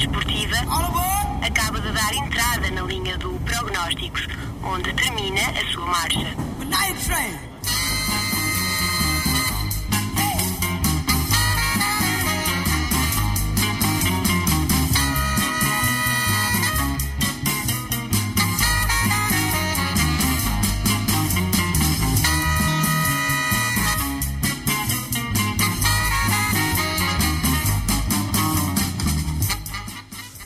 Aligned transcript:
desportiva 0.00 0.56
acaba 1.42 1.78
de 1.78 1.92
dar 1.92 2.14
entrada 2.14 2.70
na 2.70 2.82
linha 2.82 3.18
do 3.18 3.32
Prognósticos, 3.40 4.26
onde 4.64 4.94
termina 4.94 5.42
a 5.42 5.72
sua 5.72 5.86
marcha. 5.86 7.49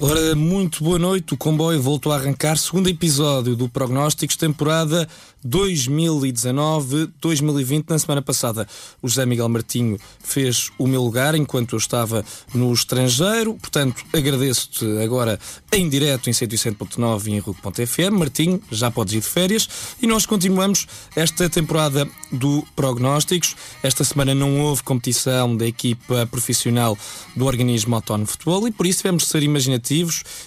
Ora, 0.07 0.35
muito 0.35 0.85
boa 0.85 0.99
noite. 0.99 1.33
O 1.33 1.37
comboio 1.37 1.81
voltou 1.81 2.13
a 2.13 2.17
arrancar. 2.17 2.59
Segundo 2.59 2.91
episódio 2.91 3.57
do 3.57 3.71
Prognósticos, 3.71 4.37
temporada 4.37 5.09
2019-2020. 5.47 7.87
Na 7.89 7.99
semana 7.99 8.21
passada, 8.21 8.69
o 9.01 9.09
José 9.09 9.25
Miguel 9.25 9.49
Martinho 9.49 9.99
fez 10.23 10.71
o 10.77 10.87
meu 10.87 11.03
lugar 11.03 11.35
enquanto 11.35 11.75
eu 11.75 11.79
estava 11.79 12.23
no 12.55 12.71
estrangeiro. 12.71 13.55
Portanto, 13.55 14.05
agradeço-te 14.13 14.85
agora 15.03 15.41
em 15.73 15.89
direto 15.89 16.29
em 16.29 16.35
107.9 16.35 17.29
e 17.29 17.33
em 17.33 17.39
RUC.fm. 17.39 18.13
Martinho, 18.13 18.61
já 18.71 18.91
podes 18.91 19.15
ir 19.15 19.21
de 19.21 19.27
férias. 19.27 19.67
E 20.03 20.07
nós 20.07 20.27
continuamos 20.27 20.87
esta 21.17 21.49
temporada 21.49 22.07
do 22.31 22.63
Prognósticos. 22.77 23.57
Esta 23.83 24.05
semana 24.05 24.35
não 24.35 24.61
houve 24.61 24.83
competição 24.83 25.57
da 25.57 25.67
equipa 25.67 26.27
profissional 26.27 26.95
do 27.35 27.47
organismo 27.47 27.95
Autónomo 27.95 28.27
Futebol 28.27 28.69
e 28.69 28.71
por 28.71 28.85
isso 28.85 28.99
tivemos 28.99 29.23
de 29.23 29.31
ser 29.31 29.43
imaginativos 29.43 29.94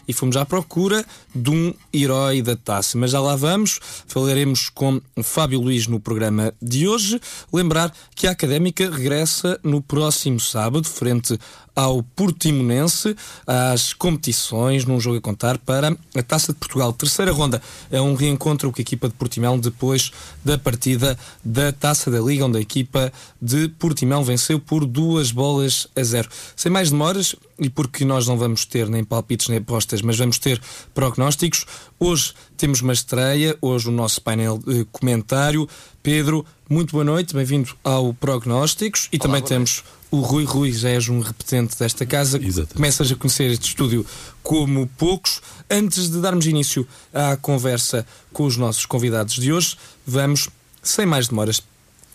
e 0.08 0.14
fomos 0.14 0.36
à 0.36 0.46
procura 0.46 1.06
de 1.34 1.50
um 1.50 1.74
herói 1.94 2.42
da 2.42 2.56
taça. 2.56 2.98
Mas 2.98 3.12
já 3.12 3.20
lá 3.22 3.36
vamos. 3.36 3.80
Falaremos 4.08 4.70
com 4.70 4.88
com 4.88 5.02
Fábio 5.24 5.60
Luís 5.60 5.88
no 5.88 6.00
programa 6.00 6.54
de 6.62 6.88
hoje. 6.88 7.20
Lembrar 7.52 7.94
que 8.16 8.28
a 8.28 8.32
Académica 8.32 8.90
regressa 8.90 9.60
no 9.64 9.82
próximo 9.82 10.40
sábado, 10.40 10.88
frente 10.88 11.38
ao 11.78 12.02
Portimonense, 12.02 13.16
às 13.46 13.94
competições, 13.94 14.84
num 14.84 15.00
jogo 15.00 15.18
a 15.18 15.22
contar 15.22 15.60
para 15.60 15.96
a 16.16 16.24
Taça 16.24 16.52
de 16.52 16.58
Portugal. 16.58 16.92
Terceira 16.92 17.32
ronda 17.32 17.62
é 17.92 18.02
um 18.02 18.16
reencontro 18.16 18.72
com 18.72 18.80
a 18.80 18.82
equipa 18.82 19.08
de 19.08 19.14
Portimão 19.14 19.60
depois 19.60 20.12
da 20.44 20.58
partida 20.58 21.16
da 21.46 21.72
Taça 21.72 22.10
da 22.10 22.20
Liga, 22.20 22.46
onde 22.46 22.58
a 22.58 22.62
equipa 22.62 23.14
de 23.40 23.68
Portimão 23.70 24.24
venceu 24.24 24.60
por 24.60 24.86
duas 24.86 25.32
bolas 25.32 25.88
a 25.96 26.02
zero. 26.02 26.28
Sem 26.56 26.72
mais 26.72 26.90
demoras, 26.90 27.36
e 27.60 27.70
porque 27.70 28.04
nós 28.04 28.26
não 28.26 28.40
vamos 28.40 28.66
ter 28.66 28.90
nem 28.90 29.04
palpites 29.04 29.48
nem 29.48 29.60
apostas, 29.60 30.02
mas 30.02 30.18
vamos 30.18 30.40
ter 30.40 30.60
prognósticos, 30.96 31.68
hoje 32.00 32.34
temos 32.58 32.82
uma 32.82 32.94
estreia, 32.94 33.56
hoje 33.62 33.88
o 33.88 33.92
nosso 33.92 34.20
painel 34.20 34.58
de 34.58 34.84
comentário. 34.92 35.70
Pedro, 36.02 36.46
muito 36.70 36.92
boa 36.92 37.04
noite, 37.04 37.34
bem-vindo 37.34 37.76
ao 37.84 38.14
Prognósticos. 38.14 39.10
E 39.12 39.18
Olá, 39.18 39.24
também 39.24 39.42
temos 39.42 39.84
o 40.10 40.20
Rui 40.22 40.46
Rui, 40.46 40.72
já 40.72 40.90
és 40.90 41.10
um 41.10 41.20
repetente 41.20 41.78
desta 41.78 42.06
casa. 42.06 42.38
Exatamente. 42.38 42.76
Começas 42.76 43.12
a 43.12 43.16
conhecer 43.16 43.52
este 43.52 43.70
estúdio 43.70 44.06
como 44.42 44.88
poucos. 44.98 45.42
Antes 45.70 46.10
de 46.10 46.22
darmos 46.22 46.46
início 46.46 46.88
à 47.14 47.36
conversa 47.36 48.06
com 48.32 48.46
os 48.46 48.56
nossos 48.56 48.86
convidados 48.86 49.36
de 49.36 49.52
hoje, 49.52 49.78
vamos, 50.06 50.50
sem 50.82 51.06
mais 51.06 51.28
demoras, 51.28 51.62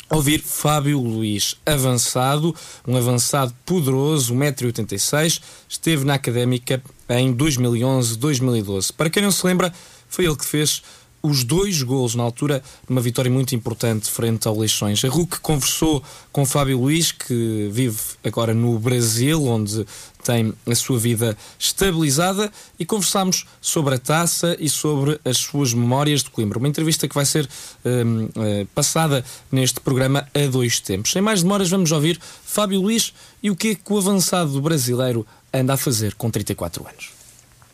ouvir 0.08 0.42
Fábio 0.42 1.00
Luís, 1.00 1.56
avançado, 1.64 2.54
um 2.86 2.96
avançado 2.96 3.54
poderoso, 3.64 4.34
1,86m, 4.34 5.40
esteve 5.68 6.04
na 6.04 6.14
Académica 6.14 6.82
em 7.08 7.34
2011-2012. 7.34 8.92
Para 8.92 9.10
quem 9.10 9.22
não 9.22 9.30
se 9.30 9.46
lembra, 9.46 9.72
foi 10.08 10.26
ele 10.26 10.36
que 10.36 10.44
fez 10.44 10.82
os 11.22 11.44
dois 11.44 11.82
gols 11.82 12.14
na 12.14 12.22
altura, 12.22 12.62
numa 12.88 13.00
vitória 13.00 13.30
muito 13.30 13.54
importante 13.54 14.10
frente 14.10 14.48
ao 14.48 14.58
Leixões. 14.58 15.04
A 15.04 15.08
RUC 15.08 15.40
conversou 15.40 16.02
com 16.32 16.44
Fábio 16.44 16.80
Luís, 16.80 17.12
que 17.12 17.68
vive 17.70 17.98
agora 18.24 18.52
no 18.52 18.78
Brasil, 18.78 19.44
onde 19.44 19.86
tem 20.24 20.52
a 20.66 20.74
sua 20.74 20.98
vida 20.98 21.36
estabilizada, 21.58 22.50
e 22.78 22.84
conversámos 22.84 23.46
sobre 23.60 23.94
a 23.94 23.98
taça 23.98 24.56
e 24.58 24.68
sobre 24.68 25.20
as 25.24 25.38
suas 25.38 25.72
memórias 25.72 26.22
de 26.22 26.30
Coimbra. 26.30 26.58
Uma 26.58 26.68
entrevista 26.68 27.06
que 27.06 27.14
vai 27.14 27.24
ser 27.24 27.48
um, 27.84 28.24
uh, 28.24 28.30
eh, 28.36 28.66
passada 28.74 29.24
neste 29.50 29.80
programa 29.80 30.28
a 30.34 30.46
dois 30.46 30.80
tempos. 30.80 31.12
Sem 31.12 31.22
mais 31.22 31.42
demoras, 31.42 31.70
vamos 31.70 31.90
ouvir 31.92 32.20
Fábio 32.44 32.80
Luís 32.80 33.12
e 33.42 33.50
o 33.50 33.56
que 33.56 33.68
é 33.68 33.74
que 33.74 33.92
o 33.92 33.98
avançado 33.98 34.60
brasileiro 34.60 35.26
anda 35.52 35.74
a 35.74 35.76
fazer 35.76 36.14
com 36.14 36.30
34 36.30 36.86
anos. 36.86 37.10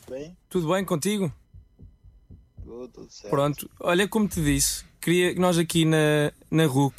Bem. 0.09 0.37
Tudo 0.49 0.73
bem 0.73 0.85
contigo? 0.85 1.33
Tudo 2.89 3.07
certo. 3.11 3.31
Pronto, 3.31 3.71
olha 3.81 4.09
como 4.09 4.29
te 4.29 4.43
disse, 4.43 4.85
queria 5.01 5.35
que 5.35 5.41
nós 5.41 5.59
aqui 5.59 5.85
na, 5.85 6.33
na 6.51 6.67
RUC 6.67 6.95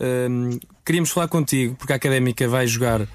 um, 0.00 0.58
queríamos 0.84 1.10
falar 1.10 1.28
contigo, 1.28 1.74
porque 1.76 1.92
a 1.92 1.96
académica 1.96 2.48
vai 2.48 2.66
jogar 2.66 3.02
uh, 3.02 3.08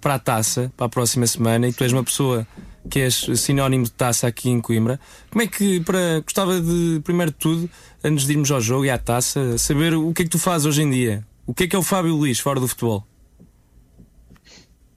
para 0.00 0.14
a 0.14 0.18
taça 0.18 0.72
para 0.76 0.86
a 0.86 0.88
próxima 0.88 1.26
semana 1.26 1.68
e 1.68 1.72
tu 1.72 1.82
és 1.84 1.92
uma 1.92 2.04
pessoa 2.04 2.46
que 2.88 3.00
és 3.00 3.26
sinónimo 3.36 3.84
de 3.84 3.92
taça 3.92 4.26
aqui 4.26 4.48
em 4.48 4.60
Coimbra. 4.60 4.98
Como 5.30 5.42
é 5.42 5.46
que, 5.46 5.80
para, 5.80 6.20
gostava 6.20 6.60
de, 6.60 7.00
primeiro 7.04 7.30
de 7.30 7.36
tudo, 7.36 7.70
antes 8.02 8.26
de 8.26 8.32
irmos 8.32 8.50
ao 8.50 8.60
jogo 8.60 8.84
e 8.84 8.90
à 8.90 8.98
taça, 8.98 9.58
saber 9.58 9.94
o 9.94 10.12
que 10.14 10.22
é 10.22 10.24
que 10.24 10.30
tu 10.30 10.38
fazes 10.38 10.66
hoje 10.66 10.82
em 10.82 10.90
dia? 10.90 11.24
O 11.46 11.52
que 11.52 11.64
é 11.64 11.66
que 11.66 11.76
é 11.76 11.78
o 11.78 11.82
Fábio 11.82 12.14
Luís 12.14 12.38
fora 12.38 12.58
do 12.58 12.66
futebol? 12.66 13.06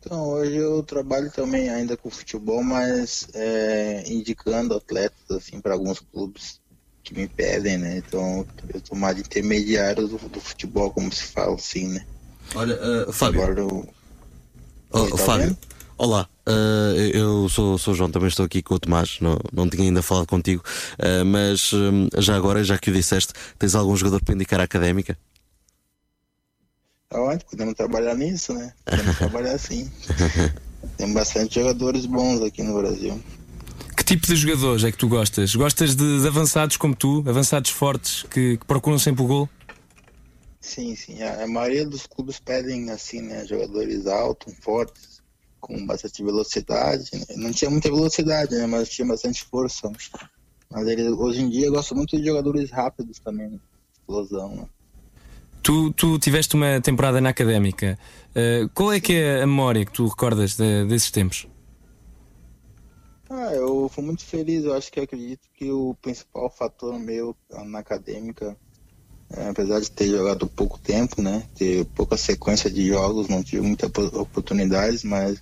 Então, 0.06 0.28
hoje 0.28 0.58
eu 0.58 0.84
trabalho 0.84 1.32
também 1.32 1.70
ainda 1.70 1.96
com 1.96 2.10
futebol, 2.10 2.62
mas 2.62 3.28
é, 3.34 4.04
indicando 4.06 4.76
atletas 4.76 5.32
assim 5.32 5.62
para 5.62 5.74
alguns 5.74 6.00
clubes 6.00 6.60
que 7.02 7.14
me 7.14 7.28
pedem, 7.28 7.78
né? 7.78 7.98
Então, 7.98 8.46
eu 8.74 8.82
tô 8.82 8.96
mais 8.96 9.18
intermediário 9.18 10.08
do, 10.08 10.18
do 10.18 10.42
futebol, 10.42 10.92
como 10.92 11.12
se 11.12 11.24
fala 11.24 11.56
assim, 11.56 11.88
né? 11.88 12.06
Olha, 12.54 12.78
uh, 13.08 13.14
Fábio. 13.14 13.42
Agora 13.42 13.60
eu... 13.62 13.90
Oh, 14.92 15.08
tá 15.08 15.18
Fábio. 15.18 15.48
Vendo? 15.48 15.58
Olá, 15.98 16.28
uh, 16.48 17.00
eu 17.14 17.48
sou, 17.48 17.78
sou 17.78 17.94
o 17.94 17.98
João, 17.98 18.12
também 18.12 18.28
estou 18.28 18.46
aqui 18.46 18.62
com 18.62 18.76
o 18.76 18.80
Tomás, 18.80 19.20
não, 19.22 19.38
não 19.54 19.70
tinha 19.70 19.84
ainda 19.84 20.02
falado 20.02 20.28
contigo, 20.28 20.64
uh, 21.00 21.24
mas 21.24 21.72
um, 21.72 22.10
já 22.18 22.36
agora, 22.36 22.64
já 22.64 22.78
que 22.78 22.90
o 22.90 22.94
disseste, 22.94 23.32
tens 23.58 23.74
algum 23.74 23.96
jogador 23.96 24.22
para 24.22 24.36
indicar 24.36 24.60
à 24.60 24.64
académica? 24.64 25.18
Aonde? 27.14 27.46
Podemos 27.46 27.76
trabalhar 27.76 28.16
nisso, 28.16 28.54
né? 28.54 28.74
Podemos 28.84 29.18
trabalhar 29.18 29.54
assim. 29.54 29.90
Tem 30.98 31.12
bastante 31.14 31.56
jogadores 31.56 32.06
bons 32.06 32.42
aqui 32.42 32.62
no 32.64 32.78
Brasil. 32.78 33.22
Que 33.96 34.04
tipo 34.04 34.28
de 34.28 34.36
jogadores 34.36 34.84
é 34.84 34.92
que 34.92 34.98
tu 34.98 35.08
gostas? 35.08 35.56
Gostas 35.56 35.96
de, 35.96 36.22
de 36.22 36.28
avançados 36.28 36.76
como 36.76 36.96
tu, 36.96 37.24
avançados 37.28 37.70
fortes 37.70 38.24
que, 38.24 38.58
que, 38.58 38.66
procuram 38.66 39.00
sempre 39.00 39.24
o 39.24 39.28
gol? 39.28 39.50
Sim, 40.60 40.96
sim. 40.96 41.22
A, 41.22 41.44
a, 41.44 41.48
maioria 41.48 41.86
dos 41.86 42.06
clubes 42.06 42.40
pedem 42.40 42.90
assim, 42.90 43.22
né? 43.22 43.46
Jogadores 43.46 44.08
altos, 44.08 44.54
fortes, 44.62 45.22
com 45.62 45.86
bastante 45.86 46.24
velocidade. 46.24 47.10
Né? 47.14 47.26
Não 47.38 47.52
tinha 47.52 47.70
muita 47.70 47.90
velocidade, 47.90 48.56
né? 48.56 48.66
Mas 48.66 48.90
tinha 48.90 49.08
bastante 49.08 49.44
força. 49.46 49.90
Mas 50.70 50.88
ele, 50.88 51.08
hoje 51.10 51.42
em 51.42 51.50
dia 51.50 51.68
eu 51.68 51.72
gosto 51.72 51.96
muito 51.96 52.18
de 52.18 52.26
jogadores 52.26 52.72
rápidos 52.72 53.20
também, 53.20 53.50
né? 53.50 53.60
explosão. 53.94 54.56
Né? 54.56 54.66
Tu, 55.64 55.94
tu 55.94 56.20
tiveste 56.20 56.56
uma 56.56 56.82
temporada 56.82 57.22
na 57.22 57.30
académica. 57.30 57.98
Uh, 58.32 58.68
qual 58.74 58.92
é 58.92 59.00
que 59.00 59.14
é 59.14 59.42
a 59.42 59.48
memória 59.48 59.86
que 59.86 59.94
tu 59.94 60.06
recordas 60.08 60.58
de, 60.58 60.86
desses 60.86 61.10
tempos? 61.10 61.48
Ah, 63.30 63.54
eu 63.54 63.90
fui 63.90 64.04
muito 64.04 64.26
feliz. 64.26 64.66
Eu 64.66 64.74
acho 64.74 64.92
que 64.92 65.00
acredito 65.00 65.48
que 65.56 65.72
o 65.72 65.96
principal 66.02 66.50
fator 66.50 67.00
meu 67.00 67.34
na 67.66 67.80
acadêmica, 67.80 68.58
é, 69.32 69.48
apesar 69.48 69.80
de 69.80 69.90
ter 69.90 70.10
jogado 70.10 70.48
pouco 70.48 70.78
tempo, 70.78 71.22
né, 71.22 71.48
ter 71.56 71.86
pouca 71.86 72.18
sequência 72.18 72.70
de 72.70 72.86
jogos, 72.86 73.30
não 73.30 73.42
tive 73.42 73.62
muitas 73.62 73.90
oportunidades, 74.14 75.04
mas 75.04 75.42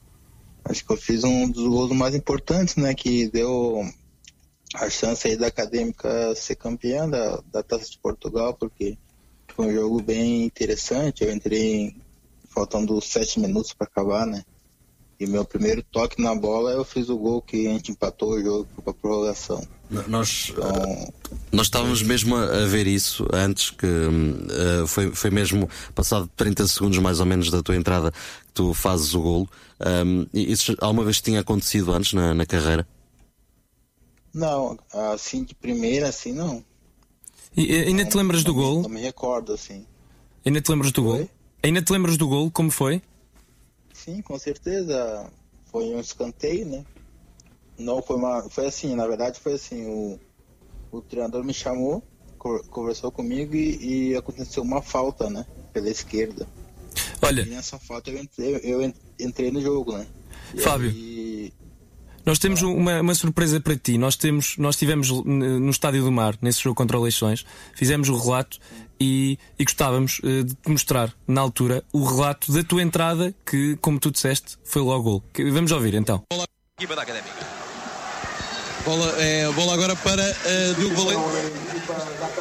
acho 0.63 0.86
que 0.86 0.94
eu 0.94 0.98
fiz 0.98 1.24
um 1.24 1.50
dos 1.50 1.68
gols 1.68 1.92
mais 1.92 2.13
importantes, 2.13 2.75
né, 2.75 2.94
que 2.94 3.28
deu 3.28 3.84
a 4.75 4.90
chance 4.90 5.28
aí 5.28 5.36
da 5.36 5.48
acadêmica 5.48 6.34
ser 6.36 6.56
campeã 6.56 7.10
da, 7.10 7.42
da 7.51 7.63
Taça 7.63 7.90
de 7.90 7.98
Portugal, 7.98 8.54
porque 8.54 8.98
foi 9.51 9.68
um 9.68 9.74
jogo 9.74 10.01
bem 10.01 10.45
interessante. 10.45 11.24
Eu 11.24 11.31
entrei 11.31 11.95
faltando 12.50 13.00
sete 13.01 13.39
minutos 13.39 13.74
para 13.74 13.88
acabar, 13.88 14.25
né? 14.25 14.44
E 15.19 15.27
meu 15.27 15.45
primeiro 15.45 15.83
toque 15.92 16.19
na 16.19 16.33
bola 16.33 16.71
eu 16.71 16.83
fiz 16.83 17.07
o 17.07 17.15
gol 17.15 17.44
que 17.44 17.68
a 17.68 17.74
gente 17.74 17.92
empatou 17.92 18.31
o 18.31 18.42
jogo 18.42 18.68
para 18.83 18.92
prorrogação. 18.92 19.62
Nós, 20.07 20.50
então, 20.50 21.13
nós 21.51 21.68
estávamos 21.68 22.01
mesmo 22.01 22.36
a 22.36 22.65
ver 22.65 22.88
isso 22.88 23.27
antes, 23.31 23.69
que 23.69 23.86
uh, 23.86 24.88
foi, 24.88 25.12
foi 25.13 25.30
mesmo 25.30 25.69
passado 25.94 26.27
30 26.36 26.65
segundos 26.65 26.97
mais 26.97 27.19
ou 27.19 27.25
menos 27.27 27.51
da 27.51 27.62
tua 27.62 27.75
entrada 27.75 28.12
que 28.12 28.54
tu 28.54 28.74
fazes 28.74 29.13
o 29.13 29.21
golo. 29.21 29.50
Um, 29.80 30.25
isso 30.33 30.75
alguma 30.80 31.04
vez 31.04 31.21
tinha 31.21 31.42
acontecido 31.42 31.94
antes 31.94 32.13
na, 32.13 32.33
na 32.33 32.45
carreira? 32.45 32.88
Não, 34.33 34.80
assim 35.13 35.44
de 35.44 35.54
primeira, 35.54 36.07
assim 36.07 36.31
não. 36.31 36.63
E, 37.56 37.75
ainda 37.75 38.06
te 38.06 38.15
lembras 38.15 38.44
do 38.44 38.53
gol? 38.53 38.88
Me 38.88 39.01
recordo, 39.01 39.53
assim. 39.53 39.86
Ainda 40.45 40.62
te 40.62 40.71
lembras 40.71 40.92
do 40.92 41.03
gol? 41.03 41.30
Ainda 41.63 41.81
te 41.81 41.92
lembras 41.92 42.18
do 42.18 42.27
gol? 42.27 42.50
Como 42.50 42.71
foi? 42.71 43.01
Sim, 43.94 44.21
com 44.21 44.38
certeza. 44.39 45.30
Foi 45.65 45.86
um 45.94 46.00
escanteio, 46.00 46.65
né? 46.65 46.86
Não, 47.77 48.01
foi 48.01 48.15
uma. 48.15 48.50
Foi 48.50 48.65
assim, 48.65 48.95
na 48.95 49.07
verdade 49.07 49.39
foi 49.39 49.53
assim, 49.53 49.86
o, 49.86 50.19
o 50.92 51.01
treinador 51.01 51.44
me 51.44 51.53
chamou, 51.53 52.03
conversou 52.69 53.12
comigo 53.12 53.56
e, 53.56 54.09
e 54.12 54.15
aconteceu 54.15 54.63
uma 54.63 54.81
falta, 54.81 55.30
né? 55.30 55.45
Pela 55.74 55.89
esquerda. 55.89 56.47
Olha. 57.21 57.42
E 57.42 57.45
nessa 57.45 57.77
falta 57.80 58.09
eu 58.09 58.19
entrei, 58.19 58.59
eu 58.63 58.94
entrei 59.19 59.51
no 59.51 59.62
jogo, 59.62 59.97
né? 59.97 60.07
E 60.54 60.62
Fábio. 60.62 60.89
Aí... 60.89 61.31
Nós 62.25 62.39
temos 62.39 62.62
uma, 62.62 63.01
uma, 63.01 63.15
surpresa 63.15 63.59
para 63.59 63.75
ti. 63.75 63.97
Nós 63.97 64.15
temos, 64.15 64.57
nós 64.57 64.75
estivemos 64.75 65.09
no 65.09 65.69
Estádio 65.69 66.03
do 66.03 66.12
Mar, 66.12 66.35
nesse 66.41 66.62
jogo 66.62 66.75
contra 66.75 66.97
o 66.97 67.03
Leixões, 67.03 67.45
fizemos 67.73 68.09
o 68.09 68.18
relato 68.18 68.59
e, 69.00 69.39
e 69.57 69.63
gostávamos 69.63 70.19
uh, 70.19 70.44
de 70.44 70.53
te 70.53 70.69
mostrar, 70.69 71.12
na 71.27 71.41
altura, 71.41 71.83
o 71.91 72.03
relato 72.03 72.51
da 72.51 72.63
tua 72.63 72.83
entrada, 72.83 73.33
que, 73.45 73.75
como 73.77 74.00
tu 74.00 74.12
disseste, 74.12 74.57
foi 74.63 74.81
logo 74.81 75.03
gol. 75.03 75.23
Vamos 75.51 75.71
ouvir 75.71 75.95
então. 75.95 76.21
Bola, 76.31 76.45
equipa 76.77 76.95
da 76.95 77.01
Académica. 77.01 77.62
Bola, 78.85 79.15
é, 79.19 79.51
bola 79.51 79.73
agora 79.73 79.95
para 79.95 80.23
uh, 80.23 80.75
Diogo 80.75 80.95
Valente. 80.95 81.21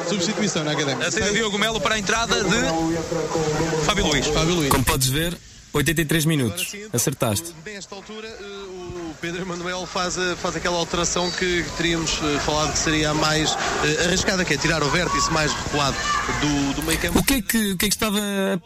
Substituição 0.07 0.63
na 0.63 0.71
Académica. 0.71 1.07
A 1.07 1.11
saída 1.11 1.29
de 1.29 1.35
Diogo 1.35 1.57
Melo 1.57 1.81
para 1.81 1.95
a 1.95 1.99
entrada 1.99 2.43
de 2.43 3.85
Fábio 3.85 4.05
Luís. 4.07 4.27
Fábio 4.27 4.55
Luís. 4.55 4.69
Como 4.69 4.83
podes 4.83 5.07
ver, 5.07 5.37
83 5.73 6.25
minutos. 6.25 6.73
Então, 6.73 6.89
Acertaste. 6.93 7.53
Nesta 7.65 7.95
altura, 7.95 8.27
eh, 8.27 8.80
o 9.11 9.15
Pedro 9.15 9.41
Emanuel 9.41 9.85
faz, 9.85 10.17
eh, 10.17 10.35
faz 10.35 10.55
aquela 10.55 10.77
alteração 10.77 11.29
que 11.31 11.65
teríamos 11.77 12.19
eh, 12.23 12.39
falado 12.39 12.71
que 12.71 12.79
seria 12.79 13.11
a 13.11 13.13
mais 13.13 13.55
arriscada, 14.05 14.45
que 14.45 14.53
é 14.53 14.57
tirar 14.57 14.81
o 14.81 14.89
vértice 14.89 15.31
mais 15.31 15.51
recuado 15.51 15.95
do, 16.39 16.75
do 16.75 16.83
meio 16.83 16.99
campo. 16.99 17.19
O 17.19 17.23
que, 17.23 17.35
é 17.35 17.41
que, 17.41 17.71
o 17.73 17.77
que 17.77 17.85
é 17.85 17.89
que 17.89 17.95
estava 17.95 18.19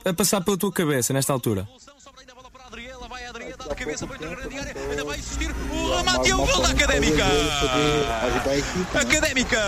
a 0.05 0.13
passar 0.13 0.41
pela 0.41 0.57
tua 0.57 0.71
cabeça 0.71 1.13
nesta 1.13 1.33
altura? 1.33 1.67
de 3.69 3.75
cabeça 3.75 4.07
para 4.07 4.15
a 4.15 4.35
grande 4.35 4.59
área, 4.59 4.73
ainda 4.89 5.03
vai 5.03 5.17
existir 5.17 5.49
o 5.49 5.95
remate 5.95 6.29
e 6.29 6.33
o 6.33 6.37
gol 6.37 6.61
da 6.61 6.69
Académica! 6.69 7.23
Académica! 8.93 9.59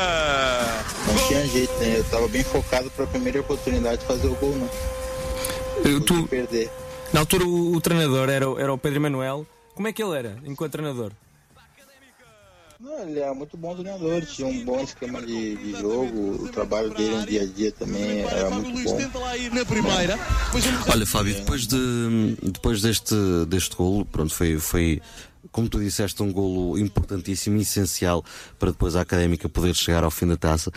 Não 1.08 1.28
tinha 1.28 1.48
jeito, 1.48 1.74
né? 1.80 1.98
Eu 1.98 2.02
estava 2.02 2.28
bem 2.28 2.44
focado 2.44 2.90
para 2.92 3.06
a 3.06 3.08
primeira 3.08 3.40
oportunidade 3.42 4.02
de 4.02 4.08
fazer 4.08 4.28
o 4.28 4.36
gol, 4.36 4.52
né? 4.52 4.70
Eu, 5.84 6.02
tu, 6.02 6.28
perder. 6.28 6.70
Na 7.12 7.22
altura 7.22 7.46
o, 7.46 7.76
o, 7.76 7.82
treinador 7.82 8.30
era, 8.30 8.46
era 8.60 8.74
o 8.74 8.78
Pedro 8.78 9.00
Emanuel. 9.00 9.46
Como 9.78 9.88
é 9.88 9.94
que 9.94 10.02
ele 10.02 10.18
era 10.18 10.36
enquanto 10.44 10.72
treinador? 10.72 11.12
Não, 12.80 13.00
ele 13.08 13.20
é 13.20 13.32
muito 13.32 13.56
bom 13.56 13.76
treinador, 13.76 14.26
tinha 14.26 14.48
um 14.48 14.66
bom 14.66 14.82
esquema 14.82 15.22
de, 15.22 15.56
de 15.56 15.72
jogo, 15.80 16.46
o 16.46 16.50
trabalho 16.50 16.90
dele 16.96 17.16
no 17.16 17.26
dia 17.28 17.44
a 17.44 17.46
dia 17.46 17.72
também 17.72 18.22
era 18.22 18.50
muito 18.50 18.84
bom. 18.84 18.98
Olha, 20.92 21.06
Fábio, 21.06 21.36
depois, 21.36 21.68
de, 21.68 22.38
depois 22.42 22.82
deste, 22.82 23.14
deste 23.48 23.76
golo, 23.76 24.04
pronto, 24.04 24.34
foi, 24.34 24.58
foi 24.60 25.00
como 25.52 25.68
tu 25.68 25.80
disseste, 25.80 26.22
um 26.22 26.32
golo 26.32 26.78
importantíssimo, 26.78 27.60
essencial 27.60 28.24
para 28.60 28.72
depois 28.72 28.96
a 28.96 29.02
académica 29.02 29.50
poder 29.50 29.76
chegar 29.76 30.04
ao 30.04 30.12
fim 30.12 30.28
da 30.28 30.38
taça. 30.38 30.72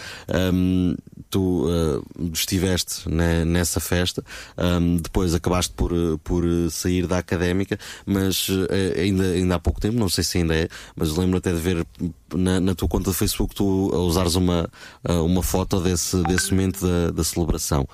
Um, 0.52 0.94
tu 1.28 1.66
uh, 1.66 2.30
estiveste 2.32 3.08
né, 3.08 3.44
nessa 3.44 3.78
festa, 3.80 4.24
um, 4.58 4.96
depois 4.96 5.34
acabaste 5.34 5.72
por, 5.74 5.92
por 6.24 6.44
sair 6.70 7.06
da 7.06 7.18
académica, 7.18 7.78
mas 8.04 8.48
uh, 8.48 8.66
ainda, 8.96 9.24
ainda 9.24 9.54
há 9.54 9.58
pouco 9.58 9.80
tempo, 9.80 9.98
não 9.98 10.08
sei 10.08 10.24
se 10.24 10.38
ainda 10.38 10.54
é, 10.54 10.68
mas 10.96 11.16
lembro 11.16 11.38
até 11.38 11.52
de 11.52 11.58
ver 11.58 11.86
na, 12.34 12.60
na 12.60 12.74
tua 12.74 12.88
conta 12.88 13.10
de 13.10 13.16
Facebook 13.16 13.54
tu 13.54 13.94
usares 13.94 14.34
uma, 14.34 14.68
uh, 15.08 15.24
uma 15.24 15.42
foto 15.42 15.80
desse, 15.80 16.22
desse 16.24 16.50
momento 16.52 16.86
da, 16.86 17.10
da 17.10 17.24
celebração. 17.24 17.86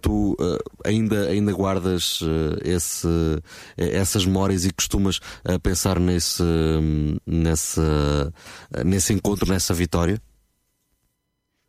Tu 0.00 0.32
uh, 0.32 0.36
ainda, 0.84 1.28
ainda 1.28 1.52
guardas 1.52 2.20
uh, 2.22 2.58
esse, 2.64 3.06
essas 3.76 4.24
memórias 4.24 4.64
e 4.64 4.72
costumas 4.72 5.18
uh, 5.18 5.60
pensar 5.62 6.00
nesse, 6.00 6.42
nesse, 7.26 7.80
nesse 8.84 9.12
encontro, 9.12 9.50
nessa 9.50 9.72
vitória? 9.72 10.20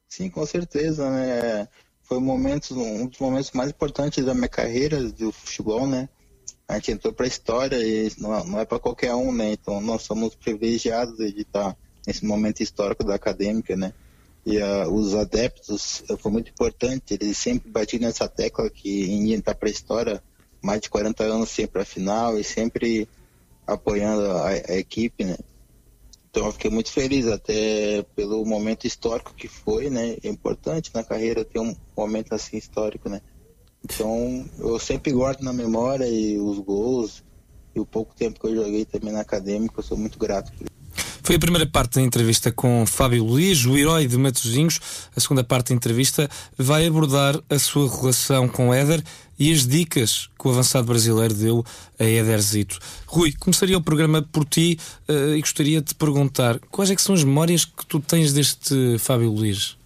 Sim, 0.07 0.29
com 0.29 0.45
certeza, 0.45 1.09
né? 1.09 1.67
Foi 2.03 2.17
um, 2.17 2.21
momento, 2.21 2.73
um 2.77 3.07
dos 3.07 3.19
momentos 3.19 3.51
mais 3.51 3.69
importantes 3.69 4.25
da 4.25 4.33
minha 4.33 4.49
carreira 4.49 5.01
do 5.11 5.31
futebol, 5.31 5.87
né? 5.87 6.09
A 6.67 6.75
gente 6.75 6.91
entrou 6.91 7.13
para 7.13 7.25
a 7.25 7.27
história 7.27 7.77
e 7.77 8.11
não, 8.17 8.43
não 8.45 8.59
é 8.59 8.65
para 8.65 8.79
qualquer 8.79 9.13
um, 9.13 9.31
né? 9.31 9.53
Então 9.53 9.79
nós 9.79 10.01
somos 10.01 10.35
privilegiados 10.35 11.17
de 11.17 11.41
estar 11.41 11.77
nesse 12.05 12.25
momento 12.25 12.61
histórico 12.61 13.03
da 13.03 13.15
acadêmica, 13.15 13.75
né? 13.75 13.93
E 14.45 14.57
uh, 14.57 14.91
os 14.91 15.13
adeptos 15.13 16.03
uh, 16.09 16.17
foi 16.17 16.31
muito 16.31 16.49
importante, 16.49 17.13
eles 17.13 17.37
sempre 17.37 17.69
batiam 17.69 18.01
nessa 18.01 18.27
tecla 18.27 18.69
que 18.69 18.89
ia 18.89 19.35
entrar 19.35 19.55
para 19.55 19.69
a 19.69 19.71
história, 19.71 20.23
mais 20.61 20.81
de 20.81 20.89
40 20.89 21.23
anos 21.23 21.49
sempre 21.49 21.81
a 21.81 21.85
final 21.85 22.39
e 22.39 22.43
sempre 22.43 23.07
apoiando 23.65 24.25
a, 24.31 24.47
a, 24.49 24.77
equipe, 24.77 25.23
né? 25.23 25.37
Então 26.29 26.45
eu 26.45 26.51
fiquei 26.53 26.71
muito 26.71 26.91
feliz 26.91 27.27
até 27.27 28.03
pelo 28.15 28.45
momento 28.45 28.87
histórico 28.87 29.33
que 29.33 29.47
foi, 29.47 29.89
né? 29.89 30.17
É 30.23 30.29
importante 30.29 30.91
na 30.93 31.03
carreira 31.03 31.45
ter 31.45 31.59
um 31.59 31.75
momento 31.95 32.33
assim 32.33 32.57
histórico, 32.57 33.09
né? 33.09 33.21
Então 33.83 34.45
eu 34.59 34.79
sempre 34.79 35.11
guardo 35.11 35.41
na 35.41 35.53
memória 35.53 36.07
e 36.07 36.39
os 36.39 36.57
gols 36.59 37.23
e 37.75 37.79
o 37.79 37.85
pouco 37.85 38.15
tempo 38.15 38.39
que 38.39 38.47
eu 38.47 38.55
joguei 38.55 38.85
também 38.85 39.13
na 39.13 39.21
acadêmica, 39.21 39.79
eu 39.79 39.83
sou 39.83 39.97
muito 39.97 40.17
grato 40.17 40.51
por 40.51 40.63
isso. 40.63 40.80
Foi 41.23 41.35
a 41.35 41.39
primeira 41.39 41.67
parte 41.67 41.95
da 41.95 42.01
entrevista 42.01 42.51
com 42.51 42.83
Fábio 42.85 43.23
Luís, 43.23 43.63
o 43.65 43.77
herói 43.77 44.07
de 44.07 44.17
Matosinhos. 44.17 44.79
A 45.15 45.19
segunda 45.19 45.43
parte 45.43 45.69
da 45.69 45.75
entrevista 45.75 46.27
vai 46.57 46.87
abordar 46.87 47.39
a 47.47 47.59
sua 47.59 47.87
relação 47.87 48.47
com 48.47 48.73
Éder 48.73 49.03
e 49.37 49.53
as 49.53 49.65
dicas 49.65 50.29
que 50.37 50.47
o 50.47 50.51
avançado 50.51 50.87
brasileiro 50.87 51.33
deu 51.35 51.65
a 51.99 52.03
Éderzito. 52.03 52.79
Rui, 53.05 53.33
começaria 53.33 53.77
o 53.77 53.81
programa 53.81 54.23
por 54.23 54.45
ti 54.45 54.79
uh, 55.07 55.35
e 55.35 55.39
gostaria 55.41 55.79
de 55.79 55.87
te 55.87 55.95
perguntar 55.95 56.59
quais 56.71 56.89
é 56.89 56.95
que 56.95 57.01
são 57.01 57.13
as 57.13 57.23
memórias 57.23 57.65
que 57.65 57.85
tu 57.85 57.99
tens 57.99 58.33
deste 58.33 58.97
Fábio 58.97 59.31
Luís? 59.31 59.77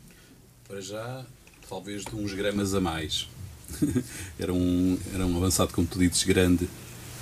Para 0.66 0.80
já, 0.80 1.26
talvez 1.68 2.06
de 2.06 2.16
uns 2.16 2.34
gramas 2.34 2.74
a 2.74 2.80
mais. 2.80 3.28
era, 4.40 4.54
um, 4.54 4.98
era 5.14 5.26
um 5.26 5.36
avançado, 5.36 5.74
como 5.74 5.86
tu 5.86 6.00
dizes, 6.00 6.24
grande 6.24 6.68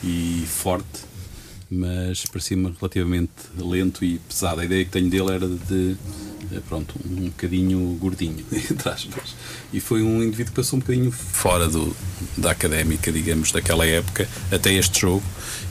e 0.03 0.45
forte 0.47 1.12
mas 1.73 2.25
parecia-me 2.25 2.73
relativamente 2.79 3.31
lento 3.57 4.05
e 4.05 4.19
pesado. 4.19 4.61
A 4.61 4.65
ideia 4.65 4.85
que 4.85 4.91
tenho 4.91 5.09
dele 5.09 5.31
era 5.31 5.47
de, 5.47 5.97
eh, 6.51 6.59
pronto, 6.67 6.95
um 7.05 7.25
bocadinho 7.25 7.97
gordinho, 7.99 8.45
entre 8.51 8.89
aspas. 8.89 9.35
E 9.73 9.79
foi 9.79 10.03
um 10.03 10.21
indivíduo 10.21 10.53
que 10.53 10.61
passou 10.61 10.77
um 10.77 10.79
bocadinho 10.79 11.11
fora 11.11 11.67
do, 11.67 11.95
da 12.37 12.51
académica, 12.51 13.11
digamos, 13.11 13.51
daquela 13.51 13.85
época, 13.85 14.29
até 14.51 14.73
este 14.73 15.01
jogo. 15.01 15.23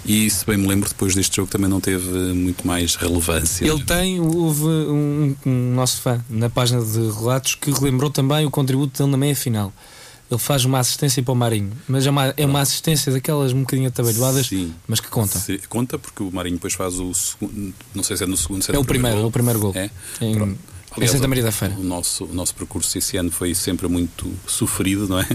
E 0.05 0.29
se 0.29 0.45
bem 0.45 0.57
me 0.57 0.67
lembro, 0.67 0.89
depois 0.89 1.15
deste 1.15 1.37
jogo 1.37 1.51
também 1.51 1.71
não 1.71 1.81
teve 1.81 2.09
muito 2.33 2.67
mais 2.67 2.97
relevância. 2.97 3.65
Ele 3.65 3.85
tem, 3.85 4.21
houve 4.21 4.65
um, 4.65 5.37
um 5.47 5.75
nosso 5.75 6.03
fã 6.03 6.25
na 6.29 6.51
página 6.51 6.83
de 6.85 6.99
relatos 7.13 7.55
que 7.55 7.71
relembrou 7.71 8.11
também 8.11 8.45
o 8.45 8.51
contributo 8.51 8.99
dele 8.99 9.13
na 9.13 9.17
meia 9.17 9.37
final 9.37 9.73
ele 10.33 10.39
faz 10.39 10.65
uma 10.65 10.79
assistência 10.79 11.23
para 11.23 11.33
o 11.33 11.37
Marinho, 11.37 11.73
mas 11.87 12.07
é 12.07 12.11
uma, 12.11 12.35
é 12.37 12.47
uma 12.47 12.61
assistência 12.61 13.13
daquelas 13.13 13.53
um 13.53 13.61
bocadinho 13.61 13.89
atabalhoadas, 13.89 14.47
Sim. 14.47 14.73
mas 14.89 14.99
que 14.99 15.09
conta. 15.09 15.39
Sim, 15.39 15.59
conta 15.69 15.99
porque 15.99 16.23
o 16.23 16.33
Marinho 16.33 16.57
depois 16.57 16.73
faz 16.73 16.99
o 16.99 17.13
segundo, 17.13 17.75
não 17.95 18.03
sei 18.03 18.17
se 18.17 18.25
é 18.25 18.27
no 18.27 18.37
segundo, 18.37 18.63
se 18.63 18.73
é, 18.73 18.77
é 18.77 18.79
o 18.79 18.85
primeiro, 18.85 19.19
gol. 19.19 19.27
é 19.27 19.29
o 19.29 19.31
primeiro 19.31 19.59
gol. 19.61 19.73
É? 19.77 19.91
Em, 20.23 20.57
Aliás, 20.95 21.13
Santa 21.13 21.27
Maria 21.27 21.43
da 21.43 21.53
Feira. 21.53 21.75
O 21.79 21.83
nosso, 21.83 22.25
o 22.25 22.35
nosso 22.35 22.55
percurso 22.55 22.97
esse 22.99 23.17
ano 23.17 23.31
foi 23.31 23.55
sempre 23.55 23.89
muito 23.89 24.31
sofrido, 24.47 25.09
não 25.09 25.19
é? 25.19 25.27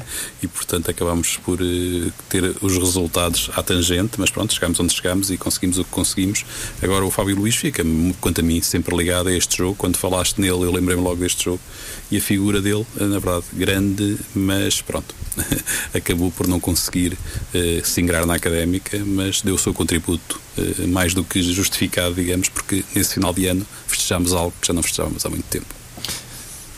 E 0.42 0.48
portanto 0.48 0.90
acabámos 0.90 1.38
por 1.38 1.60
uh, 1.62 2.14
ter 2.30 2.56
os 2.62 2.78
resultados 2.78 3.50
à 3.56 3.64
tangente, 3.64 4.20
mas 4.20 4.30
pronto, 4.30 4.54
chegámos 4.54 4.80
onde 4.80 4.94
chegámos 4.94 5.32
e 5.32 5.38
conseguimos 5.38 5.80
o 5.80 5.84
que 5.84 5.90
conseguimos. 5.90 6.46
Agora 6.82 7.06
o 7.06 7.12
Fábio 7.12 7.36
Luís 7.36 7.56
fica, 7.56 7.84
quanto 8.22 8.42
a 8.42 8.44
mim, 8.44 8.62
sempre 8.62 8.96
ligado 8.96 9.30
a 9.30 9.34
este 9.34 9.58
jogo. 9.58 9.76
Quando 9.76 9.98
falaste 9.98 10.40
nele, 10.40 10.64
eu 10.64 10.72
lembrei-me 10.72 11.02
logo 11.02 11.18
deste 11.18 11.46
jogo 11.46 11.62
e 12.10 12.18
a 12.18 12.22
figura 12.22 12.62
dele, 12.62 12.86
eh, 13.00 13.04
na 13.04 13.20
verdade, 13.20 13.46
grande, 13.54 14.18
mas 14.34 14.82
pronto, 14.82 15.14
acabou 15.94 16.32
por 16.32 16.48
não 16.48 16.60
conseguir 16.60 17.14
uh, 17.14 17.86
se 17.86 18.02
ingrar 18.02 18.26
na 18.26 18.36
académica, 18.36 19.04
mas 19.06 19.42
deu 19.42 19.56
o 19.56 19.58
seu 19.58 19.74
contributo 19.74 20.40
uh, 20.58 20.88
mais 20.88 21.14
do 21.14 21.24
que 21.24 21.42
justificado, 21.42 22.16
digamos, 22.16 22.50
porque 22.50 22.84
nesse 22.96 23.16
final 23.16 23.34
de 23.34 23.48
ano 23.48 23.66
festejámos 23.88 24.34
algo 24.34 24.54
que 24.60 24.68
já 24.68 24.74
não 24.74 24.82
festejávamos 24.82 25.26
há 25.26 25.30
muito 25.30 25.47
tempo. 25.48 25.68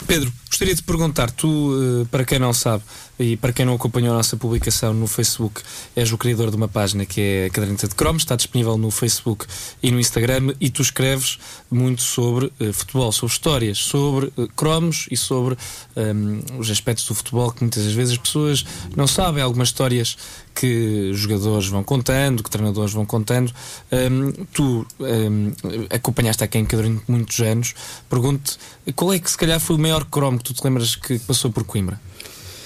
Pedro, 0.08 0.32
gostaria 0.50 0.76
de 0.76 0.84
perguntar, 0.84 1.32
tu, 1.32 2.08
para 2.12 2.26
quem 2.26 2.40
não 2.40 2.54
sabe, 2.54 2.84
e 3.20 3.36
para 3.36 3.52
quem 3.52 3.66
não 3.66 3.76
acompanhou 3.76 4.14
a 4.14 4.18
nossa 4.18 4.38
publicação 4.38 4.94
no 4.94 5.06
Facebook, 5.06 5.62
és 5.94 6.10
o 6.12 6.18
criador 6.18 6.50
de 6.50 6.56
uma 6.56 6.70
página 6.70 7.06
que 7.06 7.20
é 7.20 7.50
Caderneta 7.50 7.88
de 7.88 7.94
Cromos, 7.94 8.22
está 8.22 8.36
disponível 8.36 8.78
no 8.78 8.90
Facebook 8.90 9.46
e 9.84 9.92
no 9.92 10.00
Instagram, 10.00 10.54
e 10.60 10.70
tu 10.70 10.82
escreves 10.82 11.38
muito 11.70 12.02
sobre 12.02 12.46
uh, 12.46 12.74
futebol, 12.74 13.12
sobre 13.12 13.34
histórias, 13.34 13.78
sobre 13.78 14.32
uh, 14.38 14.48
cromos 14.56 15.08
e 15.12 15.18
sobre 15.18 15.56
um, 15.96 16.02
ehm, 16.02 16.60
os 16.60 16.70
aspectos 16.70 17.06
do 17.06 17.14
futebol 17.14 17.52
que 17.52 17.62
muitas 17.62 17.84
vezes 17.92 18.14
as 18.14 18.18
pessoas 18.18 18.66
não 18.96 19.06
sabem, 19.06 19.44
algumas 19.44 19.68
histórias 19.68 20.18
que 20.56 21.12
jogadores 21.14 21.68
vão 21.68 21.84
contando, 21.84 22.44
que 22.44 22.50
treinadores 22.50 22.94
vão 22.94 23.06
contando. 23.06 23.54
Um, 23.92 23.96
ehm, 23.96 24.32
tu 24.54 24.86
um, 25.00 25.06
ehm, 25.06 25.88
acompanhaste 25.90 26.44
a 26.44 26.48
quem 26.48 26.64
durante 26.64 27.04
muitos 27.08 27.40
anos. 27.40 27.74
Pergunto 28.10 28.58
qual 28.96 29.14
é 29.14 29.20
que 29.20 29.30
se 29.30 29.38
calhar 29.38 29.60
foi 29.60 29.76
o 29.76 29.80
maior 29.80 30.06
cromo 30.06 30.39
que 30.40 30.46
tu 30.46 30.54
te 30.54 30.64
lembras 30.64 30.96
que 30.96 31.20
passou 31.20 31.52
por 31.52 31.64
Coimbra? 31.64 32.00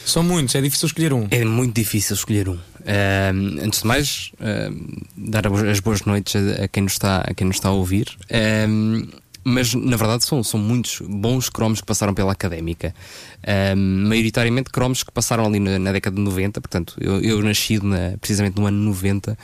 São 0.05 0.23
muitos, 0.23 0.55
é 0.55 0.61
difícil 0.61 0.87
escolher 0.87 1.13
um. 1.13 1.27
É 1.31 1.45
muito 1.45 1.73
difícil 1.75 2.15
escolher 2.15 2.49
um. 2.49 2.55
Uh, 2.55 3.63
antes 3.63 3.81
de 3.81 3.87
mais, 3.87 4.31
uh, 4.35 4.97
dar 5.15 5.45
as 5.47 5.79
boas 5.79 6.01
noites 6.01 6.35
a, 6.35 6.65
a, 6.65 6.67
quem 6.67 6.83
nos 6.83 6.93
está, 6.93 7.21
a 7.21 7.33
quem 7.33 7.47
nos 7.47 7.55
está 7.55 7.69
a 7.69 7.71
ouvir. 7.71 8.07
Uh, 8.25 9.07
mas 9.43 9.73
na 9.73 9.97
verdade 9.97 10.23
são, 10.23 10.41
são 10.43 10.59
muitos 10.59 11.01
bons 11.01 11.49
cromos 11.49 11.81
que 11.81 11.87
passaram 11.87 12.13
pela 12.13 12.31
académica. 12.31 12.95
Um, 13.45 14.07
maioritariamente 14.07 14.69
cromos 14.69 15.03
que 15.03 15.11
passaram 15.11 15.45
ali 15.45 15.59
na, 15.59 15.77
na, 15.77 15.91
década 15.91 16.15
de 16.15 16.21
90, 16.21 16.61
portanto, 16.61 16.95
eu, 16.99 17.19
eu 17.19 17.43
nasci 17.43 17.77
na, 17.83 18.17
precisamente 18.17 18.57
no 18.57 18.65
ano 18.65 18.77
90, 18.77 19.37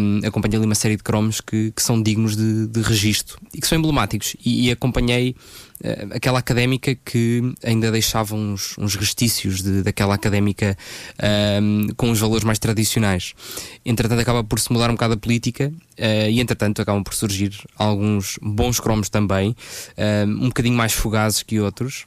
um, 0.00 0.26
acompanhei 0.26 0.56
ali 0.56 0.66
uma 0.66 0.74
série 0.74 0.96
de 0.96 1.04
cromos 1.04 1.40
que, 1.40 1.70
que 1.70 1.82
são 1.82 2.02
dignos 2.02 2.36
de, 2.36 2.66
de 2.66 2.82
registro 2.82 3.38
e 3.54 3.60
que 3.60 3.66
são 3.66 3.78
emblemáticos. 3.78 4.34
E, 4.44 4.66
e 4.66 4.70
acompanhei 4.72 5.36
uh, 5.84 6.14
aquela 6.16 6.40
académica 6.40 6.96
que 6.96 7.54
ainda 7.62 7.92
deixava 7.92 8.34
uns, 8.34 8.76
uns 8.76 8.96
restícios 8.96 9.62
de, 9.62 9.82
daquela 9.84 10.16
académica 10.16 10.76
um, 11.62 11.88
com 11.96 12.10
os 12.10 12.18
valores 12.18 12.42
mais 12.42 12.58
tradicionais. 12.58 13.34
Entretanto, 13.86 14.20
acaba 14.20 14.42
por 14.42 14.58
se 14.58 14.72
mudar 14.72 14.90
um 14.90 14.94
bocado 14.94 15.14
a 15.14 15.16
política 15.16 15.72
uh, 15.72 16.28
e, 16.28 16.40
entretanto, 16.40 16.82
acabam 16.82 17.04
por 17.04 17.14
surgir 17.14 17.52
alguns 17.76 18.36
bons 18.42 18.80
cromos 18.80 19.08
também, 19.08 19.54
um 20.26 20.48
bocadinho 20.48 20.76
mais 20.76 20.92
fugazes 20.92 21.42
que 21.42 21.60
outros 21.60 22.04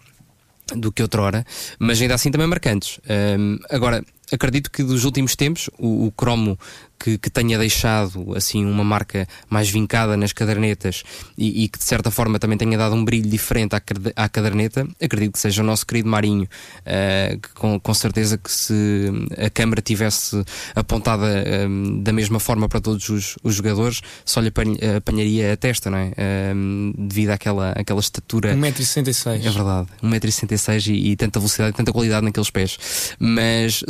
do 0.74 0.91
que 0.91 1.01
outrora, 1.01 1.45
mas 1.77 2.01
ainda 2.01 2.15
assim 2.15 2.31
também 2.31 2.48
marcantes. 2.48 3.00
Um, 3.38 3.57
agora, 3.69 4.03
acredito 4.31 4.72
que 4.72 4.84
dos 4.84 5.03
últimos 5.03 5.36
tempos 5.36 5.69
o, 5.77 6.07
o 6.07 6.12
cromo 6.12 6.57
que, 6.99 7.17
que, 7.17 7.29
tenha 7.29 7.57
deixado 7.57 8.35
assim 8.35 8.65
uma 8.65 8.83
marca 8.83 9.27
mais 9.49 9.69
vincada 9.69 10.15
nas 10.15 10.31
cadernetas 10.31 11.03
e, 11.37 11.63
e, 11.63 11.67
que 11.67 11.77
de 11.77 11.83
certa 11.83 12.09
forma 12.09 12.39
também 12.39 12.57
tenha 12.57 12.77
dado 12.77 12.95
um 12.95 13.03
brilho 13.03 13.29
diferente 13.29 13.75
à, 13.75 13.81
à 14.15 14.29
caderneta, 14.29 14.87
acredito 15.01 15.33
que 15.33 15.39
seja 15.39 15.61
o 15.61 15.65
nosso 15.65 15.85
querido 15.85 16.09
Marinho, 16.09 16.43
uh, 16.43 17.39
que 17.39 17.49
com, 17.53 17.79
com, 17.79 17.93
certeza 17.93 18.37
que 18.37 18.51
se 18.51 19.09
a 19.37 19.49
câmara 19.49 19.81
tivesse 19.81 20.43
apontada 20.75 21.25
um, 21.67 22.01
da 22.01 22.13
mesma 22.13 22.39
forma 22.39 22.67
para 22.69 22.79
todos 22.79 23.09
os, 23.09 23.37
os, 23.43 23.55
jogadores, 23.55 24.01
só 24.23 24.39
lhe 24.39 24.51
apanharia 24.97 25.53
a 25.53 25.57
testa, 25.57 25.89
não 25.89 25.97
é? 25.97 26.11
Um, 26.55 26.93
devido 26.97 27.31
àquela, 27.31 27.71
àquela 27.71 27.99
estatura. 27.99 28.55
1,66m. 28.55 29.45
É 29.45 29.49
verdade, 29.49 29.87
1,66m 30.03 30.87
e, 30.87 31.11
e 31.11 31.15
tanta 31.15 31.39
velocidade 31.39 31.71
e 31.71 31.73
tanta 31.73 31.91
qualidade 31.91 32.25
naqueles 32.25 32.49
pés. 32.49 32.77
Mas 33.19 33.83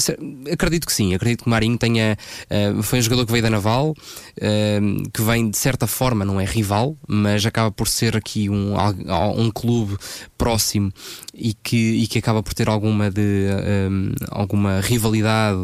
acredito 0.52 0.86
que 0.86 0.94
sim, 0.94 1.14
acredito 1.14 1.44
que 1.44 1.50
Marinho 1.50 1.78
tenha. 1.78 2.18
Uh, 2.50 2.95
foi 2.96 3.00
um 3.00 3.04
jogador 3.04 3.26
que 3.26 3.32
veio 3.32 3.44
da 3.44 3.50
Naval, 3.50 3.90
uh, 3.92 5.10
que 5.12 5.22
vem 5.22 5.50
de 5.50 5.58
certa 5.58 5.86
forma, 5.86 6.24
não 6.24 6.40
é 6.40 6.46
rival, 6.46 6.96
mas 7.08 7.46
acaba 7.46 7.70
por 7.70 7.88
ser 7.88 8.16
aqui 8.16 8.50
um, 8.50 8.74
um 9.38 9.52
clube 9.52 9.98
próximo 10.38 10.94
e 11.34 11.54
que, 11.54 11.76
e 11.76 12.08
que 12.08 12.20
acaba 12.20 12.42
por 12.42 12.54
ter 12.54 12.70
alguma, 12.70 13.12
de, 13.12 13.48
um, 13.90 14.12
alguma 14.30 14.80
rivalidade, 14.80 15.58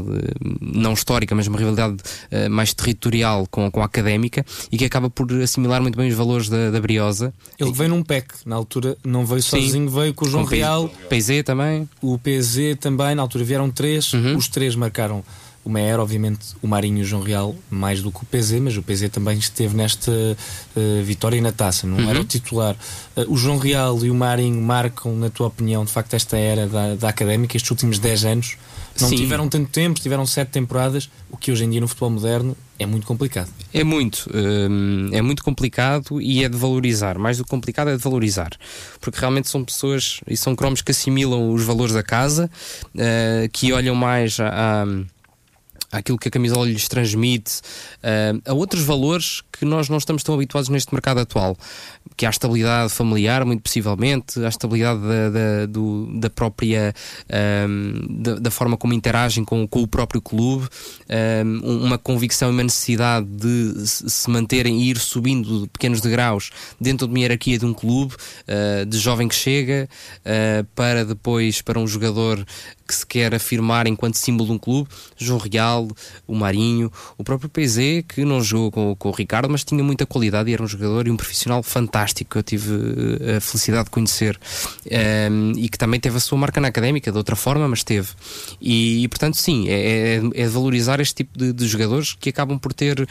não 0.61 0.93
histórica, 0.93 1.33
mas 1.33 1.47
uma 1.47 1.57
rivalidade 1.57 1.95
uh, 1.95 2.49
mais 2.49 2.73
territorial 2.73 3.47
com, 3.49 3.71
com 3.71 3.81
a 3.81 3.85
académica 3.85 4.45
e 4.71 4.77
que 4.77 4.83
acaba 4.83 5.09
por 5.09 5.31
assimilar 5.41 5.81
muito 5.81 5.95
bem 5.95 6.09
os 6.09 6.15
valores 6.15 6.49
da, 6.49 6.69
da 6.69 6.81
Briosa. 6.81 7.33
Ele 7.57 7.71
veio 7.71 7.91
num 7.91 8.03
PEC, 8.03 8.27
na 8.45 8.57
altura 8.57 8.97
não 9.05 9.25
veio 9.25 9.41
sozinho, 9.41 9.89
Sim, 9.89 9.95
veio 9.95 10.13
com 10.13 10.25
o 10.25 10.29
João 10.29 10.43
com 10.43 10.49
Real. 10.49 10.89
PZ 11.09 11.43
também. 11.45 11.87
O 12.01 12.17
PZ 12.17 12.77
também, 12.79 13.15
na 13.15 13.21
altura 13.21 13.43
vieram 13.45 13.69
três, 13.69 14.11
uhum. 14.11 14.35
os 14.35 14.49
três 14.49 14.75
marcaram 14.75 15.23
uma 15.63 15.79
era, 15.79 16.01
obviamente, 16.01 16.55
o 16.61 16.67
Marinho 16.67 16.99
e 16.99 17.01
o 17.01 17.05
João 17.05 17.21
Real, 17.21 17.55
mais 17.69 18.01
do 18.01 18.11
que 18.11 18.23
o 18.23 18.25
PZ, 18.25 18.53
mas 18.61 18.77
o 18.77 18.81
PZ 18.81 19.09
também 19.11 19.37
esteve 19.37 19.75
nesta 19.75 20.11
uh, 20.11 21.03
vitória 21.03 21.37
e 21.37 21.41
na 21.41 21.51
taça, 21.51 21.85
não 21.85 21.97
uhum. 21.97 22.09
era 22.09 22.19
o 22.19 22.23
titular. 22.23 22.75
Uh, 23.15 23.31
o 23.31 23.37
João 23.37 23.57
Real 23.57 24.03
e 24.03 24.09
o 24.09 24.15
Marinho 24.15 24.61
marcam, 24.61 25.15
na 25.15 25.29
tua 25.29 25.47
opinião, 25.47 25.85
de 25.85 25.91
facto, 25.91 26.15
esta 26.15 26.37
era 26.37 26.67
da, 26.67 26.95
da 26.95 27.09
académica, 27.09 27.55
estes 27.55 27.69
últimos 27.69 27.99
10 27.99 28.25
anos. 28.25 28.57
Não 28.99 29.07
Sim. 29.07 29.15
tiveram 29.15 29.47
tanto 29.47 29.69
tempo, 29.69 29.99
tiveram 29.99 30.25
sete 30.25 30.49
temporadas, 30.49 31.09
o 31.29 31.37
que 31.37 31.51
hoje 31.51 31.63
em 31.63 31.69
dia 31.69 31.79
no 31.79 31.87
futebol 31.87 32.09
moderno 32.09 32.57
é 32.77 32.85
muito 32.85 33.07
complicado. 33.07 33.49
É 33.73 33.83
muito, 33.83 34.29
hum, 34.33 35.09
é 35.13 35.21
muito 35.21 35.43
complicado 35.43 36.19
e 36.19 36.43
é 36.43 36.49
de 36.49 36.57
valorizar. 36.57 37.17
Mais 37.17 37.37
do 37.37 37.43
que 37.43 37.49
complicado 37.49 37.89
é 37.89 37.95
de 37.95 38.03
valorizar. 38.03 38.49
Porque 38.99 39.19
realmente 39.19 39.49
são 39.49 39.63
pessoas 39.63 40.19
e 40.27 40.35
são 40.35 40.55
cromos 40.55 40.81
que 40.81 40.91
assimilam 40.91 41.53
os 41.53 41.63
valores 41.63 41.93
da 41.93 42.03
casa, 42.03 42.49
uh, 42.95 43.49
que 43.53 43.71
olham 43.71 43.95
mais 43.95 44.39
a, 44.39 44.83
a 44.83 44.85
àquilo 45.91 46.17
que 46.17 46.27
a 46.27 46.31
camisola 46.31 46.65
lhes 46.65 46.87
transmite, 46.87 47.61
uh, 48.03 48.41
a 48.45 48.53
outros 48.53 48.83
valores 48.83 49.41
que 49.51 49.65
nós 49.65 49.89
não 49.89 49.97
estamos 49.97 50.23
tão 50.23 50.33
habituados 50.33 50.69
neste 50.69 50.93
mercado 50.93 51.19
atual, 51.19 51.55
que 52.17 52.25
é 52.25 52.27
a 52.27 52.31
estabilidade 52.31 52.91
familiar, 52.93 53.45
muito 53.45 53.61
possivelmente, 53.61 54.43
a 54.43 54.47
estabilidade 54.47 55.01
da, 55.01 55.29
da, 55.29 55.65
do, 55.67 56.19
da 56.19 56.29
própria 56.29 56.93
um, 57.69 58.21
da, 58.21 58.35
da, 58.35 58.51
forma 58.51 58.75
como 58.75 58.93
interagem 58.93 59.45
com, 59.45 59.67
com 59.67 59.81
o 59.81 59.87
próprio 59.87 60.21
clube, 60.21 60.67
um, 61.45 61.85
uma 61.85 61.97
convicção 61.97 62.49
e 62.49 62.51
uma 62.53 62.63
necessidade 62.63 63.27
de 63.27 63.87
se 63.87 64.29
manterem 64.29 64.81
e 64.81 64.89
ir 64.89 64.97
subindo 64.97 65.67
pequenos 65.71 66.01
degraus 66.01 66.49
dentro 66.79 67.07
de 67.07 67.13
uma 67.13 67.19
hierarquia 67.19 67.57
de 67.57 67.65
um 67.65 67.73
clube, 67.73 68.15
uh, 68.15 68.85
de 68.85 68.97
jovem 68.97 69.27
que 69.27 69.35
chega, 69.35 69.87
uh, 70.19 70.63
para 70.75 71.05
depois 71.05 71.61
para 71.61 71.79
um 71.79 71.87
jogador 71.87 72.45
que 72.87 72.95
se 72.95 73.05
quer 73.05 73.33
afirmar 73.33 73.87
enquanto 73.87 74.15
símbolo 74.15 74.49
de 74.49 74.55
um 74.55 74.57
clube, 74.57 74.89
João 75.17 75.39
Real, 75.39 75.80
o 76.27 76.35
Marinho, 76.35 76.91
o 77.17 77.23
próprio 77.23 77.49
PZ, 77.49 78.03
que 78.07 78.23
não 78.25 78.41
jogou 78.41 78.71
com, 78.71 78.95
com 78.95 79.09
o 79.09 79.11
Ricardo, 79.11 79.49
mas 79.49 79.63
tinha 79.63 79.83
muita 79.83 80.05
qualidade 80.05 80.49
e 80.49 80.53
era 80.53 80.63
um 80.63 80.67
jogador 80.67 81.07
e 81.07 81.11
um 81.11 81.17
profissional 81.17 81.61
fantástico 81.63 82.31
que 82.31 82.37
eu 82.37 82.43
tive 82.43 82.73
eh, 83.21 83.37
a 83.37 83.41
felicidade 83.41 83.85
de 83.85 83.89
conhecer 83.91 84.39
um, 84.85 84.89
ehm, 84.89 85.53
e 85.57 85.69
que 85.69 85.77
também 85.77 85.99
teve 85.99 86.17
a 86.17 86.19
sua 86.19 86.37
marca 86.37 86.59
na 86.61 86.67
académica, 86.67 87.11
de 87.11 87.17
outra 87.17 87.35
forma, 87.35 87.67
mas 87.67 87.83
teve. 87.83 88.09
E, 88.59 89.03
e 89.03 89.07
portanto, 89.07 89.37
sim, 89.37 89.67
é, 89.69 90.17
é, 90.17 90.43
é, 90.43 90.47
valorizar 90.47 90.99
este 90.99 91.15
tipo 91.15 91.37
de, 91.37 91.53
de 91.53 91.67
jogadores 91.67 92.13
que 92.13 92.29
acabam 92.29 92.57
por 92.57 92.73
ter, 92.73 93.07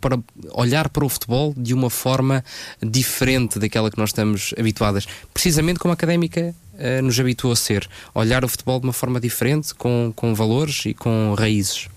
para 0.00 0.18
olhar 0.52 0.88
para 0.88 1.04
o 1.04 1.08
futebol 1.08 1.54
de 1.56 1.74
uma 1.74 1.90
forma 1.90 2.44
diferente 2.82 3.58
daquela 3.58 3.90
que 3.90 3.98
nós 3.98 4.10
estamos 4.10 4.54
habituadas, 4.58 5.06
precisamente 5.32 5.78
como 5.78 5.92
a 5.92 5.94
académica 5.94 6.54
uh, 6.74 7.02
nos 7.02 7.18
habituou 7.18 7.52
a 7.52 7.56
ser. 7.56 7.88
Olhar 8.14 8.44
o 8.44 8.48
futebol 8.48 8.80
de 8.80 8.86
uma 8.86 8.92
forma 8.92 9.20
diferente, 9.20 9.74
com, 9.74 10.12
com 10.14 10.34
valores 10.34 10.86
e 10.86 10.94
com 10.94 11.34
raízes. 11.34 11.88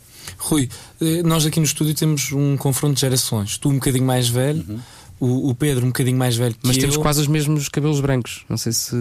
Rui, 0.46 0.70
eh, 1.02 1.24
nós 1.24 1.46
aqui 1.46 1.60
no 1.60 1.66
estúdio 1.66 1.96
temos 1.96 2.32
um 2.32 2.56
confronto 2.56 2.96
de 2.96 3.02
gerações. 3.02 3.58
Tu 3.58 3.68
um 3.68 3.75
bocadinho 3.75 4.06
mais 4.06 4.30
velho. 4.30 4.64
Uhum 4.68 4.80
o, 5.20 5.50
o, 5.50 5.56
Pedro 5.56 5.86
um 5.86 5.90
bocadinho 5.90 6.18
mais 6.18 6.36
velho 6.36 6.54
que 6.54 6.68
Mas 6.68 6.78
temos 6.78 6.96
eu. 6.96 7.02
quase 7.02 7.22
os 7.22 7.28
mesmos 7.28 7.70
cabelos 7.70 8.02
brancos. 8.02 8.44
Não 8.50 8.58
sei 8.58 8.74
se, 8.74 8.96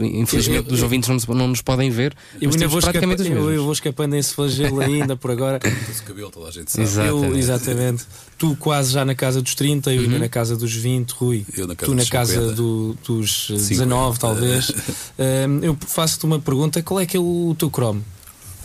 infelizmente, 0.00 0.72
os 0.72 0.82
ouvintes 0.82 1.08
não, 1.08 1.34
não, 1.34 1.48
nos 1.48 1.60
podem 1.60 1.90
ver. 1.90 2.14
Eu 2.40 2.50
ainda 2.50 2.68
vou, 2.68 2.80
praticamente 2.80 3.22
escapa, 3.22 3.40
eu, 3.40 3.52
eu, 3.52 3.64
vou 3.64 3.72
escapando 3.72 4.14
esse 4.14 4.32
flagelo 4.32 4.80
ainda 4.80 5.16
por 5.16 5.30
agora. 5.30 5.58
Esse 5.90 6.02
cabelo, 6.02 6.30
toda 6.30 6.48
a 6.48 6.52
gente 6.52 6.70
sabe. 6.70 6.84
Exatamente. 6.84 7.26
Eu, 7.26 7.36
exatamente. 7.36 8.04
Tu 8.38 8.56
quase 8.56 8.92
já 8.92 9.04
na 9.04 9.14
casa 9.14 9.42
dos 9.42 9.54
30, 9.54 9.92
eu 9.92 9.98
uhum. 9.98 10.04
ainda 10.04 10.18
na 10.20 10.28
casa 10.28 10.56
dos 10.56 10.72
20, 10.72 11.10
Rui. 11.12 11.44
Eu 11.56 11.66
na 11.66 11.74
casa 11.74 11.92
tu 11.92 11.94
na 11.94 12.06
casa 12.06 12.52
do, 12.52 12.96
dos 13.04 13.48
19, 13.50 14.18
talvez. 14.18 14.72
eu 15.62 15.76
faço-te 15.86 16.24
uma 16.24 16.38
pergunta: 16.38 16.82
qual 16.82 17.00
é 17.00 17.06
que 17.06 17.16
é 17.16 17.20
o 17.20 17.54
teu 17.58 17.70
cromo? 17.70 18.04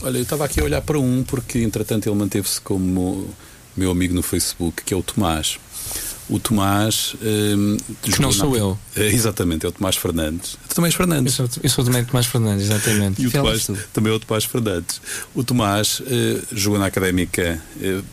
Olha, 0.01 0.17
eu 0.17 0.23
estava 0.23 0.45
aqui 0.45 0.59
a 0.59 0.63
olhar 0.63 0.81
para 0.81 0.99
um, 0.99 1.23
porque 1.23 1.59
entretanto 1.59 2.07
ele 2.07 2.15
manteve-se 2.15 2.59
como 2.61 3.27
meu 3.75 3.91
amigo 3.91 4.13
no 4.13 4.21
Facebook, 4.21 4.83
que 4.83 4.93
é 4.93 4.97
o 4.97 5.03
Tomás 5.03 5.59
o 6.29 6.39
Tomás. 6.39 7.15
Um, 7.21 7.75
que 8.01 8.21
não 8.21 8.31
sou 8.31 8.51
na... 8.51 8.57
eu. 8.57 8.79
É, 8.95 9.07
exatamente, 9.07 9.65
é 9.65 9.69
o 9.69 9.71
Tomás 9.71 9.97
Fernandes. 9.97 10.57
Tu 10.69 10.75
também 10.75 10.89
és 10.89 10.95
Fernandes. 10.95 11.37
Eu 11.39 11.47
sou, 11.47 11.61
eu 11.63 11.69
sou 11.69 11.83
também 11.83 12.05
Tomás 12.05 12.27
Fernandes, 12.27 12.65
exatamente. 12.65 13.21
e 13.21 13.27
o 13.27 13.31
Tomás, 13.31 13.67
também 13.91 14.13
é 14.13 14.15
o 14.15 14.19
Tomás 14.19 14.45
Fernandes. 14.45 15.01
O 15.33 15.43
Tomás 15.43 15.99
uh, 15.99 16.05
jogou 16.51 16.79
na 16.79 16.85
académica. 16.85 17.61
Uh, 17.77 18.03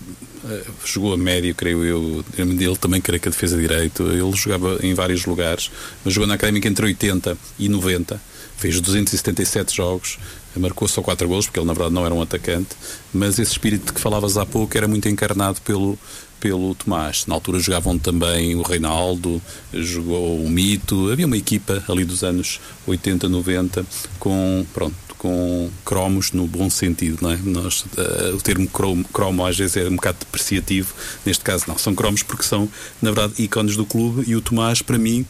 jogou 0.84 1.12
a 1.12 1.16
médio, 1.16 1.54
creio 1.54 1.84
eu. 1.84 2.24
Ele 2.38 2.76
também 2.76 3.00
creio 3.00 3.20
que 3.20 3.28
a 3.28 3.30
defesa 3.30 3.56
de 3.56 3.62
direito. 3.62 4.04
Ele 4.04 4.32
jogava 4.34 4.78
em 4.82 4.94
vários 4.94 5.26
lugares, 5.26 5.70
mas 6.04 6.14
jogou 6.14 6.26
na 6.26 6.34
académica 6.34 6.68
entre 6.68 6.86
80 6.86 7.36
e 7.58 7.68
90. 7.68 8.20
Fez 8.56 8.80
277 8.80 9.76
jogos, 9.76 10.18
marcou 10.58 10.88
só 10.88 11.02
4 11.02 11.26
gols, 11.28 11.46
porque 11.46 11.58
ele 11.58 11.66
na 11.66 11.72
verdade 11.72 11.94
não 11.94 12.04
era 12.04 12.14
um 12.14 12.22
atacante. 12.22 12.70
Mas 13.12 13.38
esse 13.38 13.52
espírito 13.52 13.86
de 13.86 13.92
que 13.92 14.00
falavas 14.00 14.36
há 14.36 14.46
pouco 14.46 14.76
era 14.76 14.88
muito 14.88 15.08
encarnado 15.08 15.60
pelo, 15.62 15.98
pelo 16.40 16.74
Tomás. 16.74 17.26
Na 17.26 17.34
altura 17.34 17.58
jogavam 17.58 17.98
também 17.98 18.54
o 18.54 18.62
Reinaldo, 18.62 19.40
jogou 19.72 20.40
o 20.42 20.48
Mito, 20.48 21.10
havia 21.10 21.26
uma 21.26 21.36
equipa 21.36 21.82
ali 21.88 22.04
dos 22.04 22.22
anos 22.22 22.60
80, 22.86 23.28
90 23.28 23.86
com, 24.18 24.66
pronto, 24.72 24.96
com 25.18 25.70
cromos 25.84 26.32
no 26.32 26.46
bom 26.46 26.68
sentido, 26.68 27.18
não 27.22 27.30
é? 27.30 27.36
Nós, 27.36 27.82
uh, 27.82 28.36
o 28.36 28.40
termo 28.40 28.68
cromo, 28.68 29.04
cromo 29.12 29.44
às 29.44 29.56
vezes 29.56 29.76
é 29.76 29.88
um 29.88 29.96
bocado 29.96 30.18
depreciativo, 30.20 30.94
neste 31.24 31.42
caso 31.42 31.64
não, 31.66 31.78
são 31.78 31.94
cromos 31.94 32.22
porque 32.22 32.42
são, 32.42 32.68
na 33.00 33.10
verdade, 33.10 33.42
ícones 33.42 33.76
do 33.76 33.86
clube 33.86 34.24
e 34.26 34.36
o 34.36 34.40
Tomás, 34.40 34.82
para 34.82 34.98
mim, 34.98 35.26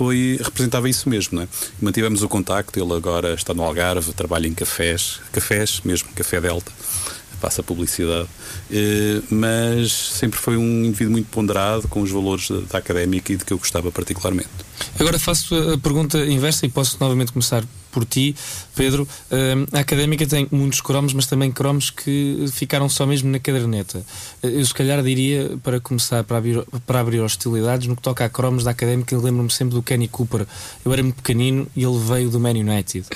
foi, 0.00 0.40
representava 0.42 0.88
isso 0.88 1.10
mesmo, 1.10 1.36
não 1.36 1.42
é? 1.42 1.48
Mantivemos 1.78 2.22
o 2.22 2.28
contacto, 2.28 2.82
ele 2.82 2.90
agora 2.94 3.34
está 3.34 3.52
no 3.52 3.62
Algarve, 3.62 4.14
trabalha 4.14 4.48
em 4.48 4.54
cafés, 4.54 5.20
cafés 5.30 5.82
mesmo, 5.84 6.08
Café 6.14 6.40
Delta, 6.40 6.72
passa 7.38 7.62
publicidade, 7.62 8.26
eh, 8.70 9.20
mas 9.28 9.92
sempre 9.92 10.38
foi 10.38 10.56
um 10.56 10.84
indivíduo 10.86 11.12
muito 11.12 11.26
ponderado 11.26 11.86
com 11.86 12.00
os 12.00 12.10
valores 12.10 12.48
da, 12.72 12.78
académica 12.78 13.30
e 13.30 13.36
de 13.36 13.44
que 13.44 13.52
eu 13.52 13.58
gostava 13.58 13.92
particularmente. 13.92 14.48
Agora 14.98 15.18
faço 15.18 15.54
a 15.54 15.76
pergunta 15.76 16.16
inversa 16.24 16.64
e 16.64 16.70
posso 16.70 16.96
novamente 16.98 17.30
começar 17.30 17.62
por 17.90 18.04
ti, 18.04 18.34
Pedro. 18.74 19.02
Uh, 19.30 19.76
a 19.76 19.80
académica 19.80 20.26
tem 20.26 20.46
muitos 20.50 20.80
cromos, 20.80 21.12
mas 21.12 21.26
também 21.26 21.50
cromos 21.50 21.90
que 21.90 22.46
ficaram 22.52 22.88
só 22.88 23.06
mesmo 23.06 23.30
na 23.30 23.38
caderneta. 23.38 24.04
Eu, 24.42 24.64
se 24.64 24.74
calhar, 24.74 25.02
diria, 25.02 25.58
para 25.62 25.80
começar, 25.80 26.24
para 26.24 26.38
abrir, 26.38 26.64
para 26.86 27.00
abrir 27.00 27.20
hostilidades, 27.20 27.86
no 27.86 27.96
que 27.96 28.02
toca 28.02 28.24
a 28.24 28.28
cromos 28.28 28.64
da 28.64 28.70
académica, 28.70 29.16
lembro-me 29.16 29.50
sempre 29.50 29.74
do 29.74 29.82
Kenny 29.82 30.08
Cooper. 30.08 30.46
Eu 30.84 30.92
era 30.92 31.02
muito 31.02 31.16
pequenino 31.16 31.66
e 31.76 31.84
ele 31.84 31.98
veio 31.98 32.30
do 32.30 32.40
Man 32.40 32.50
United. 32.50 33.06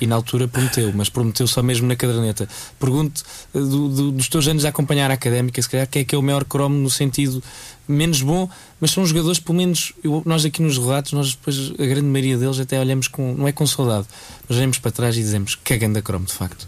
E 0.00 0.06
na 0.06 0.16
altura 0.16 0.48
prometeu, 0.48 0.92
mas 0.94 1.08
prometeu 1.08 1.46
só 1.46 1.62
mesmo 1.62 1.86
na 1.86 1.96
caderneta. 1.96 2.48
Pergunto, 2.78 3.22
do, 3.52 3.88
do, 3.88 4.12
dos 4.12 4.28
teus 4.28 4.48
anos 4.48 4.64
a 4.64 4.70
acompanhar 4.70 5.10
a 5.10 5.14
académica, 5.14 5.60
se 5.60 5.68
calhar, 5.68 5.86
quem 5.86 6.02
é 6.02 6.04
que 6.04 6.14
é 6.14 6.18
o 6.18 6.22
maior 6.22 6.44
cromo 6.44 6.76
no 6.76 6.90
sentido 6.90 7.42
menos 7.86 8.22
bom, 8.22 8.48
mas 8.82 8.90
são 8.90 9.06
jogadores, 9.06 9.38
pelo 9.38 9.56
menos 9.56 9.92
eu, 10.02 10.24
nós 10.26 10.44
aqui 10.44 10.60
nos 10.60 10.76
relatos, 10.76 11.12
nós 11.12 11.36
depois, 11.36 11.70
a 11.78 11.86
grande 11.86 12.08
maioria 12.08 12.36
deles, 12.36 12.58
até 12.58 12.80
olhamos 12.80 13.06
com, 13.06 13.32
não 13.32 13.46
é 13.46 13.52
com 13.52 13.64
saudade, 13.64 14.08
mas 14.48 14.58
olhamos 14.58 14.80
para 14.80 14.90
trás 14.90 15.16
e 15.16 15.20
dizemos 15.20 15.54
que 15.54 15.72
é 15.72 15.78
ganda 15.78 16.02
cromo, 16.02 16.26
de 16.26 16.32
facto. 16.32 16.66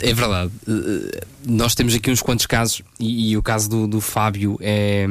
É 0.00 0.12
verdade. 0.12 0.50
Nós 1.46 1.74
temos 1.74 1.94
aqui 1.94 2.10
uns 2.10 2.20
quantos 2.20 2.46
casos, 2.46 2.82
e, 2.98 3.30
e 3.30 3.36
o 3.36 3.42
caso 3.42 3.70
do, 3.70 3.86
do, 3.86 4.00
Fábio 4.00 4.58
é. 4.60 5.06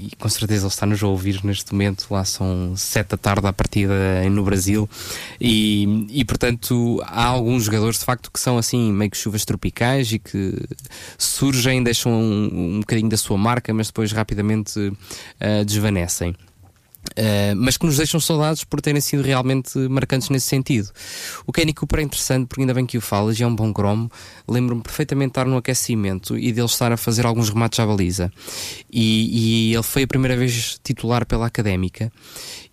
E 0.00 0.16
com 0.16 0.28
certeza 0.28 0.62
ele 0.62 0.72
está-nos 0.72 1.02
a 1.02 1.06
ouvir 1.06 1.44
neste 1.44 1.72
momento. 1.72 2.06
Lá 2.10 2.24
são 2.24 2.74
sete 2.76 3.10
da 3.10 3.16
tarde 3.18 3.46
à 3.46 3.52
partida 3.52 3.94
no 4.30 4.42
Brasil, 4.42 4.88
e, 5.38 6.06
e 6.10 6.24
portanto 6.24 7.02
há 7.04 7.26
alguns 7.26 7.64
jogadores 7.64 7.98
de 7.98 8.04
facto 8.04 8.30
que 8.30 8.40
são 8.40 8.56
assim, 8.56 8.90
meio 8.90 9.10
que 9.10 9.16
chuvas 9.16 9.44
tropicais 9.44 10.12
e 10.12 10.18
que 10.18 10.54
surgem, 11.18 11.82
deixam 11.82 12.12
um, 12.12 12.76
um 12.76 12.80
bocadinho 12.80 13.08
da 13.08 13.16
sua 13.16 13.36
marca, 13.36 13.72
mas 13.74 13.88
depois 13.88 14.12
rapidamente 14.12 14.78
uh, 14.78 15.64
desvanecem. 15.66 16.34
Uh, 17.10 17.56
mas 17.56 17.76
que 17.76 17.86
nos 17.86 17.96
deixam 17.96 18.20
saudades 18.20 18.62
por 18.62 18.80
terem 18.80 19.00
sido 19.00 19.22
realmente 19.22 19.76
marcantes 19.88 20.28
nesse 20.28 20.46
sentido. 20.46 20.90
O 21.46 21.52
Kenny 21.52 21.72
Cooper 21.72 22.00
é 22.00 22.02
interessante 22.02 22.46
porque 22.46 22.60
ainda 22.60 22.74
bem 22.74 22.86
que 22.86 22.98
o 22.98 23.00
falas 23.00 23.38
e 23.38 23.42
é 23.42 23.46
um 23.46 23.54
bom 23.54 23.72
cromo. 23.72 24.10
Lembro-me 24.46 24.82
perfeitamente 24.82 25.28
de 25.28 25.30
estar 25.32 25.46
no 25.46 25.56
aquecimento 25.56 26.38
e 26.38 26.52
dele 26.52 26.66
estar 26.66 26.92
a 26.92 26.96
fazer 26.96 27.26
alguns 27.26 27.48
remates 27.48 27.80
à 27.80 27.86
baliza. 27.86 28.32
E, 28.90 29.70
e 29.70 29.74
ele 29.74 29.82
foi 29.82 30.02
a 30.02 30.06
primeira 30.06 30.36
vez 30.36 30.78
titular 30.82 31.26
pela 31.26 31.46
Académica 31.46 32.12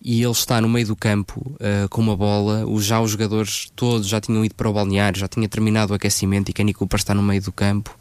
e 0.02 0.22
ele 0.22 0.32
está 0.32 0.62
no 0.62 0.70
meio 0.70 0.88
do 0.88 0.96
campo 0.96 1.56
uh, 1.56 1.90
com 1.90 2.02
uma 2.02 2.16
bola. 2.16 2.66
Os, 2.66 2.86
já 2.86 3.02
os 3.02 3.12
jogadores 3.12 3.72
todos 3.76 4.08
já 4.08 4.22
tinham 4.22 4.46
ido 4.46 4.56
para 4.56 4.70
o 4.70 4.74
balneário, 4.74 5.20
já 5.20 5.28
tinha 5.28 5.48
terminado 5.50 5.94
o 5.94 5.96
aquecimento 5.96 6.50
e 6.50 6.54
Kenny 6.54 6.74
Cooper 6.74 6.98
está 6.98 7.14
no 7.14 7.24
meio 7.24 7.42
do 7.42 7.52
campo, 7.52 7.98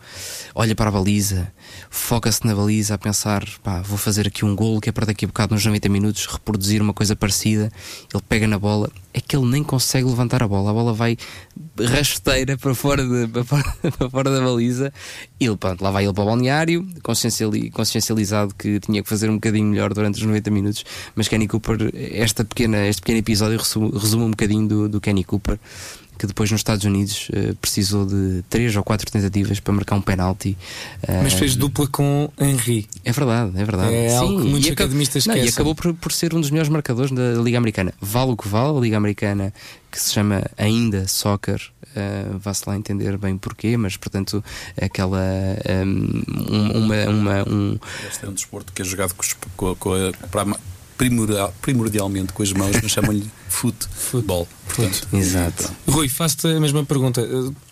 olha 0.54 0.74
para 0.74 0.88
a 0.88 0.92
baliza, 0.92 1.52
foca-se 1.90 2.46
na 2.46 2.54
baliza 2.54 2.94
a 2.94 2.98
pensar: 2.98 3.44
pá, 3.62 3.80
vou 3.80 3.98
fazer 3.98 4.28
aqui 4.28 4.44
um 4.44 4.54
golo 4.54 4.80
que 4.80 4.88
é 4.88 4.92
para 4.92 5.06
daqui 5.06 5.24
a 5.24 5.28
bocado, 5.28 5.54
nos 5.54 5.64
90 5.64 5.88
minutos, 5.88 6.26
reproduzir 6.26 6.82
uma 6.82 6.92
coisa 6.92 7.16
parecida. 7.16 7.72
Ele 8.12 8.22
pega 8.28 8.46
na 8.46 8.58
bola, 8.58 8.90
é 9.16 9.20
que 9.20 9.35
ele 9.35 9.46
nem 9.46 9.64
consegue 9.64 10.06
levantar 10.06 10.42
a 10.42 10.49
bola, 10.49 10.70
a 10.70 10.75
bola 10.75 10.92
vai 10.92 11.16
rasteira 11.80 12.58
para 12.58 12.75
fora, 12.75 13.02
de, 13.02 13.26
para 13.32 13.44
fora, 13.44 13.75
para 13.96 14.11
fora 14.11 14.30
da 14.30 14.44
baliza. 14.44 14.92
E 15.40 15.56
pronto, 15.56 15.82
lá 15.82 15.90
vai 15.90 16.04
ele 16.04 16.12
para 16.12 16.23
o 16.23 16.26
balneário, 16.26 16.87
consciencializado 17.02 18.54
que 18.54 18.78
tinha 18.78 19.02
que 19.02 19.08
fazer 19.08 19.30
um 19.30 19.37
bocadinho 19.37 19.68
melhor 19.68 19.94
durante 19.94 20.16
os 20.16 20.23
90 20.23 20.50
minutos. 20.50 20.85
Mas 21.14 21.28
Kenny 21.28 21.49
Cooper, 21.49 21.90
esta 21.94 22.44
pequena, 22.44 22.87
este 22.87 23.00
pequeno 23.00 23.18
episódio 23.18 23.56
resume, 23.56 23.90
resume 23.99 24.25
um 24.25 24.30
bocadinho 24.32 24.68
do, 24.68 24.88
do 24.90 25.00
Kenny 25.00 25.25
Cooper 25.25 25.58
que 26.18 26.26
depois 26.26 26.50
nos 26.50 26.61
Estados 26.61 26.85
Unidos 26.85 27.28
uh, 27.30 27.54
precisou 27.56 28.06
de 28.06 28.42
três 28.49 28.75
ou 28.76 28.82
quatro 28.82 29.11
tentativas 29.11 29.61
para 29.61 29.73
marcar 29.73 29.96
um 29.96 30.00
penalti. 30.00 30.56
Uh, 31.02 31.23
Mas 31.23 31.35
fez 31.35 31.56
dupla 31.56 31.87
com 31.87 32.30
Henry. 32.40 32.88
É 33.04 33.12
verdade, 33.12 33.52
é 33.54 33.64
verdade. 33.64 33.94
É 33.94 34.08
Sim, 34.11 34.16
algo 34.16 34.42
que 34.42 34.49
muitos 34.49 34.70
academistas 34.70 35.26
não, 35.26 35.37
E 35.37 35.49
acabou 35.49 35.75
por, 35.75 35.94
por, 35.94 36.12
ser 36.12 36.35
um 36.35 36.40
dos 36.40 36.50
melhores 36.50 36.70
marcadores 36.70 37.11
da 37.12 37.35
Liga 37.35 37.58
Americana. 37.58 37.92
Vale 38.00 38.32
o 38.32 38.37
que 38.37 38.49
vale, 38.49 38.78
a 38.78 38.80
Liga 38.80 38.96
Americana 38.96 39.52
que 39.90 40.00
se 40.00 40.12
chama 40.12 40.44
ainda 40.56 41.06
Soccer. 41.08 41.61
Uh, 41.96 42.38
vá-se 42.38 42.62
lá 42.66 42.76
entender 42.76 43.16
bem 43.16 43.38
porquê, 43.38 43.76
mas 43.76 43.96
portanto 43.96 44.45
aquela 44.80 45.23
um, 45.86 46.78
uma, 46.78 47.04
uma 47.06 47.49
um... 47.49 47.78
Este 48.06 48.26
é 48.26 48.28
um 48.28 48.34
desporto 48.34 48.71
que 48.73 48.82
é 48.82 48.84
jogado 48.84 49.14
com, 49.56 49.75
com, 49.76 49.95
a, 49.95 50.12
para 50.28 50.45
primordial, 50.97 51.54
primordialmente 51.60 52.32
com 52.32 52.43
as 52.43 52.52
mãos, 52.52 52.76
mas 52.82 52.90
chamam-lhe 52.90 53.30
futebol. 53.49 54.49
Portanto, 54.67 55.09
Exato. 55.13 55.71
Rui, 55.89 56.09
faço-te 56.09 56.49
a 56.49 56.61
mesma 56.61 56.85
pergunta. 56.85 57.23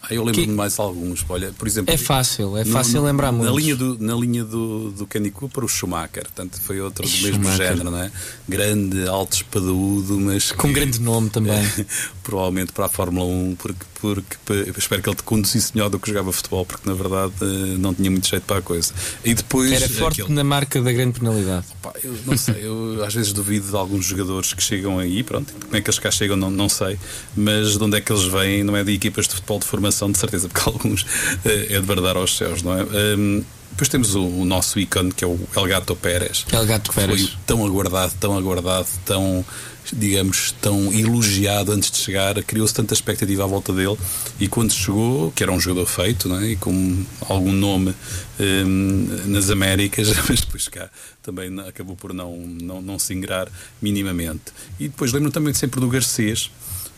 Ah, 0.03 0.15
eu 0.15 0.23
lembro-me 0.23 0.47
que... 0.47 0.53
mais 0.53 0.79
alguns. 0.79 1.25
Olha, 1.29 1.53
por 1.53 1.67
exemplo, 1.67 1.93
é 1.93 1.97
fácil, 1.97 2.57
é 2.57 2.65
fácil 2.65 3.01
no, 3.01 3.07
lembrar 3.07 3.33
muito. 3.33 3.51
Na 3.51 3.59
linha, 3.59 3.77
do, 3.77 3.99
na 3.99 4.15
linha 4.15 4.45
do, 4.45 4.91
do 4.93 5.07
Kenny 5.07 5.31
Cooper, 5.31 5.65
o 5.65 5.69
Schumacher, 5.69 6.23
portanto, 6.23 6.61
foi 6.61 6.81
outro 6.81 7.03
do 7.03 7.09
Schumacher. 7.09 7.39
mesmo 7.39 7.57
género, 7.57 7.91
não 7.91 7.99
é? 7.99 8.13
Grande, 8.49 9.09
alto 9.09 9.35
espadaúdo, 9.35 10.19
mas. 10.21 10.53
Com 10.53 10.69
que, 10.69 10.75
grande 10.75 11.01
nome 11.01 11.31
também. 11.31 11.63
provavelmente 12.25 12.73
para 12.73 12.87
a 12.87 12.89
Fórmula 12.89 13.27
1, 13.27 13.57
porque, 13.57 13.85
porque 14.01 14.79
espero 14.79 15.03
que 15.03 15.09
ele 15.09 15.17
te 15.17 15.23
conduzisse 15.23 15.73
melhor 15.75 15.91
do 15.91 15.99
que 16.01 16.09
jogava 16.09 16.33
futebol, 16.33 16.65
porque 16.65 16.89
na 16.89 16.95
verdade 16.95 17.35
eh, 17.43 17.77
não 17.79 17.95
tinha 17.95 18.11
muito 18.11 18.27
jeito 18.27 18.45
para 18.45 18.59
a 18.59 18.63
coisa. 18.63 18.93
E 19.25 19.35
depois. 19.35 19.71
Era 19.71 19.89
forte 19.89 20.23
aquele... 20.23 20.35
na 20.35 20.43
marca 20.43 20.81
da 20.81 20.91
grande 20.91 21.21
penalidade. 21.21 21.67
Opa, 21.83 21.93
eu 22.03 22.17
não 22.27 22.37
sei, 22.37 22.67
eu 22.67 23.05
às 23.05 23.15
vezes 23.15 23.33
duvido 23.33 23.71
de 23.71 23.77
alguns 23.77 24.07
jogadores 24.07 24.53
que 24.55 24.63
chegam 24.63 24.99
aí, 24.99 25.23
pronto, 25.23 25.55
como 25.65 25.77
é 25.77 25.81
que 25.81 25.89
eles 25.89 25.99
cá 25.99 26.11
chegam, 26.11 26.37
não, 26.37 26.51
não 26.51 26.69
sei, 26.69 26.99
mas 27.37 27.77
de 27.77 27.83
onde 27.83 27.97
é 27.97 28.01
que 28.01 28.13
eles 28.13 28.25
vêm, 28.25 28.63
não 28.63 28.77
é 28.77 28.85
de 28.85 28.93
equipas 28.93 29.27
de 29.27 29.35
futebol 29.35 29.59
de 29.59 29.67
formação, 29.67 30.11
de 30.11 30.19
certeza, 30.19 30.49
porque 30.49 30.63
alguns 30.69 31.05
é 31.45 31.81
de 31.81 31.87
verdade 31.87 32.19
aos 32.19 32.37
céus, 32.37 32.63
não 32.63 32.79
é? 32.79 32.85
Um, 32.85 33.45
depois 33.75 33.89
temos 33.89 34.15
o, 34.15 34.25
o, 34.25 34.45
nosso 34.45 34.79
ícone 34.79 35.13
que 35.13 35.25
é 35.25 35.27
o 35.27 35.37
El 35.57 35.67
Gato 35.67 35.97
Pérez. 35.97 36.47
El 36.53 36.65
Gato 36.65 36.93
Pérez. 36.93 37.23
Foi 37.23 37.39
tão 37.45 37.67
aguardado, 37.67 38.13
tão 38.21 38.39
aguardado, 38.39 38.87
tão 39.05 39.45
digamos, 39.93 40.55
tão 40.63 40.93
elogiado 40.93 41.73
antes 41.73 41.91
de 41.91 41.99
chegar, 41.99 42.43
criou-se 42.45 42.73
tanta 42.73 42.95
expectativa 42.95 43.45
à 43.45 43.47
volta 43.47 43.73
dele 43.73 43.99
e 44.41 44.49
quando 44.49 44.73
chegou, 44.73 45.31
que 45.33 45.43
era 45.43 45.53
um 45.53 45.61
jogador 45.61 45.87
feito 45.87 46.29
não 46.29 46.41
é? 46.41 46.53
e 46.53 46.57
com 46.57 47.05
algum 47.29 47.53
nome 47.53 47.95
um, 48.41 49.27
nas 49.27 49.51
Américas, 49.51 50.09
mas 50.29 50.41
depois 50.41 50.69
cá 50.69 50.89
também 51.23 51.59
acabou 51.61 51.97
por 51.97 52.15
não, 52.15 52.37
não, 52.37 52.81
não 52.81 52.99
se 52.99 53.13
ingrar 53.13 53.49
minimamente. 53.83 54.45
E 54.79 54.89
depois 54.89 55.13
lembro 55.13 55.31
também 55.31 55.53
sempre 55.53 55.81
do 55.81 55.89
Garcês. 55.89 56.51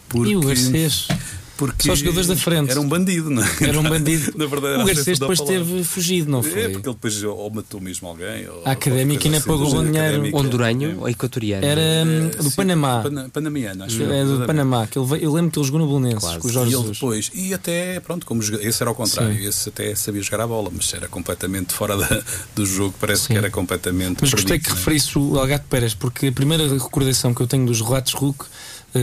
Porque, 0.09 0.33
e 0.33 0.37
o 0.37 0.41
Garcês? 0.41 1.09
Porque 1.57 1.87
Só 1.87 1.95
os 1.95 2.01
jogadores 2.01 2.27
da 2.27 2.37
frente. 2.37 2.71
Era 2.71 2.81
um 2.81 2.89
bandido, 2.89 3.31
não 3.31 3.43
é? 3.43 3.49
Era 3.61 3.81
um 3.81 3.83
bandido. 3.83 4.33
Na 4.37 4.47
verdade, 4.47 4.83
o 4.83 4.87
Garcês 4.87 5.19
depois 5.19 5.41
teve 5.41 5.85
fugido, 5.85 6.31
não 6.31 6.43
foi? 6.43 6.63
É, 6.63 6.69
porque 6.69 6.89
ele 6.89 6.95
depois 6.95 7.23
ou 7.23 7.51
matou 7.51 7.81
mesmo 7.81 8.09
alguém. 8.09 8.49
Ou, 8.49 8.63
a 8.65 8.73
académica 8.73 9.25
ainda 9.25 9.39
assim, 9.39 9.49
pagou 9.49 9.75
o 9.75 9.85
dinheiro. 9.85 10.37
Honduranho 10.37 11.01
ou 11.01 11.09
equatoriano? 11.09 11.65
Era 11.65 11.81
hum, 12.07 12.29
do 12.29 12.51
sim, 12.51 12.57
Panamá. 12.57 13.03
panamiano, 13.33 13.85
acho 13.85 14.03
É 14.03 14.25
do 14.25 14.45
Panamá. 14.47 14.87
Que 14.87 14.99
ele 14.99 15.25
eu 15.25 15.33
lembro 15.33 15.51
que 15.51 15.59
ele 15.59 15.67
jogou 15.67 15.81
no 15.81 15.87
Bolonenses 15.87 16.21
Quase. 16.21 16.39
com 16.39 16.49
o 16.49 16.51
Jorge 16.51 16.73
E 16.73 16.77
ele 16.77 16.91
depois, 16.91 17.31
e 17.35 17.55
até, 17.55 18.01
pronto, 18.01 18.27
como 18.27 18.43
esse 18.43 18.83
era 18.83 18.91
ao 18.91 18.95
contrário, 18.95 19.35
sim. 19.35 19.49
esse 19.49 19.69
até 19.69 19.95
sabia 19.95 20.23
jogar 20.23 20.43
a 20.43 20.47
bola, 20.47 20.71
mas 20.73 20.93
era 20.93 21.09
completamente 21.09 21.73
fora 21.73 21.97
da, 21.97 22.23
do 22.55 22.67
jogo, 22.67 22.95
parece 23.01 23.23
sim. 23.23 23.33
que 23.33 23.39
era 23.39 23.51
completamente. 23.51 24.19
Mas 24.21 24.33
gostei 24.33 24.59
que 24.59 24.71
é? 24.71 24.75
referisse 24.75 25.19
o 25.19 25.39
Algato 25.39 25.67
Pérez, 25.69 25.95
porque 25.95 26.27
a 26.27 26.33
primeira 26.33 26.69
recordação 26.69 27.33
que 27.33 27.41
eu 27.41 27.47
tenho 27.47 27.67
dos 27.67 27.81
relatos 27.81 28.13
Hulk 28.13 28.45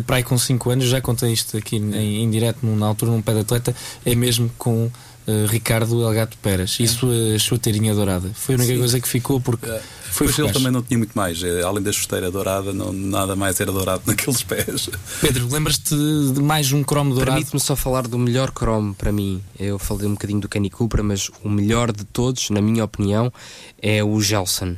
para 0.02 0.18
aí 0.18 0.24
com 0.24 0.38
5 0.38 0.70
anos, 0.70 0.86
já 0.86 1.02
contei 1.02 1.32
isto 1.32 1.58
aqui 1.58 1.78
em, 1.78 2.24
em 2.24 2.30
direto, 2.30 2.66
na 2.66 2.86
altura, 2.86 3.12
num 3.12 3.22
pé 3.22 3.34
de 3.34 3.40
atleta, 3.40 3.76
é 4.06 4.16
mesmo 4.16 4.50
com 4.58 4.86
uh, 4.86 5.46
Ricardo 5.48 6.02
Elgato 6.02 6.38
Pérez 6.38 6.78
e 6.80 6.84
a 6.84 6.88
sua 6.88 7.40
chuteirinha 7.40 7.94
dourada. 7.94 8.32
Foi 8.34 8.56
a 8.56 8.58
única 8.58 8.74
Sim. 8.74 8.80
coisa 8.80 9.00
que 9.00 9.08
ficou 9.08 9.40
porque. 9.40 9.70
Uh, 9.70 9.80
foi 10.12 10.28
ele 10.28 10.52
também 10.52 10.72
não 10.72 10.84
tinha 10.84 10.98
muito 10.98 11.14
mais, 11.16 11.42
além 11.66 11.82
da 11.82 11.92
chuteira 11.92 12.30
dourada, 12.30 12.72
não, 12.72 12.94
nada 12.94 13.36
mais 13.36 13.60
era 13.60 13.72
dourado 13.72 14.04
naqueles 14.06 14.44
pés. 14.44 14.88
Pedro, 15.20 15.50
lembras-te 15.52 15.96
de 15.96 16.40
mais 16.40 16.72
um 16.72 16.84
cromo 16.84 17.16
dourado? 17.16 17.38
Permite-me 17.38 17.60
só 17.60 17.76
falar 17.76 18.08
do 18.08 18.20
melhor 18.20 18.52
cromo 18.52 18.94
para 18.94 19.12
mim. 19.12 19.42
Eu 19.60 19.80
falei 19.80 20.08
um 20.08 20.12
bocadinho 20.12 20.40
do 20.40 20.48
Kenny 20.48 20.70
Cooper, 20.70 21.04
mas 21.04 21.32
o 21.44 21.50
melhor 21.50 21.92
de 21.92 22.04
todos, 22.04 22.52
na 22.52 22.62
minha 22.62 22.84
opinião, 22.84 23.34
é 23.82 24.04
o 24.04 24.22
Gelson 24.22 24.76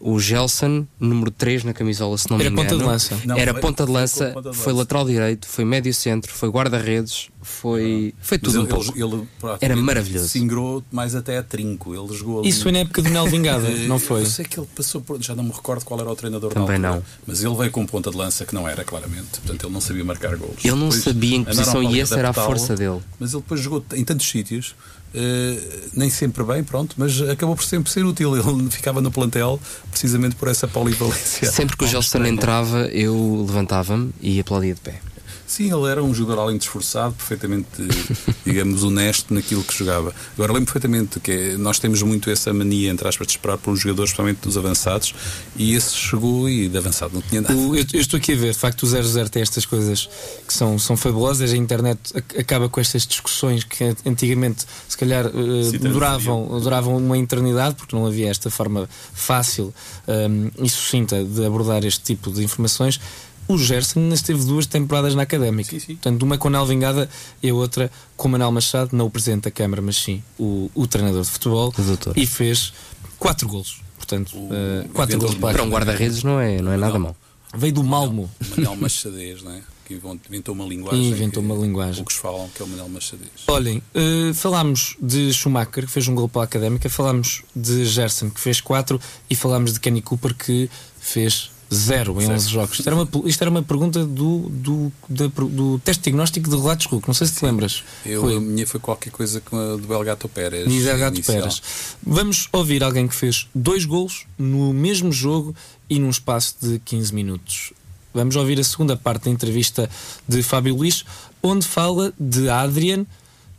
o 0.00 0.18
Gelson, 0.18 0.86
número 0.98 1.30
3 1.30 1.64
na 1.64 1.72
camisola, 1.72 2.16
se 2.16 2.30
não 2.30 2.38
Era 2.38 2.50
me 2.50 2.52
engano. 2.52 2.68
Ponta 2.68 2.82
de 2.82 2.88
lança. 2.90 3.18
Não, 3.24 3.36
Era 3.36 3.54
ponta 3.54 3.84
de 3.84 3.92
lança, 3.92 4.26
ponta 4.26 4.40
de 4.40 4.46
lança, 4.48 4.60
foi 4.62 4.72
lateral 4.72 5.04
direito, 5.04 5.48
foi 5.48 5.64
médio 5.64 5.92
centro, 5.92 6.32
foi 6.32 6.48
guarda-redes, 6.48 7.28
foi, 7.40 8.14
foi 8.20 8.38
tudo 8.38 8.58
ele, 8.58 8.64
um 8.64 8.66
pouco. 8.66 8.92
Ele, 8.96 9.28
Era 9.60 9.76
maravilhoso. 9.76 10.28
Singrou 10.28 10.82
mais 10.90 11.14
até 11.14 11.38
a 11.38 11.42
trinco. 11.42 11.94
Ele 11.94 12.16
jogou 12.16 12.40
ali. 12.40 12.48
Isso 12.48 12.62
foi 12.62 12.72
na 12.72 12.80
época 12.80 13.02
do 13.02 13.10
Nel 13.10 13.26
Vingada, 13.26 13.68
não 13.86 13.98
foi? 13.98 14.22
Eu 14.22 14.26
sei 14.26 14.44
que 14.44 14.58
ele 14.58 14.68
passou 14.74 15.00
por. 15.00 15.22
Já 15.22 15.34
não 15.34 15.44
me 15.44 15.52
recordo 15.52 15.84
qual 15.84 16.00
era 16.00 16.10
o 16.10 16.16
treinador 16.16 16.52
Também 16.52 16.78
não. 16.78 17.02
Mas 17.26 17.42
ele 17.42 17.54
veio 17.54 17.70
com 17.70 17.86
ponta 17.86 18.10
de 18.10 18.16
lança 18.16 18.44
que 18.44 18.54
não 18.54 18.68
era, 18.68 18.84
claramente. 18.84 19.40
Portanto, 19.40 19.66
ele 19.66 19.72
não 19.72 19.80
sabia 19.80 20.04
marcar 20.04 20.36
gols. 20.36 20.56
Ele 20.64 20.70
não 20.72 20.88
depois, 20.88 21.04
sabia 21.04 21.36
em 21.36 21.44
que 21.44 21.50
posição 21.50 21.82
e 21.82 22.00
essa 22.00 22.18
era 22.18 22.30
a 22.30 22.32
força 22.32 22.74
dele. 22.74 23.00
Mas 23.18 23.32
ele 23.32 23.42
depois 23.42 23.60
jogou 23.60 23.84
em 23.94 24.04
tantos 24.04 24.28
sítios 24.28 24.74
Uh, 25.08 25.88
nem 25.94 26.10
sempre 26.10 26.44
bem, 26.44 26.62
pronto, 26.62 26.94
mas 26.98 27.22
acabou 27.22 27.56
por 27.56 27.64
sempre 27.64 27.90
ser 27.90 28.04
útil. 28.04 28.36
Ele 28.36 28.68
ficava 28.70 29.00
no 29.00 29.10
plantel 29.10 29.58
precisamente 29.90 30.36
por 30.36 30.48
essa 30.48 30.68
polivalência. 30.68 31.50
Sempre 31.50 31.76
que 31.76 31.84
o 31.84 31.88
Gelson 31.88 32.24
entrava, 32.26 32.86
eu 32.88 33.44
levantava-me 33.46 34.12
e 34.20 34.38
aplaudia 34.38 34.74
de 34.74 34.80
pé. 34.80 35.00
Sim, 35.48 35.72
ele 35.72 35.90
era 35.90 36.04
um 36.04 36.14
jogador 36.14 36.42
além 36.42 36.58
de 36.58 36.64
esforçado, 36.64 37.14
perfeitamente, 37.14 37.66
digamos, 38.44 38.84
honesto 38.84 39.32
naquilo 39.32 39.64
que 39.64 39.76
jogava. 39.76 40.14
Agora 40.34 40.52
lembro 40.52 40.70
perfeitamente 40.70 41.18
que 41.18 41.32
é, 41.32 41.56
nós 41.56 41.78
temos 41.78 42.02
muito 42.02 42.28
essa 42.28 42.52
mania, 42.52 42.90
entre 42.90 43.08
aspas, 43.08 43.26
de 43.26 43.32
esperar 43.32 43.56
por 43.56 43.70
um 43.70 43.76
jogador, 43.76 44.04
especialmente 44.04 44.40
dos 44.42 44.58
avançados, 44.58 45.14
e 45.56 45.74
esse 45.74 45.96
chegou 45.96 46.50
e 46.50 46.68
de 46.68 46.76
avançado 46.76 47.14
não 47.14 47.22
tinha 47.22 47.40
nada. 47.40 47.54
O, 47.54 47.74
eu, 47.74 47.82
eu, 47.94 48.00
estou 48.00 48.18
aqui 48.18 48.34
a 48.34 48.36
ver, 48.36 48.52
de 48.52 48.58
facto, 48.58 48.82
o 48.82 48.86
00 48.86 49.30
tem 49.30 49.40
estas 49.40 49.64
coisas 49.64 50.06
que 50.46 50.52
são, 50.52 50.78
são 50.78 50.98
fabulosas. 50.98 51.50
A 51.50 51.56
internet 51.56 51.98
acaba 52.38 52.68
com 52.68 52.78
estas 52.78 53.06
discussões 53.06 53.64
que 53.64 53.96
antigamente, 54.04 54.66
se 54.86 54.98
calhar, 54.98 55.26
uh, 55.28 55.78
duravam, 55.78 56.60
duravam 56.60 56.94
uma 56.98 57.16
eternidade, 57.16 57.74
porque 57.74 57.96
não 57.96 58.06
havia 58.06 58.28
esta 58.28 58.50
forma 58.50 58.86
fácil 59.14 59.72
um, 60.06 60.50
e 60.62 60.68
sucinta 60.68 61.24
de 61.24 61.46
abordar 61.46 61.86
este 61.86 62.02
tipo 62.02 62.30
de 62.30 62.44
informações 62.44 63.00
o 63.48 63.56
Gerson 63.56 64.08
esteve 64.12 64.44
duas 64.44 64.66
temporadas 64.66 65.14
na 65.14 65.22
académica. 65.22 65.70
Sim, 65.70 65.80
sim. 65.80 65.94
Portanto, 65.94 66.22
uma 66.22 66.36
com 66.36 66.50
Nel 66.50 66.66
Vingada 66.66 67.08
e 67.42 67.48
a 67.48 67.54
outra 67.54 67.90
com 68.16 68.28
Manuel 68.28 68.52
Machado, 68.52 68.94
não 68.94 69.06
o 69.06 69.10
presidente 69.10 69.44
da 69.44 69.50
Câmara, 69.50 69.80
mas 69.80 69.96
sim 69.96 70.22
o, 70.38 70.70
o 70.74 70.86
treinador 70.86 71.22
de 71.22 71.30
futebol. 71.30 71.72
E 72.14 72.26
fez 72.26 72.72
quatro 73.18 73.48
golos. 73.48 73.80
Portanto, 73.96 74.36
o, 74.36 74.46
uh, 74.46 74.88
quatro 74.92 75.18
golos 75.18 75.34
para, 75.36 75.54
para 75.54 75.62
um 75.62 75.70
guarda-redes 75.70 76.22
não 76.22 76.38
é, 76.38 76.60
não 76.60 76.72
é 76.72 76.76
nada 76.76 76.98
mal. 76.98 77.16
Veio 77.56 77.72
do 77.72 77.82
Malmo. 77.82 78.30
Manuel 78.50 78.76
Machadez, 78.76 79.42
não 79.42 79.52
é? 79.52 79.62
Que 79.86 79.94
inventou 80.28 80.54
uma 80.54 80.66
linguagem. 80.66 81.08
inventou 81.08 81.42
uma 81.42 81.54
linguagem. 81.54 81.96
Poucos 81.96 82.16
falam 82.16 82.46
que 82.54 82.60
é 82.60 82.64
o 82.64 82.68
Manuel 82.68 82.90
Machadez. 82.90 83.30
Olhem, 83.46 83.78
uh, 83.78 84.34
falámos 84.34 84.96
de 85.00 85.32
Schumacher, 85.32 85.86
que 85.86 85.90
fez 85.90 86.06
um 86.08 86.14
gol 86.14 86.28
para 86.28 86.42
a 86.42 86.44
académica, 86.44 86.90
falámos 86.90 87.42
de 87.56 87.86
Gerson, 87.86 88.28
que 88.28 88.38
fez 88.38 88.60
quatro, 88.60 89.00
e 89.30 89.34
falámos 89.34 89.72
de 89.72 89.80
Kenny 89.80 90.02
Cooper, 90.02 90.34
que 90.34 90.68
fez 91.00 91.50
Zero 91.72 92.12
em 92.20 92.26
Zero. 92.26 92.34
11 92.34 92.48
jogos. 92.48 92.78
Isto 92.78 92.88
era 92.88 92.96
uma, 92.96 93.08
isto 93.26 93.42
era 93.42 93.50
uma 93.50 93.62
pergunta 93.62 94.04
do, 94.04 94.48
do, 94.48 94.92
do, 95.08 95.28
do 95.28 95.78
teste 95.80 96.04
diagnóstico 96.04 96.48
de 96.48 96.56
relatos 96.56 96.86
Hulk. 96.86 97.06
Não 97.06 97.14
sei 97.14 97.26
se 97.26 97.34
te 97.34 97.44
lembras. 97.44 97.84
Eu, 98.06 98.22
foi. 98.22 98.36
A 98.36 98.40
minha 98.40 98.66
foi 98.66 98.80
qualquer 98.80 99.10
coisa 99.10 99.40
com 99.40 99.56
a 99.56 99.76
do 99.76 99.86
Belgato 99.86 100.28
Pérez. 100.28 100.66
Belgato 100.66 101.22
Pérez. 101.22 101.62
Vamos 102.02 102.48
ouvir 102.52 102.82
alguém 102.82 103.06
que 103.06 103.14
fez 103.14 103.48
dois 103.54 103.84
golos 103.84 104.26
no 104.38 104.72
mesmo 104.72 105.12
jogo 105.12 105.54
e 105.90 105.98
num 105.98 106.10
espaço 106.10 106.56
de 106.60 106.78
15 106.78 107.14
minutos. 107.14 107.72
Vamos 108.14 108.36
ouvir 108.36 108.58
a 108.58 108.64
segunda 108.64 108.96
parte 108.96 109.24
da 109.24 109.30
entrevista 109.30 109.88
de 110.26 110.42
Fábio 110.42 110.74
Luís, 110.74 111.04
onde 111.42 111.66
fala 111.66 112.12
de 112.18 112.48
Adrian, 112.48 113.06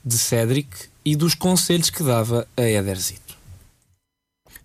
de 0.03 0.17
Cédric 0.17 0.67
e 1.05 1.15
dos 1.15 1.35
conselhos 1.35 1.89
que 1.89 2.03
dava 2.03 2.47
a 2.57 2.63
Ederzito. 2.63 3.37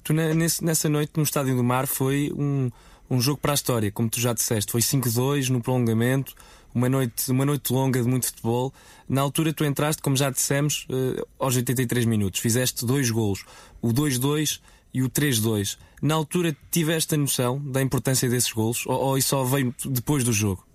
Tu, 0.03 0.13
nessa 0.13 0.89
noite 0.89 1.13
no 1.17 1.23
Estádio 1.23 1.57
do 1.57 1.65
Mar, 1.65 1.87
foi 1.87 2.33
um 2.37 2.71
um 3.09 3.21
jogo 3.21 3.39
para 3.41 3.53
a 3.53 3.55
história, 3.55 3.93
como 3.93 4.09
tu 4.09 4.21
já 4.21 4.33
disseste. 4.33 4.73
Foi 4.73 4.81
5-2 4.81 5.49
no 5.49 5.61
prolongamento, 5.61 6.35
uma 6.75 6.89
noite, 6.89 7.31
uma 7.31 7.45
noite 7.45 7.73
longa 7.73 8.03
de 8.03 8.09
muito 8.09 8.27
futebol. 8.27 8.73
Na 9.09 9.21
altura 9.21 9.53
tu 9.53 9.65
entraste, 9.65 10.03
como 10.03 10.17
já 10.17 10.31
dissemos, 10.31 10.87
uh, 10.91 11.27
aos 11.39 11.57
83 11.57 12.05
minutos. 12.05 12.41
Fizeste 12.41 12.85
dois 12.85 13.11
golos, 13.11 13.45
o 13.81 13.89
2-2 13.93 14.61
e 14.93 15.03
o 15.03 15.11
3-2. 15.11 15.79
Na 16.03 16.15
altura 16.15 16.57
tiveste 16.71 17.15
a 17.15 17.19
noção 17.19 17.59
da 17.59 17.81
importância 17.81 18.29
desses 18.29 18.53
golos 18.53 18.87
ou, 18.87 18.99
ou 19.01 19.19
isso 19.19 19.31
só 19.31 19.45
veio 19.45 19.75
depois 19.87 20.25
do 20.25 20.33
jogo? 20.33 20.67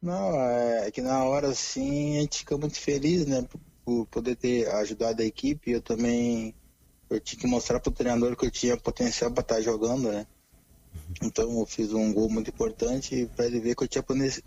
Não, 0.00 0.40
é 0.40 0.90
que 0.90 1.00
na 1.00 1.24
hora 1.24 1.52
sim 1.54 2.18
a 2.18 2.20
gente 2.20 2.38
fica 2.38 2.56
muito 2.56 2.78
feliz, 2.78 3.26
né? 3.26 3.44
Por 3.84 4.06
poder 4.06 4.36
ter 4.36 4.68
ajudado 4.68 5.22
a 5.22 5.24
equipe. 5.24 5.70
Eu 5.70 5.80
também 5.80 6.54
eu 7.08 7.20
tinha 7.20 7.40
que 7.40 7.46
mostrar 7.46 7.80
para 7.80 7.90
o 7.90 7.94
treinador 7.94 8.36
que 8.36 8.46
eu 8.46 8.50
tinha 8.50 8.76
potencial 8.76 9.30
para 9.30 9.42
estar 9.42 9.54
tá 9.56 9.60
jogando, 9.60 10.10
né? 10.10 10.26
Então 11.22 11.58
eu 11.58 11.66
fiz 11.66 11.92
um 11.92 12.12
gol 12.12 12.28
muito 12.28 12.50
importante 12.50 13.28
para 13.36 13.46
ele 13.46 13.60
ver 13.60 13.74
que 13.74 13.84
eu 13.84 13.88
tinha 13.88 14.04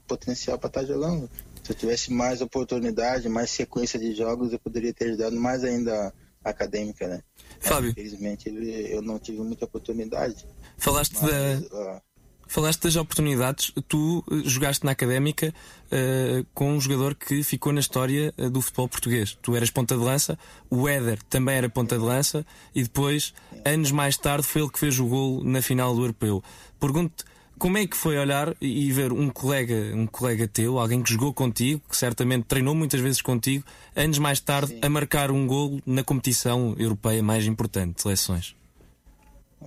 potencial 0.08 0.58
para 0.58 0.68
estar 0.68 0.82
tá 0.82 0.86
jogando. 0.86 1.30
Se 1.64 1.72
eu 1.72 1.76
tivesse 1.76 2.12
mais 2.12 2.42
oportunidade, 2.42 3.30
mais 3.30 3.50
sequência 3.50 4.00
de 4.00 4.14
jogos, 4.14 4.52
eu 4.52 4.60
poderia 4.60 4.94
ter 4.94 5.06
ajudado 5.06 5.36
mais 5.36 5.64
ainda 5.64 6.14
a 6.44 6.50
acadêmica, 6.50 7.08
né? 7.08 7.22
Fábio. 7.60 7.92
Infelizmente 7.92 8.50
eu 8.90 9.02
não 9.02 9.20
tive 9.20 9.40
muita 9.40 9.66
oportunidade. 9.66 10.46
Falaste 10.78 11.18
Mas, 11.22 11.70
da. 11.70 12.02
Falaste 12.50 12.82
das 12.82 12.96
oportunidades. 12.96 13.72
Tu 13.88 14.26
eh, 14.32 14.42
jogaste 14.44 14.84
na 14.84 14.92
académica 14.92 15.54
uh, 15.86 16.44
com 16.52 16.74
um 16.74 16.82
jogador 16.82 17.14
que 17.14 17.44
ficou 17.44 17.72
na 17.72 17.80
história 17.80 18.34
uh, 18.40 18.50
do 18.50 18.60
futebol 18.60 18.90
português. 18.90 19.38
Tu 19.40 19.56
eras 19.56 19.70
ponta 19.70 19.96
de 19.96 20.04
lança, 20.04 20.38
o 20.68 20.90
Éder 20.90 21.22
também 21.30 21.56
era 21.56 21.70
ponta 21.70 21.96
de 21.96 22.04
lança 22.04 22.44
e 22.74 22.82
depois, 22.82 23.36
anos 23.64 23.92
mais 23.92 24.18
tarde, 24.18 24.48
foi 24.48 24.64
ele 24.64 24.72
que 24.72 24.80
fez 24.80 25.00
o 25.00 25.06
gol 25.06 25.44
na 25.44 25.62
final 25.62 25.94
do 25.94 26.02
Europeu. 26.02 26.44
Pergunto-te 26.80 27.24
como 27.60 27.78
é 27.78 27.86
que 27.86 27.96
foi 27.96 28.18
olhar 28.18 28.56
e 28.60 28.92
ver 28.92 29.14
um 29.14 29.30
colega, 29.30 29.92
um 29.94 30.08
colega 30.08 30.48
teu, 30.48 30.80
alguém 30.80 31.04
que 31.04 31.12
jogou 31.12 31.32
contigo, 31.32 31.84
que 31.88 31.96
certamente 31.96 32.46
treinou 32.46 32.74
muitas 32.74 33.00
vezes 33.00 33.22
contigo, 33.22 33.64
anos 33.96 34.18
mais 34.18 34.40
tarde, 34.40 34.72
Sim. 34.72 34.80
a 34.82 34.90
marcar 34.90 35.30
um 35.30 35.46
gol 35.46 35.80
na 35.86 36.04
competição 36.04 36.74
europeia 36.80 37.22
mais 37.22 37.46
importante 37.46 37.98
de 37.98 38.02
seleções? 38.02 38.59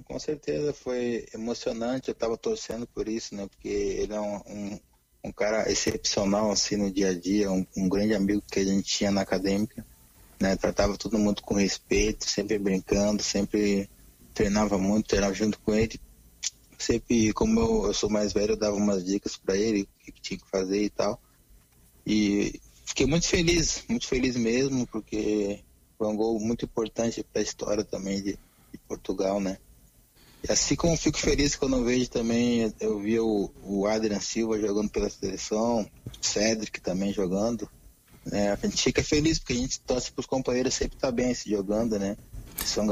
Com 0.01 0.19
certeza 0.19 0.73
foi 0.73 1.27
emocionante, 1.35 2.09
eu 2.09 2.13
estava 2.13 2.37
torcendo 2.37 2.87
por 2.87 3.09
isso, 3.09 3.35
né? 3.35 3.47
Porque 3.47 3.69
ele 3.69 4.15
é 4.15 4.21
um, 4.21 4.37
um, 4.37 4.81
um, 5.25 5.33
cara 5.33 5.71
excepcional 5.71 6.51
assim 6.51 6.77
no 6.77 6.91
dia 6.91 7.11
a 7.11 7.19
dia, 7.19 7.51
um, 7.51 7.67
um, 7.77 7.89
grande 7.89 8.15
amigo 8.15 8.43
que 8.51 8.59
a 8.59 8.65
gente 8.65 8.85
tinha 8.85 9.11
na 9.11 9.21
acadêmica, 9.21 9.85
né? 10.41 10.57
Tratava 10.57 10.97
todo 10.97 11.19
mundo 11.19 11.43
com 11.43 11.55
respeito, 11.55 12.29
sempre 12.29 12.59
brincando, 12.59 13.23
sempre 13.23 13.89
treinava 14.33 14.79
muito, 14.79 15.09
treinava 15.09 15.35
junto 15.35 15.59
com 15.61 15.75
ele. 15.75 16.01
Sempre, 16.79 17.33
como 17.35 17.61
eu, 17.61 17.87
eu 17.87 17.95
sou 17.95 18.09
mais 18.09 18.33
velho, 18.33 18.53
eu 18.53 18.59
dava 18.59 18.75
umas 18.75 19.05
dicas 19.05 19.37
para 19.37 19.57
ele, 19.57 19.83
o 19.83 20.13
que 20.13 20.21
tinha 20.21 20.39
que 20.39 20.49
fazer 20.49 20.83
e 20.83 20.91
tal. 20.91 21.21
E 22.07 22.61
fiquei 22.87 23.07
muito 23.07 23.29
feliz, 23.29 23.85
muito 23.89 24.09
feliz 24.09 24.37
mesmo, 24.37 24.87
porque 24.87 25.61
foi 25.99 26.09
um 26.09 26.17
gol 26.17 26.41
muito 26.41 26.65
importante 26.65 27.23
para 27.23 27.41
a 27.41 27.45
história 27.45 27.85
também 27.85 28.23
de, 28.23 28.33
de 28.73 28.79
Portugal, 28.89 29.39
né? 29.39 29.59
Assim 30.49 30.75
como 30.75 30.97
fico 30.97 31.19
feliz 31.19 31.55
quando 31.55 31.77
eu 31.77 31.85
vejo 31.85 32.09
também, 32.11 32.73
eu 32.81 32.99
vi 32.99 33.21
o, 33.21 33.51
o 33.63 33.87
Adrian 33.87 34.21
Silva 34.21 34.59
jogando 34.59 34.91
pela 34.91 35.09
seleção, 35.09 35.83
o 35.83 36.27
Cedric 36.27 36.81
também 36.81 37.13
jogando. 37.13 37.69
Né? 38.25 38.53
A 38.53 38.67
gente 38.67 38.83
fica 38.83 39.03
feliz 39.03 39.39
porque 39.39 39.53
a 39.53 39.57
gente 39.57 39.81
torce 39.81 40.13
para 40.13 40.21
os 40.21 40.27
companheiros 40.27 40.75
sempre 40.75 40.97
estar 40.97 41.09
tá 41.09 41.13
bem 41.13 41.33
se 41.35 41.51
jogando, 41.51 41.99
né? 41.99 42.17
São 42.65 42.87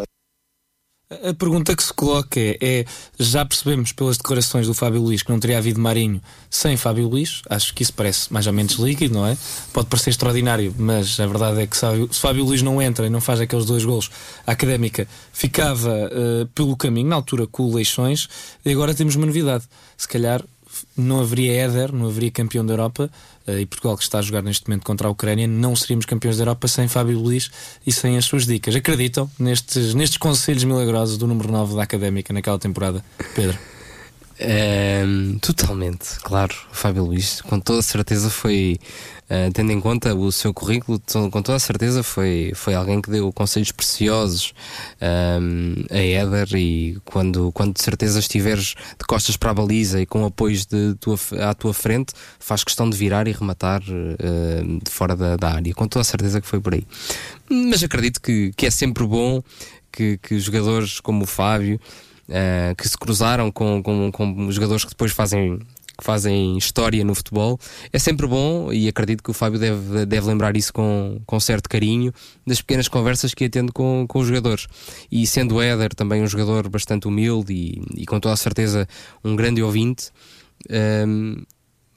a 1.10 1.34
pergunta 1.34 1.74
que 1.74 1.82
se 1.82 1.92
coloca 1.92 2.38
é, 2.38 2.56
é, 2.60 2.84
já 3.18 3.44
percebemos 3.44 3.90
pelas 3.90 4.16
declarações 4.16 4.68
do 4.68 4.74
Fábio 4.74 5.02
Luís 5.02 5.24
que 5.24 5.30
não 5.30 5.40
teria 5.40 5.58
havido 5.58 5.80
Marinho 5.80 6.22
sem 6.48 6.76
Fábio 6.76 7.08
Luís, 7.08 7.42
acho 7.50 7.74
que 7.74 7.82
isso 7.82 7.92
parece 7.92 8.32
mais 8.32 8.46
ou 8.46 8.52
menos 8.52 8.74
líquido, 8.74 9.14
não 9.14 9.26
é? 9.26 9.36
Pode 9.72 9.88
parecer 9.88 10.10
extraordinário, 10.10 10.72
mas 10.78 11.18
a 11.18 11.26
verdade 11.26 11.62
é 11.62 11.66
que 11.66 11.76
se 11.76 12.20
Fábio 12.20 12.44
Luís 12.44 12.62
não 12.62 12.80
entra 12.80 13.06
e 13.06 13.10
não 13.10 13.20
faz 13.20 13.40
aqueles 13.40 13.64
dois 13.64 13.84
golos, 13.84 14.08
a 14.46 14.52
Académica 14.52 15.08
ficava 15.32 15.92
uh, 15.92 16.46
pelo 16.54 16.76
caminho, 16.76 17.08
na 17.08 17.16
altura 17.16 17.44
com 17.44 17.64
o 17.64 17.74
Leixões, 17.74 18.28
e 18.64 18.70
agora 18.70 18.94
temos 18.94 19.16
uma 19.16 19.26
novidade. 19.26 19.64
Se 19.96 20.06
calhar 20.06 20.44
não 21.00 21.20
haveria 21.20 21.52
Éder, 21.52 21.92
não 21.92 22.06
haveria 22.06 22.30
campeão 22.30 22.64
da 22.64 22.72
Europa 22.72 23.10
uh, 23.46 23.58
e 23.58 23.66
Portugal 23.66 23.96
que 23.96 24.02
está 24.02 24.18
a 24.18 24.22
jogar 24.22 24.42
neste 24.42 24.68
momento 24.68 24.84
contra 24.84 25.08
a 25.08 25.10
Ucrânia, 25.10 25.46
não 25.46 25.74
seríamos 25.74 26.06
campeões 26.06 26.36
da 26.36 26.42
Europa 26.42 26.68
sem 26.68 26.88
Fábio 26.88 27.18
Luís 27.18 27.50
e 27.86 27.92
sem 27.92 28.16
as 28.16 28.24
suas 28.24 28.46
dicas. 28.46 28.74
Acreditam 28.74 29.30
nestes, 29.38 29.94
nestes 29.94 30.18
conselhos 30.18 30.64
milagrosos 30.64 31.16
do 31.16 31.26
número 31.26 31.50
9 31.50 31.74
da 31.74 31.82
Académica 31.82 32.32
naquela 32.32 32.58
temporada, 32.58 33.04
Pedro? 33.34 33.58
Totalmente, 35.40 36.18
claro. 36.22 36.54
Fábio 36.72 37.04
Luís, 37.04 37.42
com 37.42 37.60
toda 37.60 37.82
certeza, 37.82 38.30
foi, 38.30 38.78
uh, 39.24 39.52
tendo 39.52 39.70
em 39.70 39.80
conta 39.80 40.14
o 40.14 40.32
seu 40.32 40.54
currículo, 40.54 41.00
com 41.30 41.42
toda 41.42 41.58
certeza 41.58 42.02
foi, 42.02 42.52
foi 42.54 42.74
alguém 42.74 43.02
que 43.02 43.10
deu 43.10 43.30
conselhos 43.32 43.70
preciosos 43.70 44.54
um, 45.00 45.74
a 45.90 45.98
Éder. 45.98 46.48
E 46.54 46.98
quando, 47.04 47.52
quando 47.52 47.74
de 47.74 47.82
certeza 47.82 48.18
estiveres 48.18 48.74
de 48.98 49.06
costas 49.06 49.36
para 49.36 49.50
a 49.50 49.54
baliza 49.54 50.00
e 50.00 50.06
com 50.06 50.24
apoios 50.24 50.64
de 50.64 50.94
tua, 50.94 51.18
à 51.40 51.52
tua 51.52 51.74
frente, 51.74 52.14
faz 52.38 52.64
questão 52.64 52.88
de 52.88 52.96
virar 52.96 53.28
e 53.28 53.32
rematar 53.32 53.82
uh, 53.82 54.80
de 54.82 54.90
fora 54.90 55.14
da, 55.14 55.36
da, 55.36 55.52
área. 55.52 55.74
Com 55.74 55.86
toda 55.86 56.04
certeza 56.04 56.40
que 56.40 56.46
foi 56.46 56.60
por 56.60 56.72
aí. 56.72 56.86
Mas 57.50 57.82
acredito 57.82 58.20
que, 58.20 58.52
que 58.56 58.64
é 58.64 58.70
sempre 58.70 59.06
bom 59.06 59.42
que, 59.92 60.18
que 60.18 60.38
jogadores 60.38 61.00
como 61.00 61.24
o 61.24 61.26
Fábio 61.26 61.80
uh, 62.30 62.74
que 62.76 62.88
se 62.88 62.96
cruzaram 62.96 63.50
com, 63.50 63.82
com, 63.82 64.10
com 64.10 64.50
jogadores 64.50 64.84
que 64.84 64.90
depois 64.90 65.12
fazem 65.12 65.58
que 65.98 66.04
fazem 66.04 66.56
história 66.56 67.04
no 67.04 67.14
futebol. 67.14 67.60
É 67.92 67.98
sempre 67.98 68.26
bom 68.26 68.72
e 68.72 68.88
acredito 68.88 69.22
que 69.22 69.30
o 69.30 69.34
Fábio 69.34 69.58
deve, 69.58 70.06
deve 70.06 70.26
lembrar 70.26 70.56
isso 70.56 70.72
com, 70.72 71.20
com 71.26 71.38
certo 71.38 71.68
carinho 71.68 72.10
das 72.46 72.62
pequenas 72.62 72.88
conversas 72.88 73.34
que 73.34 73.44
ia 73.44 73.50
tendo 73.50 73.70
com, 73.70 74.06
com 74.08 74.18
os 74.20 74.26
jogadores. 74.26 74.66
E 75.12 75.26
sendo 75.26 75.56
o 75.56 75.62
Éder 75.62 75.94
também 75.94 76.22
um 76.22 76.26
jogador 76.26 76.66
bastante 76.70 77.06
humilde 77.06 77.52
e, 77.52 78.02
e 78.02 78.06
com 78.06 78.18
toda 78.18 78.32
a 78.32 78.36
certeza 78.36 78.88
um 79.22 79.36
grande 79.36 79.62
ouvinte, 79.62 80.10
ehm, 80.70 81.44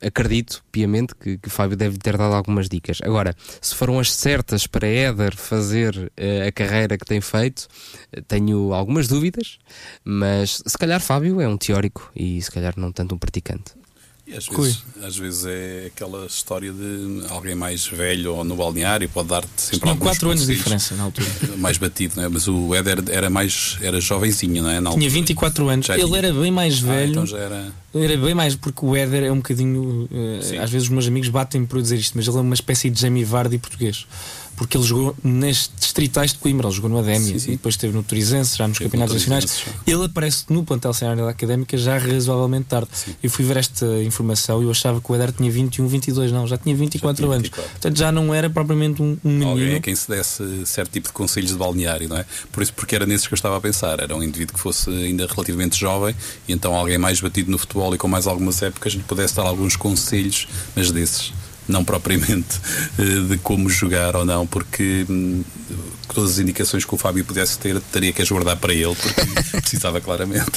acredito 0.06 0.64
piamente 0.72 1.16
que, 1.16 1.38
que 1.38 1.50
Fábio 1.50 1.78
deve 1.78 1.98
ter 1.98 2.18
dado 2.18 2.34
algumas 2.34 2.68
dicas. 2.68 3.00
Agora, 3.04 3.36
se 3.62 3.76
foram 3.76 4.00
as 4.00 4.12
certas 4.12 4.68
para 4.68 4.88
Éder 4.88 5.36
fazer 5.36 5.96
uh, 5.96 6.48
a 6.48 6.52
carreira 6.52 6.98
que 6.98 7.06
tem 7.06 7.22
feito, 7.22 7.68
uh, 8.16 8.22
tenho 8.28 8.74
algumas 8.74 9.08
dúvidas, 9.08 9.60
mas 10.04 10.62
se 10.66 10.78
calhar 10.78 11.00
Fábio 11.00 11.40
é 11.42 11.48
um 11.48 11.58
teórico 11.58 12.12
e 12.16 12.42
se 12.42 12.52
calhar 12.52 12.74
não 12.78 12.92
tanto 12.92 13.16
um 13.16 13.18
praticante. 13.18 13.83
E 14.26 14.34
às 14.38 14.48
vezes, 14.48 14.84
às 15.04 15.18
vezes 15.18 15.46
é 15.46 15.88
aquela 15.88 16.26
história 16.26 16.72
de 16.72 17.24
alguém 17.30 17.56
mais 17.56 17.86
velho 17.86 18.34
ou 18.36 18.44
no 18.46 18.56
balneário 18.56 19.10
pode 19.10 19.28
dar-te 19.28 19.50
sempre 19.62 19.90
alguns 19.90 20.02
4 20.12 20.30
anos 20.30 20.48
de 20.48 20.56
diferença 20.56 20.96
na 20.96 21.04
altura. 21.04 21.28
mais 21.60 21.78
batido, 21.78 22.14
não 22.16 22.24
é? 22.24 22.30
Mas 22.30 22.48
o 22.48 22.74
Éder 22.74 23.04
era 23.10 23.30
mais 23.30 23.78
era 23.82 24.00
jovenzinho, 24.00 24.64
não 24.64 24.70
é? 24.70 24.80
Na 24.80 24.92
Tinha 24.92 25.04
altura. 25.08 25.10
24 25.10 25.68
anos. 25.70 25.86
Já 25.88 25.96
Ele 25.98 26.06
tinha. 26.06 26.18
era 26.20 26.34
bem 26.34 26.52
mais 26.52 26.82
Ah, 26.82 26.88
velho. 26.88 27.12
então 27.12 27.26
já 27.26 27.38
era. 27.38 27.74
Era 27.94 28.18
bem 28.18 28.34
mais, 28.34 28.56
porque 28.56 28.86
o 28.86 28.96
Éder 28.96 29.24
é 29.24 29.32
um 29.32 29.38
bocadinho. 29.38 30.08
Sim. 30.42 30.58
às 30.58 30.70
vezes 30.72 30.88
os 30.88 30.90
meus 30.94 31.06
amigos 31.06 31.28
batem 31.28 31.66
por 31.66 31.78
eu 31.78 31.82
dizer 31.82 31.98
isto, 31.98 32.14
mas 32.16 32.26
ele 32.26 32.38
é 32.38 32.40
uma 32.42 32.54
espécie 32.56 32.90
de 32.90 33.02
Jamie 33.02 33.26
Vardy 33.26 33.58
português. 33.58 34.08
Porque 34.64 34.78
ele 34.78 34.86
jogou 34.86 35.14
nas 35.22 35.70
distritais 35.78 36.32
de 36.32 36.40
Coimbra, 36.40 36.68
ele 36.68 36.76
jogou 36.76 36.90
no 36.90 36.98
Adémia 36.98 37.34
Sim, 37.34 37.38
sim. 37.40 37.50
e 37.50 37.52
depois 37.58 37.76
esteve 37.76 37.94
no 37.94 38.02
Turizense, 38.02 38.58
já 38.58 38.66
nos 38.66 38.78
Esteve 38.78 38.92
campeonatos 38.92 39.26
no 39.26 39.36
nacionais. 39.36 39.66
Ele 39.86 40.06
aparece 40.06 40.46
no 40.48 40.64
plantel 40.64 40.94
cenário 40.94 41.26
da 41.26 41.32
Académica 41.32 41.78
já 41.78 41.98
razoavelmente 41.98 42.68
tarde. 42.68 42.88
Eu 43.22 43.30
fui 43.30 43.44
ver 43.44 43.58
esta 43.58 43.86
informação 44.04 44.62
e 44.62 44.66
eu 44.66 44.72
achava 44.72 45.02
que 45.02 45.12
o 45.12 45.16
Éder 45.16 45.34
tinha 45.34 45.52
21, 45.52 45.86
22, 45.86 46.32
não, 46.32 46.48
já 46.48 46.58
tinha 46.58 46.74
24 46.74 47.16
tinha 47.18 47.36
anos. 47.36 47.44
24. 47.44 47.72
Portanto 47.72 47.98
já 47.98 48.10
não 48.10 48.34
era 48.34 48.50
propriamente 48.50 49.02
um, 49.02 49.18
um 49.22 49.30
menino. 49.30 49.52
Alguém 49.52 49.76
a 49.76 49.82
quem 49.82 49.94
se 49.94 50.08
desse 50.08 50.66
certo 50.66 50.92
tipo 50.92 51.10
de 51.10 51.14
conselhos 51.14 51.52
de 51.52 51.58
balneário, 51.58 52.08
não 52.08 52.18
é? 52.18 52.26
Por 52.50 52.64
isso, 52.64 52.74
porque 52.74 52.96
era 52.96 53.06
nesses 53.06 53.28
que 53.28 53.34
eu 53.34 53.36
estava 53.36 53.58
a 53.58 53.62
pensar. 53.62 54.00
Era 54.00 54.16
um 54.16 54.24
indivíduo 54.24 54.54
que 54.54 54.62
fosse 54.62 54.90
ainda 54.90 55.28
relativamente 55.28 55.78
jovem 55.78 56.16
e 56.48 56.54
então 56.54 56.74
alguém 56.74 56.98
mais 56.98 57.20
batido 57.20 57.52
no 57.52 57.58
futebol 57.58 57.94
e 57.94 57.98
com 57.98 58.08
mais 58.08 58.28
algumas 58.28 58.62
épocas 58.62 58.94
lhe 58.94 59.04
pudesse 59.04 59.36
dar 59.36 59.44
alguns 59.44 59.76
conselhos, 59.76 60.48
mas 60.74 60.90
desses. 60.90 61.34
Não 61.68 61.84
propriamente 61.86 62.60
eh, 63.00 63.28
de 63.30 63.38
como 63.38 63.70
jogar 63.70 64.16
ou 64.16 64.26
não, 64.26 64.46
porque 64.46 65.06
hum, 65.10 65.44
todas 66.14 66.32
as 66.32 66.40
indicações 66.40 66.86
que 66.86 66.94
o 66.94 66.98
Fábio 66.98 67.24
pudesse 67.24 67.58
ter, 67.58 67.80
teria 67.92 68.12
que 68.12 68.22
as 68.22 68.30
guardar 68.30 68.58
para 68.58 68.74
ele, 68.74 68.96
porque 68.96 69.22
precisava 69.62 70.02
claramente. 70.02 70.52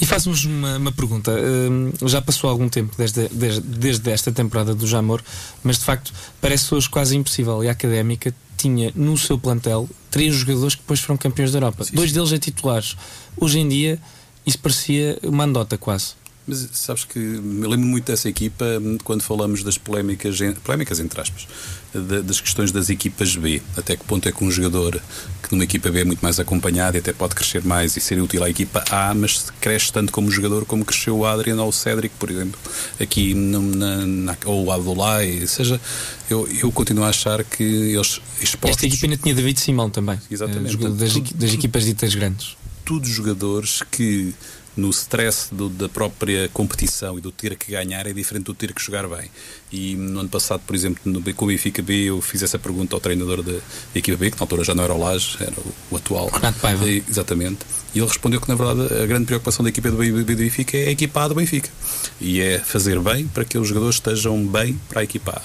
E 0.00 0.06
faz-nos 0.06 0.44
uma, 0.44 0.78
uma 0.78 0.92
pergunta. 0.92 1.32
Hum, 1.32 1.92
já 2.06 2.20
passou 2.20 2.50
algum 2.50 2.68
tempo 2.68 2.94
desde, 2.96 3.28
desde, 3.28 3.60
desde 3.60 4.10
esta 4.10 4.32
temporada 4.32 4.74
do 4.74 4.86
Jamor, 4.86 5.22
mas 5.62 5.78
de 5.78 5.84
facto 5.84 6.12
parece 6.40 6.74
hoje 6.74 6.88
quase 6.88 7.16
impossível. 7.16 7.62
E 7.62 7.68
a 7.68 7.72
Académica 7.72 8.34
tinha 8.56 8.92
no 8.94 9.16
seu 9.16 9.38
plantel 9.38 9.88
três 10.10 10.34
jogadores 10.34 10.74
que 10.74 10.82
depois 10.82 11.00
foram 11.00 11.16
campeões 11.16 11.52
da 11.52 11.58
Europa. 11.58 11.84
Sim, 11.84 11.94
Dois 11.94 12.10
sim. 12.10 12.14
deles 12.14 12.32
é 12.32 12.38
titulares. 12.38 12.96
Hoje 13.36 13.58
em 13.58 13.68
dia 13.68 13.98
isso 14.46 14.58
parecia 14.58 15.18
uma 15.22 15.44
andota 15.44 15.78
quase. 15.78 16.14
Mas 16.46 16.68
sabes 16.72 17.04
que 17.04 17.18
me 17.20 17.66
lembro 17.68 17.86
muito 17.86 18.04
dessa 18.06 18.28
equipa 18.28 18.64
hum, 18.80 18.98
quando 19.04 19.22
falamos 19.22 19.62
das 19.62 19.78
polémicas, 19.78 20.38
polémicas 20.64 20.98
entre 20.98 21.20
aspas, 21.20 21.46
da- 21.94 22.20
das 22.20 22.40
questões 22.40 22.72
das 22.72 22.90
equipas 22.90 23.36
B. 23.36 23.62
Até 23.76 23.96
que 23.96 24.04
ponto 24.04 24.28
é 24.28 24.32
que 24.32 24.42
um 24.42 24.50
jogador 24.50 25.00
que 25.40 25.52
numa 25.52 25.62
equipa 25.62 25.88
B 25.90 26.00
é 26.00 26.04
muito 26.04 26.20
mais 26.20 26.40
acompanhado 26.40 26.96
e 26.96 27.00
até 27.00 27.12
pode 27.12 27.36
crescer 27.36 27.62
mais 27.64 27.96
e 27.96 28.00
ser 28.00 28.20
útil 28.20 28.42
à 28.42 28.50
equipa 28.50 28.82
A, 28.90 29.14
mas 29.14 29.52
cresce 29.60 29.92
tanto 29.92 30.10
como 30.12 30.30
jogador 30.32 30.64
como 30.64 30.84
cresceu 30.84 31.16
o 31.18 31.24
Adrian 31.24 31.62
ou 31.62 31.68
o 31.68 31.72
Cédric, 31.72 32.12
por 32.18 32.28
exemplo, 32.28 32.58
aqui 33.00 33.34
na, 33.34 33.60
na- 34.04 34.36
ou 34.44 34.64
o 34.64 34.72
Abdullah. 34.72 35.20
Ou 35.42 35.46
seja, 35.46 35.80
eu, 36.28 36.48
eu 36.60 36.72
continuo 36.72 37.04
a 37.04 37.08
achar 37.10 37.44
que 37.44 37.62
eles 37.62 38.20
expostos. 38.40 38.70
Esta 38.70 38.86
equipa 38.86 39.06
ainda 39.06 39.16
tinha 39.16 39.34
David 39.34 39.60
Simão 39.60 39.88
também. 39.88 40.18
Exatamente. 40.28 40.66
eh, 40.66 40.72
jogador 40.72 40.96
das, 40.96 41.12
das 41.14 41.52
equipas 41.52 41.84
ditas 41.84 42.12
grandes. 42.16 42.56
tudo 42.84 43.06
jogadores 43.06 43.80
que 43.92 44.34
no 44.76 44.88
stress 44.90 45.48
do- 45.52 45.68
da 45.68 45.88
própria 45.88 46.48
competição 46.52 47.18
e 47.18 47.20
do 47.20 47.30
ter 47.30 47.56
que 47.56 47.72
ganhar 47.72 48.06
é 48.06 48.12
diferente 48.12 48.44
do 48.44 48.54
ter 48.54 48.72
que 48.72 48.82
jogar 48.82 49.06
bem. 49.06 49.30
E 49.70 49.94
no 49.96 50.20
ano 50.20 50.28
passado, 50.28 50.62
por 50.66 50.74
exemplo, 50.74 51.00
no, 51.04 51.22
com 51.34 51.44
o 51.44 51.48
Benfica 51.48 51.82
B, 51.82 52.04
eu 52.04 52.20
fiz 52.22 52.42
essa 52.42 52.58
pergunta 52.58 52.96
ao 52.96 53.00
treinador 53.00 53.42
da, 53.42 53.52
da 53.52 53.60
equipa 53.94 54.16
B, 54.16 54.30
que 54.30 54.36
na 54.38 54.44
altura 54.44 54.64
já 54.64 54.74
não 54.74 54.84
era 54.84 54.94
o 54.94 54.98
Laje, 54.98 55.36
era 55.40 55.52
o, 55.52 55.74
o 55.90 55.96
atual. 55.96 56.28
Renato 56.28 56.58
Paiva. 56.60 56.88
Exatamente. 56.88 57.58
E 57.94 57.98
ele 57.98 58.06
respondeu 58.06 58.40
que, 58.40 58.48
na 58.48 58.54
verdade, 58.54 58.94
a 59.02 59.06
grande 59.06 59.26
preocupação 59.26 59.62
da 59.62 59.68
equipa 59.68 59.90
do 59.90 59.98
Benfica 60.24 60.78
é 60.78 60.88
a 60.88 60.90
equipa 60.92 61.20
A 61.24 61.28
do 61.28 61.34
Benfica. 61.34 61.68
E 62.20 62.40
é 62.40 62.58
fazer 62.58 62.98
bem 63.00 63.26
para 63.26 63.44
que 63.44 63.58
os 63.58 63.68
jogadores 63.68 63.96
estejam 63.96 64.46
bem 64.46 64.80
para 64.88 65.00
a 65.00 65.04
equipa 65.04 65.32
A. 65.32 65.42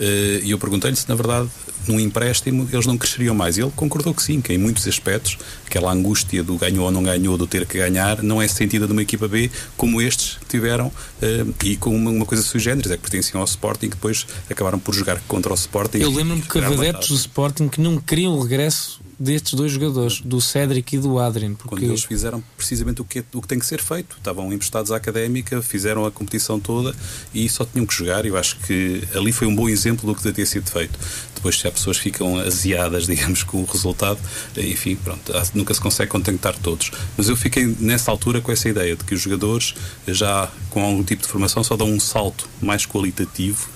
Eh, 0.00 0.40
E 0.42 0.50
eu 0.50 0.58
perguntei-lhe 0.58 0.96
se, 0.96 1.08
na 1.08 1.14
verdade, 1.14 1.48
num 1.86 2.00
empréstimo 2.00 2.68
eles 2.72 2.86
não 2.86 2.96
cresceriam 2.96 3.34
mais. 3.34 3.56
E 3.56 3.62
ele 3.62 3.72
concordou 3.74 4.14
que 4.14 4.22
sim, 4.22 4.40
que 4.40 4.52
em 4.52 4.58
muitos 4.58 4.86
aspectos, 4.86 5.38
aquela 5.66 5.92
angústia 5.92 6.42
do 6.42 6.56
ganhou 6.56 6.84
ou 6.84 6.90
não 6.90 7.02
ganhou, 7.02 7.36
do 7.36 7.46
ter 7.46 7.66
que 7.66 7.78
ganhar, 7.78 8.22
não 8.22 8.40
é 8.40 8.48
sentida 8.48 8.86
de 8.86 8.92
uma 8.92 9.02
equipa 9.02 9.28
B 9.28 9.50
como 9.76 10.00
estes 10.00 10.38
que 10.38 10.46
tiveram 10.46 10.90
eh, 11.22 11.44
e 11.64 11.76
com 11.76 11.94
uma, 11.94 12.10
uma 12.10 12.26
coisa 12.26 12.42
sui 12.42 12.60
generis, 12.60 12.90
é 12.90 12.96
que 12.96 13.02
pertenciam 13.02 13.40
ao 13.40 13.44
Sporting 13.44 13.86
e 13.86 13.88
que 13.90 13.96
depois 13.96 14.26
acabaram 14.50 14.78
por 14.78 14.94
jogar 14.94 15.20
contra 15.28 15.52
o 15.52 15.54
Sporting. 15.54 15.98
Eu 15.98 16.10
lembro-me 16.10 16.42
que 16.42 16.58
houve 16.58 16.88
adeptos 16.88 17.08
do. 17.08 17.16
Sporting 17.16 17.68
que 17.68 17.80
não 17.80 17.98
queriam 17.98 18.32
o 18.32 18.42
regresso 18.42 19.03
destes 19.18 19.54
dois 19.54 19.72
jogadores, 19.72 20.20
do 20.20 20.40
Cédric 20.40 20.96
e 20.96 20.98
do. 20.98 21.14
Quando 21.14 21.56
Porque 21.56 21.84
eles 21.84 22.04
fizeram 22.04 22.42
precisamente 22.56 23.00
o 23.00 23.04
que, 23.04 23.20
é- 23.20 23.24
o 23.32 23.40
que 23.40 23.48
tem 23.48 23.58
que 23.58 23.66
ser 23.66 23.80
feito. 23.82 24.16
Estavam 24.16 24.52
emprestados 24.52 24.90
à 24.92 24.96
académica, 24.96 25.60
fizeram 25.62 26.04
a 26.04 26.10
competição 26.10 26.58
toda 26.60 26.94
e 27.32 27.48
só 27.48 27.64
tinham 27.64 27.86
que 27.86 27.94
jogar. 27.94 28.26
Eu 28.26 28.36
acho 28.36 28.56
que 28.60 29.02
ali 29.14 29.32
foi 29.32 29.46
um 29.46 29.54
bom 29.54 29.68
exemplo 29.68 30.06
do 30.06 30.14
que 30.16 30.22
deve 30.22 30.36
ter 30.36 30.46
sido 30.46 30.70
feito. 30.70 30.98
Depois, 31.34 31.58
se 31.58 31.66
as 31.68 31.74
pessoas 31.74 31.96
ficam 31.98 32.38
aziadas, 32.38 33.06
digamos, 33.06 33.42
com 33.42 33.62
o 33.62 33.64
resultado, 33.64 34.18
enfim, 34.56 34.96
pronto, 34.96 35.36
há- 35.36 35.44
nunca 35.54 35.72
se 35.74 35.80
consegue 35.80 36.10
contentar 36.10 36.56
todos. 36.58 36.90
Mas 37.16 37.28
eu 37.28 37.36
fiquei 37.36 37.66
nessa 37.78 38.10
altura 38.10 38.40
com 38.40 38.50
essa 38.52 38.68
ideia 38.68 38.96
de 38.96 39.04
que 39.04 39.14
os 39.14 39.20
jogadores, 39.20 39.74
já 40.08 40.50
com 40.70 40.82
algum 40.82 41.02
tipo 41.04 41.22
de 41.22 41.28
formação, 41.28 41.62
só 41.62 41.76
dão 41.76 41.88
um 41.90 42.00
salto 42.00 42.48
mais 42.60 42.86
qualitativo 42.86 43.68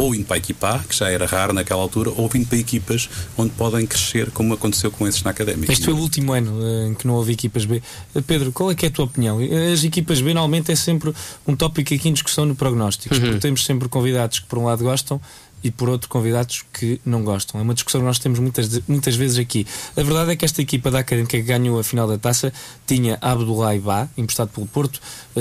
ou 0.00 0.14
indo 0.14 0.24
para 0.24 0.36
a 0.36 0.38
equipa 0.38 0.76
A, 0.76 0.78
que 0.78 0.96
já 0.96 1.10
era 1.10 1.26
raro 1.26 1.52
naquela 1.52 1.82
altura, 1.82 2.10
ou 2.16 2.26
vindo 2.26 2.46
para 2.46 2.56
equipas 2.56 3.08
onde 3.36 3.50
podem 3.50 3.86
crescer, 3.86 4.30
como 4.30 4.54
aconteceu 4.54 4.90
com 4.90 5.06
esses 5.06 5.22
na 5.22 5.30
académica. 5.30 5.70
Este 5.70 5.84
foi 5.84 5.92
o 5.92 5.98
último 5.98 6.32
ano 6.32 6.58
eh, 6.64 6.88
em 6.88 6.94
que 6.94 7.06
não 7.06 7.14
houve 7.14 7.32
equipas 7.32 7.66
B. 7.66 7.82
Eh, 8.14 8.20
Pedro, 8.26 8.50
qual 8.50 8.70
é 8.70 8.74
que 8.74 8.86
é 8.86 8.88
a 8.88 8.92
tua 8.92 9.04
opinião? 9.04 9.38
As 9.72 9.84
equipas 9.84 10.20
B 10.22 10.32
normalmente 10.32 10.72
é 10.72 10.74
sempre 10.74 11.12
um 11.46 11.54
tópico 11.54 11.92
aqui 11.92 12.08
em 12.08 12.12
discussão 12.14 12.46
no 12.46 12.54
prognósticos, 12.54 13.18
porque 13.18 13.38
temos 13.38 13.64
sempre 13.64 13.88
convidados 13.88 14.38
que 14.40 14.46
por 14.46 14.58
um 14.58 14.64
lado 14.64 14.82
gostam 14.82 15.20
e 15.62 15.70
por 15.70 15.88
outro 15.88 16.08
convidados 16.08 16.64
que 16.72 17.00
não 17.04 17.22
gostam. 17.22 17.60
É 17.60 17.62
uma 17.62 17.74
discussão 17.74 18.00
que 18.00 18.06
nós 18.06 18.18
temos 18.18 18.38
muitas, 18.38 18.80
muitas 18.88 19.16
vezes 19.16 19.38
aqui. 19.38 19.66
A 19.96 20.02
verdade 20.02 20.32
é 20.32 20.36
que 20.36 20.44
esta 20.44 20.62
equipa 20.62 20.90
da 20.90 21.00
Académica 21.00 21.36
que 21.36 21.42
ganhou 21.42 21.78
a 21.78 21.84
final 21.84 22.08
da 22.08 22.18
taça 22.18 22.52
tinha 22.86 23.18
Abdullah 23.20 23.74
Ibá, 23.74 24.08
emprestado 24.16 24.48
pelo 24.48 24.66
Porto, 24.66 25.00
eh, 25.36 25.40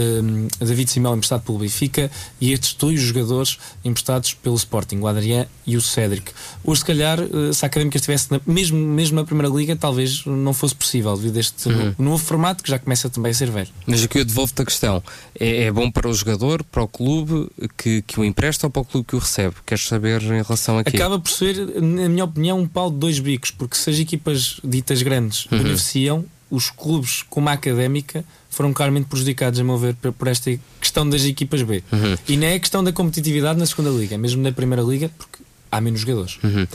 David 0.59 0.91
Simão, 0.91 1.15
emprestado 1.15 1.41
pelo 1.41 1.59
Benfica, 1.59 2.11
e 2.39 2.51
estes 2.51 2.73
dois 2.73 2.99
jogadores 2.99 3.57
emprestados 3.83 4.33
pelo 4.33 4.55
Sporting, 4.55 4.97
o 4.97 5.07
Adrián 5.07 5.45
e 5.65 5.77
o 5.77 5.81
Cédric. 5.81 6.31
Hoje, 6.63 6.81
se 6.81 6.85
calhar, 6.85 7.19
eh, 7.19 7.53
se 7.53 7.65
a 7.65 7.67
Académica 7.67 7.97
estivesse 7.97 8.31
na, 8.31 8.41
mesmo, 8.45 8.77
mesmo 8.77 9.15
na 9.15 9.23
Primeira 9.23 9.53
Liga, 9.53 9.75
talvez 9.75 10.25
não 10.25 10.53
fosse 10.53 10.75
possível, 10.75 11.15
devido 11.15 11.37
a 11.37 11.39
este 11.39 11.69
novo, 11.69 11.95
novo 11.97 12.23
formato 12.23 12.63
que 12.63 12.69
já 12.69 12.77
começa 12.77 13.09
também 13.09 13.31
a 13.31 13.33
ser 13.33 13.49
velho. 13.49 13.69
Mas 13.85 14.03
aqui 14.03 14.19
eu 14.19 14.25
devolvo-te 14.25 14.61
a 14.61 14.65
questão: 14.65 15.03
é, 15.39 15.63
é 15.63 15.71
bom 15.71 15.89
para 15.89 16.07
o 16.07 16.13
jogador, 16.13 16.63
para 16.63 16.83
o 16.83 16.87
clube 16.87 17.49
que, 17.77 18.01
que 18.01 18.19
o 18.19 18.25
empresta 18.25 18.67
ou 18.67 18.71
para 18.71 18.81
o 18.81 18.85
clube 18.85 19.07
que 19.07 19.15
o 19.15 19.19
recebe? 19.19 19.55
Queres 19.65 19.85
saber 19.87 20.08
em 20.17 20.41
relação 20.41 20.77
aqui? 20.77 20.95
Acaba 20.95 21.19
por 21.19 21.29
ser, 21.31 21.55
na 21.81 22.09
minha 22.09 22.25
opinião, 22.25 22.59
um 22.59 22.67
pau 22.67 22.89
de 22.91 22.97
dois 22.97 23.19
bicos, 23.19 23.51
porque 23.51 23.75
se 23.77 23.89
as 23.89 23.99
equipas 23.99 24.59
ditas 24.63 25.01
grandes 25.01 25.45
beneficiam, 25.49 26.25
os 26.51 26.69
clubes 26.69 27.23
como 27.29 27.47
a 27.49 27.53
académica 27.53 28.25
foram 28.49 28.73
claramente 28.73 29.05
prejudicados, 29.07 29.59
a 29.59 29.63
meu 29.63 29.77
ver, 29.77 29.95
por 29.95 30.27
esta 30.27 30.57
questão 30.81 31.07
das 31.07 31.23
equipas 31.23 31.61
B. 31.61 31.83
E 32.27 32.35
não 32.35 32.47
é 32.47 32.55
a 32.55 32.59
questão 32.59 32.83
da 32.83 32.91
competitividade 32.91 33.59
na 33.59 33.65
segunda 33.65 33.89
liga, 33.91 34.15
é 34.15 34.17
mesmo 34.17 34.41
na 34.41 34.51
primeira 34.51 34.81
liga, 34.81 35.09
porque 35.17 35.43
há 35.71 35.79
menos 35.79 35.99
jogadores. 36.01 36.39
Uhum. 36.43 36.67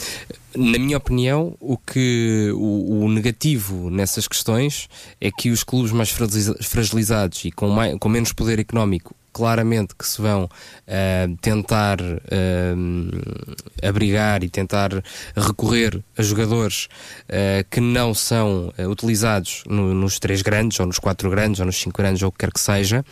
Na 0.56 0.78
minha 0.78 0.96
opinião, 0.96 1.56
o 1.58 1.76
que 1.76 2.52
o, 2.54 3.04
o 3.04 3.08
negativo 3.08 3.90
nessas 3.90 4.28
questões 4.28 4.88
é 5.20 5.28
que 5.32 5.50
os 5.50 5.64
clubes 5.64 5.90
mais 5.90 6.10
fragiliza- 6.10 6.56
fragilizados 6.62 7.44
e 7.44 7.50
com, 7.50 7.68
mai- 7.70 7.98
com 7.98 8.08
menos 8.08 8.32
poder 8.32 8.60
económico 8.60 9.14
claramente 9.34 9.94
que 9.94 10.06
se 10.06 10.22
vão 10.22 10.48
ah, 10.88 11.26
tentar 11.42 11.98
ah, 12.00 13.86
abrigar 13.86 14.42
e 14.42 14.48
tentar 14.48 14.90
recorrer 15.36 16.02
a 16.16 16.22
jogadores 16.22 16.88
ah, 17.28 17.64
que 17.70 17.80
não 17.80 18.14
são 18.14 18.72
utilizados 18.88 19.64
no- 19.66 19.92
nos 19.92 20.18
três 20.18 20.40
grandes, 20.40 20.78
ou 20.80 20.86
nos 20.86 20.98
quatro 20.98 21.28
grandes, 21.28 21.60
ou 21.60 21.66
nos 21.66 21.76
cinco 21.76 21.98
grandes, 22.00 22.22
ou 22.22 22.28
o 22.28 22.32
que 22.32 22.38
quer 22.38 22.52
que 22.52 22.60
seja, 22.60 23.04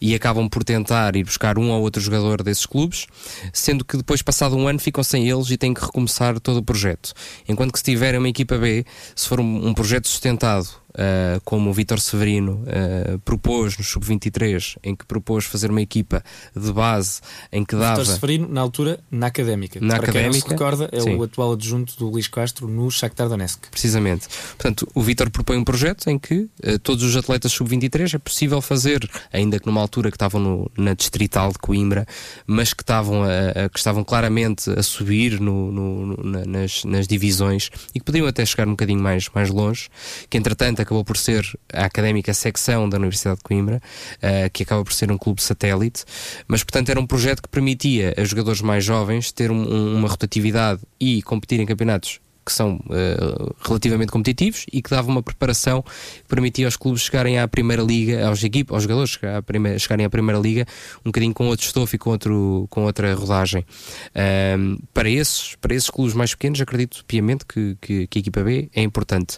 e 0.00 0.14
acabam 0.14 0.48
por 0.48 0.64
tentar 0.64 1.14
ir 1.14 1.24
buscar 1.24 1.58
um 1.58 1.70
ou 1.70 1.82
outro 1.82 2.00
jogador 2.00 2.42
desses 2.42 2.66
clubes, 2.66 3.06
sendo 3.52 3.84
que 3.84 3.96
depois, 3.96 4.22
passado 4.22 4.56
um 4.56 4.66
ano, 4.66 4.78
ficam 4.78 5.04
sem 5.04 5.28
eles 5.28 5.50
e 5.50 5.56
têm 5.56 5.74
que 5.74 5.84
recomeçar 5.84 6.40
todo 6.40 6.58
o 6.58 6.62
projeto. 6.62 7.12
Enquanto 7.48 7.72
que 7.72 7.78
se 7.78 7.84
tiverem 7.84 8.18
uma 8.18 8.28
equipa 8.28 8.56
B, 8.56 8.84
se 9.14 9.28
for 9.28 9.38
um, 9.40 9.68
um 9.68 9.74
projeto 9.74 10.08
sustentado, 10.08 10.66
ah, 10.96 11.40
como 11.44 11.70
o 11.70 11.72
Vítor 11.72 12.00
Severino 12.00 12.64
ah, 12.66 13.18
propôs 13.24 13.76
no 13.76 13.84
Sub-23, 13.84 14.76
em 14.82 14.94
que 14.94 15.04
propôs 15.04 15.44
fazer 15.44 15.70
uma 15.70 15.80
equipa 15.82 16.22
de 16.54 16.72
base 16.72 17.20
em 17.52 17.64
que 17.64 17.74
dava. 17.76 18.00
Vitor 18.00 18.14
Severino, 18.14 18.48
na 18.48 18.60
altura, 18.60 19.00
na 19.10 19.26
académica. 19.26 19.78
Na 19.80 19.96
Para 19.98 20.12
quem 20.12 20.24
não 20.26 20.32
se 20.32 20.38
Académica, 20.40 20.64
recorda, 20.64 20.88
é 20.92 21.00
sim. 21.00 21.14
o 21.16 21.22
atual 21.22 21.52
adjunto 21.52 21.96
do 21.96 22.08
Luís 22.08 22.28
Castro 22.28 22.66
no 22.68 22.90
Shakhtar 22.90 23.28
Donetsk. 23.28 23.68
Precisamente. 23.70 24.26
Portanto, 24.56 24.88
o 24.94 25.02
Vítor 25.02 25.30
propõe 25.30 25.56
um 25.56 25.64
projeto 25.64 26.08
em 26.08 26.18
que 26.18 26.48
eh, 26.62 26.78
todos 26.78 27.04
os 27.04 27.16
atletas 27.16 27.52
sub-23 27.52 28.14
é 28.14 28.18
possível 28.18 28.60
fazer, 28.60 29.08
ainda 29.32 29.58
que 29.58 29.66
numa 29.66 29.80
altura 29.80 30.10
que 30.10 30.16
estavam 30.16 30.40
no- 30.40 30.70
na 30.76 30.94
distrital 30.94 31.52
de 31.52 31.58
Coimbra, 31.58 32.06
mas 32.46 32.72
que 32.72 32.82
estavam, 32.82 33.22
a- 33.22 33.64
a- 33.64 33.68
que 33.68 33.78
estavam 33.78 34.02
claramente 34.04 34.70
a 34.70 34.82
subir 34.82 35.40
no- 35.40 35.70
no- 35.72 36.16
na- 36.24 36.44
nas, 36.46 36.84
nas 36.84 37.06
divisões 37.06 37.70
e 37.94 37.98
que 37.98 38.04
podiam 38.04 38.26
até 38.26 38.44
chegar 38.46 38.66
um 38.66 38.72
bocadinho 38.72 39.00
mais, 39.00 39.28
mais 39.34 39.50
longe, 39.50 39.88
que 40.30 40.36
entretanto 40.38 40.80
acabou 40.86 41.04
por 41.04 41.16
ser 41.16 41.44
a 41.72 41.84
académica 41.84 42.32
secção 42.32 42.88
da 42.88 42.96
Universidade 42.96 43.38
de 43.38 43.42
Coimbra, 43.42 43.82
uh, 44.16 44.50
que 44.52 44.62
acaba 44.62 44.82
por 44.84 44.92
ser 44.92 45.10
um 45.10 45.18
clube 45.18 45.42
satélite, 45.42 46.04
mas 46.46 46.62
portanto 46.62 46.88
era 46.88 47.00
um 47.00 47.06
projeto 47.06 47.42
que 47.42 47.48
permitia 47.48 48.14
a 48.16 48.24
jogadores 48.24 48.60
mais 48.60 48.84
jovens 48.84 49.32
ter 49.32 49.50
um, 49.50 49.96
uma 49.96 50.08
rotatividade 50.08 50.80
e 50.98 51.20
competir 51.22 51.60
em 51.60 51.66
campeonatos 51.66 52.20
que 52.46 52.52
são 52.52 52.76
uh, 52.76 53.54
relativamente 53.60 54.12
competitivos 54.12 54.64
e 54.72 54.80
que 54.80 54.88
davam 54.88 55.10
uma 55.10 55.22
preparação 55.22 55.82
que 55.82 56.28
permitia 56.28 56.66
aos 56.66 56.76
clubes 56.76 57.02
chegarem 57.02 57.40
à 57.40 57.48
primeira 57.48 57.82
liga, 57.82 58.26
aos 58.26 58.42
equipes, 58.44 58.72
aos 58.72 58.84
jogadores 58.84 59.18
à 59.36 59.42
primeira, 59.42 59.78
chegarem 59.78 60.06
à 60.06 60.10
primeira 60.10 60.40
liga 60.40 60.64
um 61.00 61.10
bocadinho 61.10 61.34
com 61.34 61.48
outro 61.48 61.66
estofo 61.66 61.96
e 61.96 61.98
com, 61.98 62.10
outro, 62.10 62.66
com 62.70 62.84
outra 62.84 63.12
rodagem. 63.14 63.64
Para, 64.94 65.10
esses, 65.10 65.56
para 65.56 65.74
esses 65.74 65.90
clubes 65.90 66.14
mais 66.14 66.34
pequenos, 66.34 66.60
acredito 66.60 67.04
piamente 67.06 67.44
que, 67.44 67.76
que, 67.80 68.06
que 68.06 68.18
a 68.18 68.20
equipa 68.20 68.42
B 68.42 68.70
é 68.74 68.82
importante. 68.82 69.36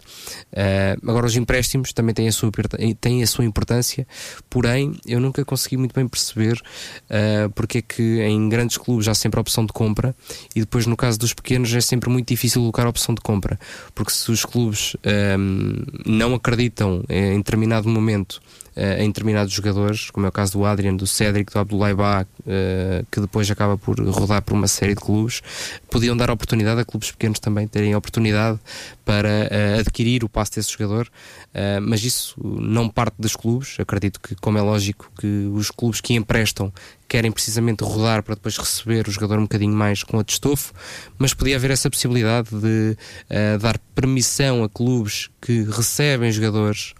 Uh, 0.51 1.09
agora, 1.09 1.25
os 1.25 1.35
empréstimos 1.35 1.93
também 1.93 2.13
têm 2.13 2.27
a, 2.27 2.31
sua, 2.31 2.51
têm 2.99 3.23
a 3.23 3.27
sua 3.27 3.45
importância, 3.45 4.07
porém, 4.49 4.93
eu 5.05 5.19
nunca 5.19 5.43
consegui 5.43 5.77
muito 5.77 5.93
bem 5.93 6.07
perceber 6.07 6.61
uh, 7.09 7.49
porque 7.55 7.79
é 7.79 7.81
que 7.81 8.21
em 8.21 8.49
grandes 8.49 8.77
clubes 8.77 9.07
há 9.07 9.15
sempre 9.15 9.39
a 9.39 9.41
opção 9.41 9.65
de 9.65 9.73
compra 9.73 10.15
e 10.55 10.59
depois, 10.59 10.85
no 10.85 10.95
caso 10.95 11.17
dos 11.17 11.33
pequenos, 11.33 11.73
é 11.73 11.81
sempre 11.81 12.09
muito 12.09 12.27
difícil 12.27 12.61
colocar 12.61 12.85
a 12.85 12.89
opção 12.89 12.98
opção 12.99 13.15
de 13.15 13.21
compra. 13.21 13.57
Porque 13.95 14.11
se 14.11 14.29
os 14.31 14.43
clubes 14.43 14.95
um, 14.95 15.09
ehm, 15.09 15.85
não 16.05 16.35
acreditam 16.35 17.03
em 17.09 17.37
determinado 17.37 17.87
momento 17.87 18.41
uh, 18.75 19.01
em 19.01 19.07
determinados 19.07 19.53
jogadores, 19.53 20.09
como 20.09 20.25
é 20.25 20.29
o 20.29 20.31
caso 20.31 20.53
do 20.53 20.65
Adrian, 20.65 20.95
do 20.95 21.07
Cédric, 21.07 21.51
do 21.51 21.59
Abdullah 21.59 21.93
Ba, 21.93 22.27
uh, 22.41 23.05
que 23.11 23.19
depois 23.19 23.49
acaba 23.49 23.77
por 23.77 23.99
rodar 24.09 24.41
por 24.41 24.53
uma 24.53 24.67
série 24.67 24.95
de 24.95 25.01
clubes, 25.01 25.41
podiam 25.89 26.15
dar 26.15 26.29
oportunidade 26.29 26.79
a 26.79 26.85
clubes 26.85 27.11
pequenos 27.11 27.39
também 27.39 27.67
terem 27.67 27.95
oportunidade 27.95 28.59
para 29.03 29.29
uh, 29.29 29.79
adquirir 29.79 30.23
o 30.23 30.29
passe 30.29 30.55
desse 30.55 30.71
jogador, 30.71 31.09
mas 31.81 32.03
isso 32.03 32.35
não 32.39 32.87
parte 32.87 33.15
dos 33.17 33.35
clubes. 33.35 33.75
Acredito 33.79 34.19
que, 34.19 34.35
como 34.35 34.57
é 34.57 34.61
lógico, 34.61 35.11
que 35.19 35.49
os 35.51 35.71
clubes 35.71 35.99
que 35.99 36.13
emprestam 36.13 36.71
querem 37.09 37.31
precisamente 37.31 37.83
rodar 37.83 38.21
para 38.23 38.35
depois 38.35 38.55
receber 38.55 39.07
o 39.07 39.11
jogador 39.11 39.39
um 39.39 39.43
bocadinho 39.43 39.73
mais 39.73 40.03
com 40.03 40.17
outro 40.17 40.31
estofo, 40.31 40.71
mas 41.17 41.33
podia 41.33 41.55
haver 41.55 41.71
essa 41.71 41.89
possibilidade 41.89 42.49
de 42.51 42.95
uh, 42.95 43.59
dar 43.59 43.79
permissão 43.95 44.63
a 44.63 44.69
clubes 44.69 45.29
que 45.41 45.63
recebem 45.63 46.31
jogadores 46.31 46.93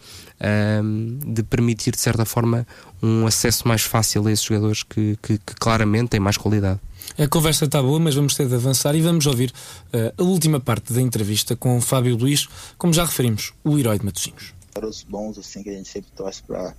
um, 0.83 1.19
de 1.33 1.43
permitir, 1.43 1.91
de 1.91 1.99
certa 1.99 2.25
forma, 2.25 2.65
um 3.01 3.27
acesso 3.27 3.67
mais 3.67 3.83
fácil 3.83 4.25
a 4.27 4.31
esses 4.31 4.43
jogadores 4.43 4.83
que, 4.83 5.17
que, 5.21 5.37
que 5.37 5.55
claramente 5.59 6.09
têm 6.09 6.19
mais 6.19 6.37
qualidade. 6.37 6.79
A 7.17 7.27
conversa 7.27 7.65
está 7.65 7.81
boa, 7.81 7.99
mas 7.99 8.15
vamos 8.15 8.35
ter 8.35 8.47
de 8.47 8.55
avançar 8.55 8.95
e 8.95 9.01
vamos 9.01 9.25
ouvir 9.27 9.51
uh, 9.93 10.13
a 10.17 10.23
última 10.23 10.59
parte 10.59 10.91
da 10.91 11.01
entrevista 11.01 11.55
com 11.55 11.79
Fábio 11.79 12.15
Luís, 12.15 12.47
como 12.77 12.93
já 12.93 13.05
referimos, 13.05 13.53
o 13.63 13.77
herói 13.77 13.99
de 13.99 14.05
Matosinhos. 14.05 14.53
Para 14.73 14.87
os 14.87 15.03
bons, 15.03 15.37
assim, 15.37 15.61
que 15.61 15.69
a 15.69 15.73
gente 15.73 15.89
sempre 15.89 16.11
torce 16.15 16.41
para 16.43 16.73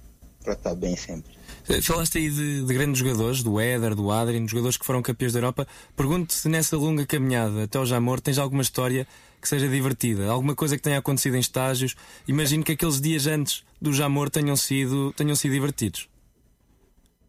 estar 0.47 0.75
bem 0.75 0.97
sempre. 0.97 1.33
Eh, 1.69 1.83
falaste 1.83 2.19
aí 2.19 2.31
de, 2.31 2.65
de, 2.65 2.75
grandes 2.75 2.99
jogadores, 2.99 3.43
do 3.43 3.61
Éder, 3.61 3.95
do 3.95 4.11
Adrien, 4.11 4.47
jogadores 4.49 4.77
que 4.77 4.85
foram 4.85 5.03
campeões 5.03 5.33
da 5.33 5.39
Europa. 5.39 5.67
Pergunto 5.97 6.33
se 6.33 6.49
nessa 6.49 6.77
longa 6.77 7.07
caminhada 7.07 7.65
até 7.65 7.79
ao 7.79 7.87
Jamor 7.87 8.21
tens 8.21 8.39
alguma 8.39 8.63
história 8.63 9.07
que 9.41 9.49
seja 9.49 9.69
divertida, 9.69 10.31
alguma 10.31 10.55
coisa 10.55 10.77
que 10.77 10.83
tenha 10.83 10.99
acontecido 10.99 11.37
em 11.37 11.41
estágios. 11.41 11.97
Imagino 12.29 12.63
que 12.65 12.73
aqueles 12.73 13.01
dias 13.01 13.27
antes 13.27 13.65
do 13.81 13.93
Jamor 13.93 14.31
tenham 14.31 14.57
sido, 14.57 15.13
tenham 15.15 15.35
sido 15.35 15.53
divertidos. 15.53 16.09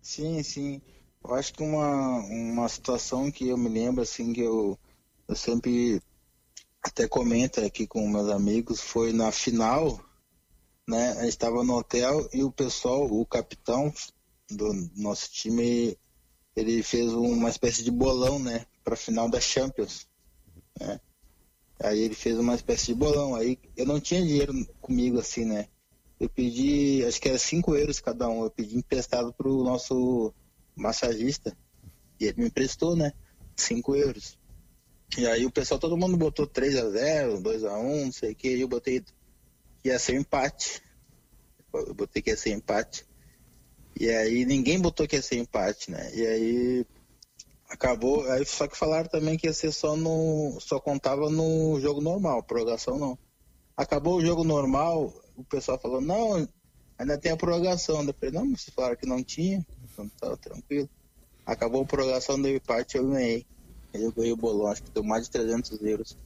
Sim, 0.01 0.41
sim. 0.43 0.81
Eu 1.23 1.35
acho 1.35 1.53
que 1.53 1.63
uma, 1.63 2.17
uma 2.19 2.67
situação 2.67 3.31
que 3.31 3.47
eu 3.47 3.57
me 3.57 3.69
lembro, 3.69 4.01
assim, 4.01 4.33
que 4.33 4.41
eu, 4.41 4.77
eu 5.27 5.35
sempre 5.35 6.01
até 6.83 7.07
comento 7.07 7.61
aqui 7.61 7.85
com 7.85 8.07
meus 8.07 8.29
amigos, 8.29 8.81
foi 8.81 9.13
na 9.13 9.31
final, 9.31 10.03
né? 10.87 11.11
A 11.11 11.21
gente 11.23 11.29
estava 11.29 11.63
no 11.63 11.77
hotel 11.77 12.27
e 12.33 12.43
o 12.43 12.51
pessoal, 12.51 13.05
o 13.05 13.25
capitão 13.25 13.93
do 14.49 14.73
nosso 14.95 15.31
time, 15.31 15.97
ele 16.55 16.83
fez 16.83 17.11
uma 17.13 17.49
espécie 17.49 17.83
de 17.83 17.91
bolão, 17.91 18.39
né? 18.39 18.65
Para 18.83 18.95
final 18.95 19.29
da 19.29 19.39
Champions, 19.39 20.07
né? 20.79 20.99
Aí 21.83 21.99
ele 21.99 22.15
fez 22.15 22.37
uma 22.37 22.55
espécie 22.55 22.87
de 22.87 22.95
bolão. 22.95 23.35
Aí 23.35 23.57
eu 23.75 23.85
não 23.85 23.99
tinha 23.99 24.21
dinheiro 24.21 24.53
comigo 24.79 25.19
assim, 25.19 25.45
né? 25.45 25.67
Eu 26.19 26.29
pedi, 26.29 27.03
acho 27.05 27.19
que 27.19 27.29
era 27.29 27.37
5 27.37 27.75
euros 27.75 27.99
cada 27.99 28.29
um. 28.29 28.43
Eu 28.43 28.51
pedi 28.51 28.77
emprestado 28.77 29.33
pro 29.33 29.63
nosso 29.63 30.33
massagista. 30.75 31.57
E 32.19 32.25
ele 32.25 32.41
me 32.41 32.47
emprestou, 32.47 32.95
né? 32.95 33.11
5 33.55 33.95
euros. 33.95 34.37
E 35.17 35.25
aí 35.25 35.45
o 35.45 35.51
pessoal, 35.51 35.79
todo 35.79 35.97
mundo 35.97 36.15
botou 36.15 36.45
3 36.45 36.75
a 36.77 36.89
0 36.89 37.41
2 37.41 37.65
a 37.65 37.77
1 37.77 38.05
não 38.05 38.11
sei 38.11 38.33
o 38.33 38.35
que. 38.35 38.47
Eu 38.47 38.67
botei 38.67 39.03
ia 39.83 39.99
ser 39.99 40.15
empate. 40.15 40.81
Eu 41.73 41.93
botei 41.93 42.21
que 42.21 42.29
ia 42.29 42.37
ser 42.37 42.51
empate. 42.51 43.05
E 43.99 44.09
aí 44.09 44.45
ninguém 44.45 44.79
botou 44.79 45.07
que 45.07 45.15
ia 45.15 45.21
ser 45.21 45.37
empate, 45.37 45.91
né? 45.91 46.11
E 46.13 46.25
aí 46.25 46.85
Acabou, 47.71 48.29
aí 48.29 48.45
só 48.45 48.67
que 48.67 48.77
falaram 48.77 49.07
também 49.07 49.37
que 49.37 49.47
ia 49.47 49.53
ser 49.53 49.71
só 49.71 49.95
no. 49.95 50.57
só 50.59 50.77
contava 50.77 51.29
no 51.29 51.79
jogo 51.79 52.01
normal, 52.01 52.43
prorrogação 52.43 52.99
não. 52.99 53.17
Acabou 53.77 54.17
o 54.17 54.21
jogo 54.21 54.43
normal, 54.43 55.13
o 55.37 55.43
pessoal 55.45 55.79
falou, 55.79 56.01
não, 56.01 56.45
ainda 56.99 57.17
tem 57.17 57.31
a 57.31 57.37
prorrogação. 57.37 58.05
Depois, 58.05 58.33
não, 58.33 58.45
vocês 58.49 58.75
falaram 58.75 58.97
que 58.97 59.05
não 59.05 59.23
tinha, 59.23 59.65
então 59.85 60.09
tava 60.19 60.35
tranquilo. 60.35 60.89
Acabou 61.45 61.83
a 61.83 61.85
prorrogação, 61.85 62.41
deu 62.41 62.57
empate, 62.57 62.97
eu 62.97 63.07
ganhei. 63.07 63.45
Eu 63.93 64.11
ganhei 64.11 64.33
o 64.33 64.37
bolão, 64.37 64.67
acho 64.67 64.83
que 64.83 64.91
deu 64.91 65.03
mais 65.03 65.23
de 65.23 65.31
300 65.31 65.81
euros. 65.81 66.17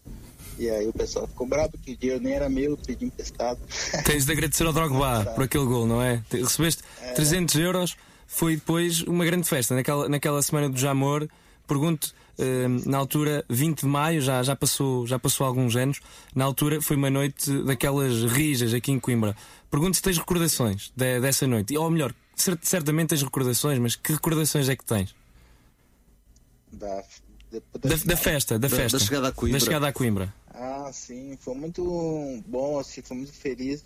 E 0.58 0.70
aí 0.70 0.88
o 0.88 0.94
pessoal 0.94 1.28
ficou 1.28 1.46
bravo 1.46 1.74
que 1.78 1.92
o 1.92 1.98
dinheiro 1.98 2.24
nem 2.24 2.34
era 2.34 2.50
meu, 2.50 2.78
pedi 2.78 3.06
emprestado. 3.06 3.60
Tens 4.06 4.26
de 4.26 4.32
agradecer 4.32 4.66
ao 4.66 4.74
Drogba 4.74 5.26
por 5.36 5.44
aquele 5.44 5.66
gol, 5.66 5.86
não 5.86 6.02
é? 6.02 6.24
Recebeste 6.32 6.84
é. 7.02 7.12
300 7.12 7.56
euros 7.56 7.98
foi 8.28 8.56
depois 8.56 9.02
uma 9.02 9.26
grande 9.26 9.48
festa. 9.48 9.76
Naquela, 9.76 10.10
naquela 10.10 10.42
semana 10.42 10.70
do 10.70 10.78
Jamor, 10.78 11.28
pergunto, 11.68 12.14
uh, 12.40 12.90
na 12.90 12.98
altura, 12.98 13.44
20 13.50 13.82
de 13.82 13.86
maio, 13.86 14.22
já, 14.22 14.42
já, 14.44 14.56
passou, 14.56 15.06
já 15.06 15.20
passou 15.20 15.46
alguns 15.46 15.76
anos, 15.76 16.00
na 16.34 16.46
altura 16.46 16.82
foi 16.82 16.96
uma 16.96 17.10
noite 17.10 17.52
daquelas 17.64 18.24
rijas 18.24 18.74
aqui 18.74 18.92
em 18.92 19.00
Coimbra. 19.00 19.36
Pergunto 19.70 19.98
se 19.98 20.02
tens 20.02 20.18
recordações 20.18 20.92
de, 20.96 21.20
dessa 21.20 21.46
noite. 21.46 21.78
Ou 21.78 21.90
melhor, 21.90 22.14
certamente 22.36 23.10
tens 23.10 23.24
recordações, 23.24 23.80
mas 23.80 23.96
que 23.96 24.14
recordações 24.14 24.70
é 24.70 24.76
que 24.76 24.86
tens? 24.86 25.14
Da, 26.72 27.04
da, 27.52 27.96
da, 28.06 28.18
festa, 28.18 28.60
da, 28.60 28.70
festa. 28.70 28.98
Da 28.98 29.04
chegada, 29.04 29.32
da 29.32 29.60
chegada 29.60 29.88
à 29.88 29.94
Coimbra. 29.94 30.34
Ah, 30.88 30.94
sim, 30.94 31.36
foi 31.38 31.56
muito 31.56 31.84
bom, 32.46 32.78
assim, 32.78 33.02
foi 33.02 33.18
muito 33.18 33.34
feliz 33.34 33.84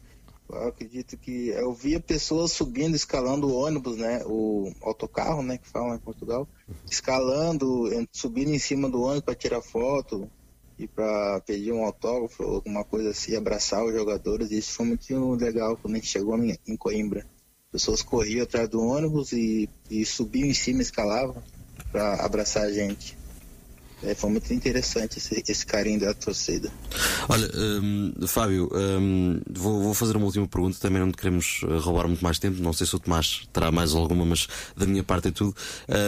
eu 0.51 0.67
acredito 0.67 1.15
que 1.15 1.49
eu 1.49 1.71
via 1.73 1.99
pessoas 1.99 2.51
subindo, 2.51 2.95
escalando 2.95 3.47
o 3.47 3.53
ônibus, 3.53 3.97
né? 3.97 4.23
O 4.25 4.73
autocarro, 4.81 5.43
né? 5.43 5.57
Que 5.57 5.67
falam 5.67 5.95
em 5.95 5.99
Portugal. 5.99 6.47
Escalando, 6.89 7.89
subindo 8.11 8.49
em 8.49 8.59
cima 8.59 8.89
do 8.89 9.01
ônibus 9.01 9.25
para 9.25 9.35
tirar 9.35 9.61
foto 9.61 10.29
e 10.77 10.87
para 10.87 11.39
pedir 11.41 11.71
um 11.71 11.85
autógrafo, 11.85 12.41
alguma 12.41 12.83
coisa 12.83 13.11
assim, 13.11 13.35
abraçar 13.35 13.85
os 13.85 13.93
jogadores. 13.93 14.49
Isso 14.49 14.73
foi 14.73 14.87
muito 14.87 15.35
legal 15.35 15.77
quando 15.77 15.93
a 15.93 15.97
gente 15.97 16.07
chegou 16.07 16.35
em 16.37 16.77
Coimbra. 16.77 17.27
Pessoas 17.71 18.01
corriam 18.01 18.43
atrás 18.43 18.67
do 18.67 18.81
ônibus 18.81 19.31
e, 19.31 19.69
e 19.89 20.03
subiam 20.03 20.47
em 20.47 20.53
cima, 20.53 20.81
escalavam 20.81 21.43
para 21.91 22.25
abraçar 22.25 22.63
a 22.63 22.71
gente. 22.71 23.18
É, 24.01 24.15
foi 24.15 24.29
muito 24.29 24.53
interessante 24.53 25.17
esse, 25.17 25.43
esse 25.47 25.65
carinho 25.65 25.99
da 25.99 26.13
torcida. 26.13 26.71
Olha, 27.27 27.49
um, 27.55 28.13
Fábio, 28.27 28.69
um, 28.73 29.41
vou, 29.49 29.83
vou, 29.83 29.93
fazer 29.93 30.15
uma 30.15 30.25
última 30.25 30.47
pergunta. 30.47 30.77
Também 30.79 31.01
não 31.01 31.11
queremos 31.11 31.61
uh, 31.63 31.79
roubar 31.79 32.07
muito 32.07 32.23
mais 32.23 32.39
tempo. 32.39 32.61
Não 32.61 32.71
sei 32.71 32.87
se 32.87 32.95
o 32.95 32.99
Tomás 32.99 33.47
terá 33.51 33.71
mais 33.71 33.93
alguma, 33.93 34.25
mas 34.25 34.47
da 34.75 34.85
minha 34.85 35.03
parte 35.03 35.27
é 35.27 35.31
tudo. 35.31 35.55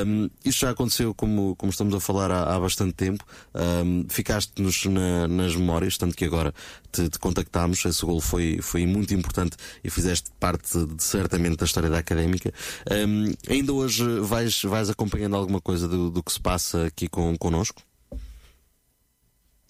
Um, 0.06 0.30
isto 0.46 0.62
já 0.62 0.70
aconteceu, 0.70 1.14
como, 1.14 1.56
como 1.58 1.70
estamos 1.70 1.94
a 1.94 2.00
falar, 2.00 2.32
há, 2.32 2.56
há 2.56 2.60
bastante 2.60 2.94
tempo. 2.94 3.26
Um, 3.54 4.06
Ficaste-nos 4.10 4.86
na, 4.86 5.28
nas 5.28 5.56
memórias, 5.56 5.98
tanto 5.98 6.16
que 6.16 6.24
agora 6.24 6.54
te, 6.92 7.10
te 7.10 7.20
contactámos. 7.20 7.84
Esse 7.84 8.06
gol 8.06 8.22
foi, 8.22 8.60
foi 8.62 8.86
muito 8.86 9.14
importante 9.14 9.58
e 9.84 9.90
fizeste 9.90 10.32
parte, 10.40 10.86
de, 10.86 11.04
certamente, 11.04 11.58
da 11.58 11.66
história 11.66 11.90
da 11.90 11.98
académica. 11.98 12.54
Um, 12.90 13.34
ainda 13.50 13.74
hoje 13.74 14.04
vais, 14.22 14.62
vais 14.64 14.90
acompanhando 14.90 15.36
alguma 15.36 15.60
coisa 15.60 15.90
do, 15.90 16.10
do 16.10 16.24
que 16.24 16.32
se 16.32 16.40
passa 16.40 16.86
aqui 16.86 17.10
com, 17.10 17.36
connosco? 17.38 17.81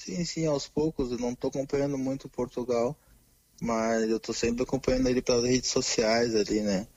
Sim, 0.03 0.25
sim, 0.25 0.45
aos 0.47 0.67
poucos. 0.67 1.11
Eu 1.11 1.19
não 1.19 1.31
estou 1.31 1.49
acompanhando 1.49 1.95
muito 1.95 2.27
Portugal, 2.27 2.97
mas 3.61 4.09
eu 4.09 4.17
estou 4.17 4.33
sempre 4.33 4.63
acompanhando 4.63 5.07
ele 5.07 5.21
pelas 5.21 5.43
redes 5.43 5.69
sociais 5.69 6.35
ali, 6.35 6.61
né? 6.61 6.87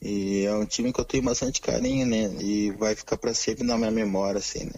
E 0.00 0.44
é 0.44 0.54
um 0.54 0.64
time 0.64 0.92
que 0.92 1.00
eu 1.00 1.04
tenho 1.04 1.24
bastante 1.24 1.60
carinho, 1.60 2.06
né? 2.06 2.32
E 2.40 2.70
vai 2.72 2.94
ficar 2.94 3.16
para 3.16 3.34
sempre 3.34 3.64
na 3.64 3.76
minha 3.76 3.90
memória, 3.90 4.38
assim, 4.38 4.66
né? 4.66 4.74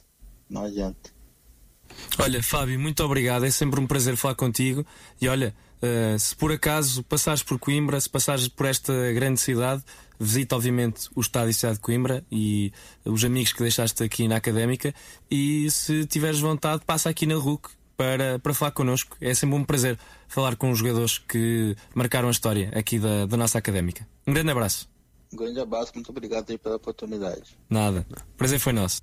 Não 0.49 0.65
adianta. 0.65 1.11
Olha, 2.19 2.43
Fábio, 2.43 2.81
muito 2.81 3.05
obrigado. 3.05 3.45
É 3.45 3.51
sempre 3.51 3.79
um 3.79 3.87
prazer 3.87 4.17
falar 4.17 4.37
contigo. 4.37 4.87
E 5.21 5.29
olha, 5.29 5.55
uh, 5.83 6.19
se 6.19 6.35
por 6.35 6.51
acaso 6.51 7.03
passares 7.03 7.43
por 7.43 7.59
Coimbra, 7.59 8.01
se 8.01 8.09
passares 8.09 8.49
por 8.49 8.65
esta 8.65 9.13
grande 9.13 9.39
cidade, 9.39 9.85
visita 10.19 10.57
obviamente 10.57 11.09
o 11.15 11.21
Estádio 11.21 11.53
Cidade 11.55 11.77
de 11.77 11.81
Coimbra 11.81 12.25
e 12.31 12.73
os 13.05 13.25
amigos 13.25 13.53
que 13.53 13.63
deixaste 13.63 14.03
aqui 14.03 14.29
na 14.29 14.37
Académica 14.37 14.95
e 15.31 15.71
se 15.71 16.07
tiveres 16.07 16.41
vontade 16.41 16.83
passa 16.85 17.11
aqui 17.11 17.27
na 17.27 17.37
RUC 17.37 17.71
para, 17.97 18.39
para 18.39 18.55
falar 18.55 18.71
connosco. 18.73 19.17
É 19.21 19.35
sempre 19.35 19.57
um 19.57 19.65
prazer 19.65 19.99
falar 20.29 20.57
com 20.57 20.71
os 20.71 20.79
jogadores 20.79 21.19
que 21.19 21.75
marcaram 21.95 22.29
a 22.29 22.31
história 22.31 22.71
aqui 22.75 22.99
da, 22.99 23.27
da 23.27 23.37
nossa 23.37 23.59
académica. 23.59 24.07
Um 24.27 24.33
grande 24.33 24.51
abraço. 24.51 24.89
Um 25.33 25.37
grande 25.37 25.59
abraço, 25.61 25.93
muito 25.95 26.11
obrigado 26.11 26.51
aí 26.51 26.59
pela 26.59 26.77
oportunidade. 26.77 27.59
Nada. 27.69 28.07
O 28.11 28.37
prazer 28.37 28.59
foi 28.59 28.73
nosso. 28.73 29.01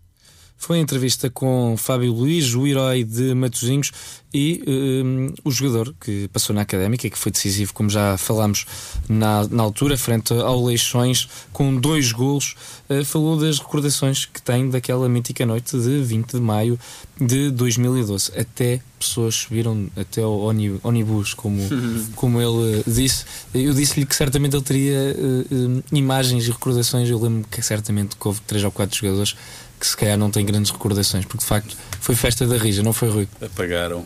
Foi 0.58 0.78
a 0.78 0.82
entrevista 0.82 1.30
com 1.30 1.76
Fábio 1.78 2.14
Luís, 2.14 2.56
o 2.56 2.66
herói 2.66 3.04
de 3.04 3.34
Matosinhos 3.34 3.91
e 4.34 4.64
um, 4.66 5.34
o 5.43 5.51
jogador 5.51 5.93
que 5.99 6.28
passou 6.30 6.56
na 6.56 6.62
académica, 6.62 7.08
que 7.08 7.18
foi 7.18 7.32
decisivo, 7.32 7.74
como 7.74 7.89
já 7.89 8.18
falámos 8.18 8.66
na, 9.08 9.47
na 9.49 9.62
altura, 9.62 9.95
frente 9.95 10.34
ao 10.34 10.66
Leixões, 10.66 11.30
com 11.51 11.76
dois 11.76 12.12
golos. 12.12 12.56
Uh, 12.89 13.06
falou 13.06 13.38
das 13.38 13.60
recordações 13.60 14.26
que 14.26 14.41
tem 14.41 14.70
daquela 14.70 15.08
mítica 15.08 15.45
noite 15.45 15.78
de 15.78 16.01
20 16.01 16.32
de 16.32 16.41
maio 16.41 16.80
de 17.20 17.51
2012. 17.51 18.32
Até 18.36 18.82
pessoas 18.97 19.36
subiram 19.36 19.88
até 19.95 20.22
ao 20.22 20.39
ônibus, 20.84 21.34
como, 21.34 21.62
como 22.16 22.41
ele 22.41 22.84
disse. 22.88 23.26
Eu 23.54 23.74
disse-lhe 23.74 24.06
que 24.06 24.16
certamente 24.16 24.56
ele 24.56 24.64
teria 24.64 25.16
uh, 25.16 25.84
imagens 25.91 26.47
e 26.47 26.51
recordações. 26.51 27.08
Eu 27.08 27.20
lembro 27.20 27.47
que 27.49 27.62
certamente 27.62 28.16
que 28.16 28.28
houve 28.28 28.41
três 28.41 28.64
ou 28.64 28.72
quatro 28.72 28.97
jogadores 28.97 29.36
que 29.84 29.89
se 29.89 29.97
calhar 29.97 30.17
não 30.17 30.31
têm 30.31 30.45
grandes 30.45 30.71
recordações, 30.71 31.25
porque 31.25 31.39
de 31.39 31.45
facto 31.45 31.75
foi 31.99 32.15
festa 32.15 32.47
da 32.47 32.55
Rija, 32.55 32.81
não 32.81 32.93
foi 32.93 33.09
Rui? 33.09 33.27
Apagaram. 33.41 34.05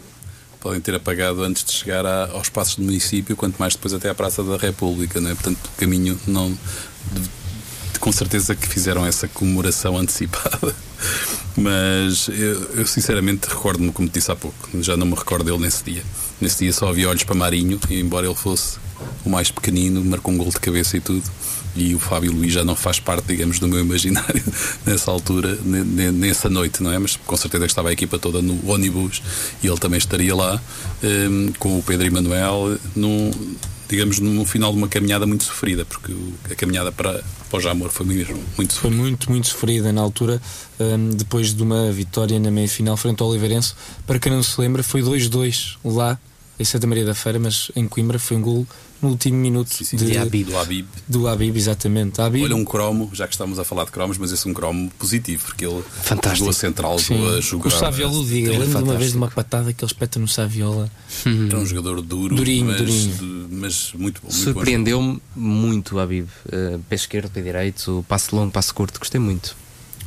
Podem 0.60 0.82
ter 0.82 0.96
apagado 0.96 1.44
antes 1.44 1.64
de 1.64 1.72
chegar 1.72 2.04
aos 2.04 2.50
passos 2.50 2.78
do 2.78 2.84
município, 2.84 3.36
quanto 3.36 3.58
mais 3.58 3.76
depois 3.76 3.94
até 3.94 4.10
à 4.10 4.16
Praça 4.16 4.44
da 4.44 4.58
República, 4.58 5.22
não 5.22 5.30
é? 5.30 5.36
Portanto, 5.36 5.60
o 5.72 5.80
caminho 5.80 6.20
não. 6.26 6.50
De, 6.50 8.00
com 8.00 8.12
certeza 8.12 8.56
que 8.56 8.68
fizeram 8.68 9.06
essa 9.06 9.28
comemoração 9.28 9.96
antecipada. 9.96 10.76
Mas 11.56 12.28
eu, 12.28 12.72
eu 12.74 12.88
sinceramente 12.88 13.48
recordo-me, 13.48 13.92
como 13.92 14.10
disse 14.10 14.32
há 14.32 14.36
pouco, 14.36 14.70
já 14.82 14.98
não 14.98 15.06
me 15.06 15.14
recordo 15.16 15.46
dele 15.46 15.60
nesse 15.60 15.84
dia. 15.84 16.04
Nesse 16.42 16.64
dia 16.64 16.74
só 16.74 16.90
havia 16.90 17.08
olhos 17.08 17.24
para 17.24 17.36
Marinho, 17.36 17.80
embora 17.92 18.26
ele 18.26 18.36
fosse 18.36 18.80
o 19.26 19.30
mais 19.30 19.52
pequenino, 19.52 20.04
marcou 20.04 20.34
um 20.34 20.38
gol 20.38 20.50
de 20.50 20.60
cabeça 20.60 20.98
e 20.98 21.02
tudo 21.02 21.24
e 21.78 21.94
o 21.94 22.00
Fábio 22.00 22.32
Luís 22.32 22.52
já 22.52 22.64
não 22.64 22.76
faz 22.76 23.00
parte, 23.00 23.28
digamos, 23.28 23.60
do 23.60 23.68
meu 23.68 23.80
imaginário 23.80 24.44
nessa 24.86 25.12
altura, 25.12 25.58
nessa 25.64 26.50
noite, 26.50 26.82
não 26.82 26.92
é? 26.92 26.98
Mas 26.98 27.16
com 27.16 27.38
certeza 27.38 27.66
que 27.66 27.72
estava 27.72 27.90
a 27.90 27.94
equipa 27.94 28.18
toda 28.18 28.42
no 28.42 28.60
ônibus 28.70 29.22
e 29.62 29.68
ele 29.68 29.78
também 29.78 30.00
estaria 30.00 30.36
lá 30.36 30.60
um, 31.04 31.54
com 31.60 31.78
o 31.78 31.84
Pedro 31.84 32.08
Emanuel, 32.08 32.78
num, 32.96 33.32
digamos, 33.88 34.20
no 34.20 34.44
final 34.44 34.72
de 34.72 34.78
uma 34.78 34.88
caminhada 34.88 35.28
muito 35.28 35.44
sofrida, 35.44 35.86
porque 35.86 36.14
a 36.50 36.56
caminhada 36.56 36.92
para, 36.92 37.24
para 37.50 37.58
o 37.58 37.62
Jamor 37.62 37.92
foi 37.92 38.06
mesmo 38.08 38.44
muito 38.58 38.74
sofrida. 38.74 38.96
Foi 38.96 39.06
muito, 39.06 39.30
muito 39.30 39.48
sofrida 39.48 39.94
na 39.94 40.02
altura, 40.02 40.42
um, 40.80 41.10
depois 41.10 41.54
de 41.54 41.62
uma 41.62 41.92
vitória 41.92 42.40
na 42.40 42.50
meia 42.50 42.68
final 42.68 42.98
frente 42.98 43.22
ao 43.22 43.30
Oliveirense. 43.30 43.76
Para 44.06 44.18
quem 44.18 44.32
não 44.32 44.42
se 44.42 44.60
lembra, 44.60 44.82
foi 44.82 45.02
2-2 45.02 45.78
lá 45.86 46.20
em 46.60 46.64
Santa 46.64 46.88
Maria 46.88 47.06
da 47.06 47.14
Feira, 47.14 47.40
mas 47.40 47.72
em 47.76 47.88
Coimbra 47.88 48.18
foi 48.18 48.38
um 48.38 48.42
gol 48.42 48.68
no 49.02 49.10
último 49.10 49.38
minuto 49.38 49.72
sim, 49.72 49.84
sim, 49.84 49.96
de, 49.96 50.06
de 50.06 50.18
Habib. 50.18 50.48
do 50.48 50.58
Habib. 50.58 50.88
Do 51.08 51.28
Habib, 51.28 51.56
exatamente. 51.56 52.20
Habib. 52.20 52.44
Olha 52.44 52.56
um 52.56 52.66
cromo, 52.66 53.10
já 53.14 53.28
que 53.28 53.34
estamos 53.34 53.60
a 53.60 53.64
falar 53.64 53.86
de 53.86 53.92
cromos, 53.92 54.18
mas 54.18 54.32
esse 54.32 54.48
é 54.48 54.52
um 54.52 54.54
cromo 54.54 54.92
positivo, 54.98 55.44
porque 55.46 55.66
ele 55.66 55.84
Fantástico. 56.02 56.38
jogou 56.38 56.50
a 56.50 56.54
central, 56.54 57.00
jogou 57.00 57.38
a 57.38 57.42
jogar. 57.42 57.68
O 57.68 57.72
Saviola, 57.72 58.26
diga, 58.26 58.54
eu 58.54 58.60
lembro 58.60 58.78
de 58.78 58.84
uma 58.84 58.96
vez 58.96 59.12
de 59.12 59.18
uma 59.18 59.30
patada 59.30 59.72
que 59.72 59.84
ele 59.84 59.92
espeta 59.92 60.20
no 60.20 60.28
Saviola. 60.28 60.90
Era 61.26 61.60
um 61.60 61.66
jogador 61.66 62.02
duro, 62.02 62.36
durinho, 62.36 62.66
mas, 62.66 62.78
durinho. 62.78 63.48
mas 63.52 63.94
muito 63.94 64.22
bom. 64.24 64.32
Surpreendeu-me 64.32 65.22
muito 65.36 65.96
o 65.96 66.00
Habib. 66.00 66.28
Uh, 66.48 66.80
pé 66.90 66.96
esquerdo, 66.96 67.30
pé 67.30 67.42
direito, 67.42 68.04
passo 68.08 68.36
longo, 68.36 68.52
passo 68.52 68.74
curto, 68.74 69.00
gostei 69.00 69.20
muito 69.20 69.56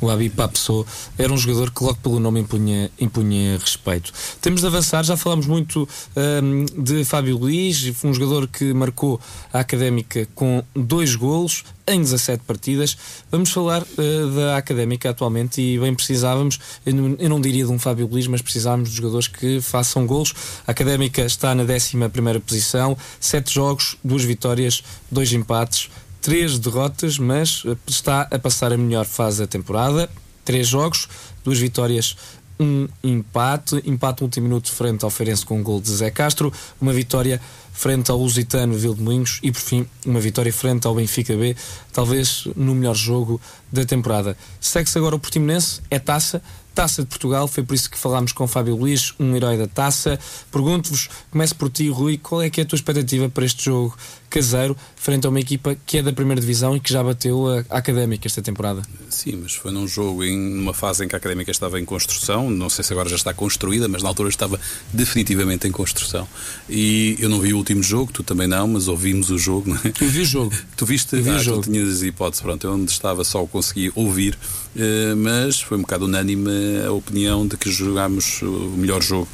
o 0.01 0.11
Habib 0.11 0.33
Papsou 0.35 0.87
era 1.19 1.33
um 1.33 1.37
jogador 1.37 1.71
que 1.71 1.83
logo 1.83 1.99
pelo 1.99 2.19
nome 2.19 2.41
impunha, 2.41 2.91
impunha 2.99 3.59
respeito. 3.59 4.13
Temos 4.41 4.61
de 4.61 4.67
avançar, 4.67 5.05
já 5.05 5.17
falamos 5.17 5.47
muito 5.47 5.89
um, 6.17 6.83
de 6.83 7.05
Fábio 7.05 7.37
Luís, 7.37 7.93
um 8.05 8.13
jogador 8.13 8.49
que 8.49 8.73
marcou 8.73 9.21
a 9.53 9.61
Académica 9.61 10.27
com 10.35 10.63
dois 10.75 11.15
golos 11.15 11.65
em 11.87 12.01
17 12.01 12.45
partidas. 12.45 12.97
Vamos 13.31 13.51
falar 13.51 13.83
uh, 13.83 14.35
da 14.35 14.57
Académica 14.57 15.11
atualmente 15.11 15.61
e 15.61 15.79
bem 15.79 15.95
precisávamos, 15.95 16.59
eu 16.87 16.95
não, 16.95 17.17
eu 17.19 17.29
não, 17.29 17.41
diria 17.41 17.65
de 17.65 17.73
um 17.73 17.79
Fábio 17.79 18.07
Luís, 18.07 18.27
mas 18.27 18.41
precisávamos 18.41 18.91
de 18.91 18.97
jogadores 18.97 19.27
que 19.29 19.61
façam 19.61 20.07
golos. 20.07 20.33
A 20.67 20.71
Académica 20.71 21.23
está 21.23 21.55
na 21.55 21.65
11 21.65 22.41
posição, 22.47 22.97
7 23.19 23.53
jogos, 23.53 23.97
2 24.05 24.25
vitórias, 24.25 24.83
2 25.11 25.33
empates 25.33 25.91
três 26.21 26.59
derrotas, 26.59 27.19
mas 27.19 27.63
eh, 27.67 27.77
está 27.87 28.23
a 28.31 28.39
passar 28.39 28.73
a 28.73 28.77
melhor 28.77 29.05
fase 29.05 29.41
da 29.41 29.47
temporada. 29.47 30.09
Três 30.45 30.69
jogos, 30.69 31.09
duas 31.45 31.59
vitórias, 31.59 32.17
um 32.59 32.87
empate. 33.03 33.83
Empate 33.87 34.23
último 34.23 34.49
minuto 34.49 34.71
frente 34.71 35.05
ao 35.05 35.11
Feirense 35.11 35.47
com 35.47 35.59
um 35.59 35.63
gol 35.63 35.81
de 35.81 35.91
Zé 35.91 36.11
Castro. 36.11 36.53
Uma 36.81 36.93
vitória 36.93 37.41
frente 37.73 38.11
ao 38.11 38.19
Lusitano 38.19 38.77
Vildemunhos 38.77 39.41
e, 39.43 39.51
por 39.51 39.61
fim, 39.61 39.87
uma 40.05 40.21
vitória 40.21 40.53
frente 40.53 40.87
ao 40.87 40.95
Benfica 40.95 41.35
B, 41.35 41.57
talvez 41.93 42.47
no 42.55 42.75
melhor 42.75 42.95
jogo 42.95 43.41
da 43.73 43.87
temporada. 43.87 44.37
Segue-se 44.61 44.99
agora 44.99 45.17
o 45.17 45.19
Portimonense, 45.19 45.81
é 45.91 45.99
taça. 45.99 46.43
Taça 46.75 47.03
de 47.03 47.09
Portugal, 47.09 47.49
foi 47.49 47.65
por 47.65 47.75
isso 47.75 47.91
que 47.91 47.99
falámos 47.99 48.33
com 48.33 48.47
Fábio 48.47 48.77
Luís, 48.77 49.13
um 49.19 49.35
herói 49.35 49.57
da 49.57 49.67
taça. 49.67 50.19
Pergunto-vos, 50.53 51.09
começo 51.31 51.57
por 51.57 51.69
ti, 51.69 51.89
Rui, 51.89 52.17
qual 52.17 52.43
é 52.43 52.51
que 52.51 52.61
é 52.61 52.65
a 52.65 52.67
tua 52.67 52.77
expectativa 52.77 53.29
para 53.29 53.45
este 53.45 53.65
jogo 53.65 53.97
caseiro, 54.31 54.77
frente 54.97 55.27
a 55.27 55.29
uma 55.29 55.41
equipa 55.41 55.77
que 55.85 55.99
é 55.99 56.03
da 56.03 56.13
primeira 56.13 56.41
divisão 56.41 56.77
e 56.77 56.81
que 56.81 56.93
já 56.93 57.03
bateu 57.03 57.49
a, 57.49 57.65
a 57.69 57.79
Académica 57.79 58.27
esta 58.27 58.41
temporada? 58.41 58.83
Sim, 59.09 59.41
mas 59.43 59.55
foi 59.55 59.73
num 59.73 59.87
jogo, 59.87 60.25
em 60.25 60.59
uma 60.59 60.73
fase 60.73 61.05
em 61.05 61.09
que 61.09 61.15
a 61.15 61.19
Académica 61.19 61.51
estava 61.51 61.81
em 61.81 61.85
construção, 61.85 62.49
não 62.49 62.71
sei 62.71 62.85
se 62.85 62.93
agora 62.93 63.09
já 63.09 63.17
está 63.17 63.35
construída, 63.35 63.89
mas 63.89 64.03
na 64.03 64.09
altura 64.09 64.29
estava 64.29 64.59
definitivamente 64.93 65.67
em 65.67 65.73
construção. 65.73 66.27
E 66.69 67.17
eu 67.19 67.29
não 67.29 67.41
vi 67.41 67.53
o 67.53 67.57
último 67.57 67.83
jogo, 67.83 68.13
tu 68.13 68.23
também 68.23 68.47
não, 68.47 68.69
mas 68.69 68.87
ouvimos 68.87 69.31
o 69.31 69.39
jogo, 69.39 69.71
não 69.71 69.77
é? 69.77 69.93
Eu 70.01 70.09
vi 70.09 70.21
o 70.21 70.25
jogo. 70.25 70.55
Tu 70.77 70.87
viste? 70.87 71.17
Eu 71.17 71.23
vi 71.23 71.31
ah, 71.31 71.37
o 71.37 71.39
jogo. 71.39 71.63
Tu 71.63 71.71
tinhas 71.71 72.03
hipótese, 72.03 72.43
pronto, 72.43 72.67
eu 72.67 72.73
onde 72.73 72.91
estava 72.91 73.23
só 73.25 73.45
consegui 73.45 73.93
ouvir, 73.95 74.39
eh, 74.77 75.15
mas 75.15 75.61
foi 75.61 75.77
um 75.77 75.83
bocado 75.83 76.07
unânime 76.07 76.49
a 76.87 76.93
opinião 76.93 77.47
de 77.47 77.57
que 77.57 77.71
jogámos 77.71 78.41
o 78.41 78.75
melhor 78.77 79.03
jogo 79.03 79.29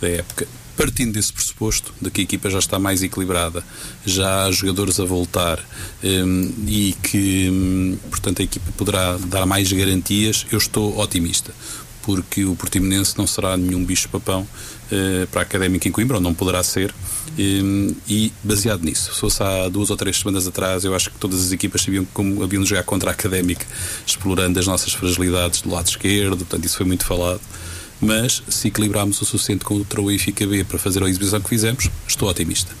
da 0.00 0.08
época 0.08 0.46
partindo 0.76 1.12
desse 1.12 1.32
pressuposto 1.32 1.92
de 2.00 2.10
que 2.10 2.20
a 2.20 2.24
equipa 2.24 2.50
já 2.50 2.58
está 2.58 2.78
mais 2.78 3.02
equilibrada, 3.02 3.64
já 4.04 4.44
há 4.44 4.50
jogadores 4.50 4.98
a 4.98 5.04
voltar 5.04 5.58
um, 6.02 6.52
e 6.66 6.94
que, 7.02 7.48
um, 7.50 7.98
portanto, 8.10 8.40
a 8.40 8.44
equipa 8.44 8.72
poderá 8.76 9.16
dar 9.26 9.46
mais 9.46 9.70
garantias, 9.72 10.46
eu 10.50 10.58
estou 10.58 10.98
otimista. 10.98 11.52
Porque 12.02 12.44
o 12.44 12.56
Portimonense 12.56 13.16
não 13.16 13.28
será 13.28 13.56
nenhum 13.56 13.84
bicho-papão 13.84 14.40
uh, 14.42 15.26
para 15.28 15.42
a 15.42 15.44
Académica 15.44 15.86
em 15.86 15.92
Coimbra, 15.92 16.16
ou 16.16 16.20
não 16.20 16.34
poderá 16.34 16.60
ser, 16.64 16.92
um, 17.38 17.94
e 18.08 18.32
baseado 18.42 18.82
nisso, 18.82 19.14
se 19.14 19.20
fosse 19.20 19.40
há 19.40 19.68
duas 19.68 19.88
ou 19.88 19.96
três 19.96 20.18
semanas 20.18 20.48
atrás, 20.48 20.84
eu 20.84 20.96
acho 20.96 21.10
que 21.10 21.18
todas 21.18 21.40
as 21.40 21.52
equipas 21.52 21.82
sabiam 21.82 22.04
como 22.12 22.42
haviam 22.42 22.62
de 22.62 22.68
jogar 22.68 22.82
contra 22.82 23.10
a 23.10 23.12
Académica, 23.12 23.64
explorando 24.04 24.58
as 24.58 24.66
nossas 24.66 24.92
fragilidades 24.92 25.62
do 25.62 25.70
lado 25.70 25.86
esquerdo, 25.86 26.38
portanto, 26.38 26.64
isso 26.64 26.76
foi 26.76 26.86
muito 26.86 27.04
falado 27.04 27.40
mas 28.02 28.42
se 28.48 28.68
equilibrarmos 28.68 29.22
o 29.22 29.24
suficiente 29.24 29.64
contra 29.64 30.00
o 30.00 30.06
Benfica 30.06 30.44
B 30.46 30.64
para 30.64 30.78
fazer 30.78 31.02
a 31.02 31.08
exibição 31.08 31.40
que 31.40 31.48
fizemos, 31.48 31.88
estou 32.06 32.28
otimista. 32.28 32.74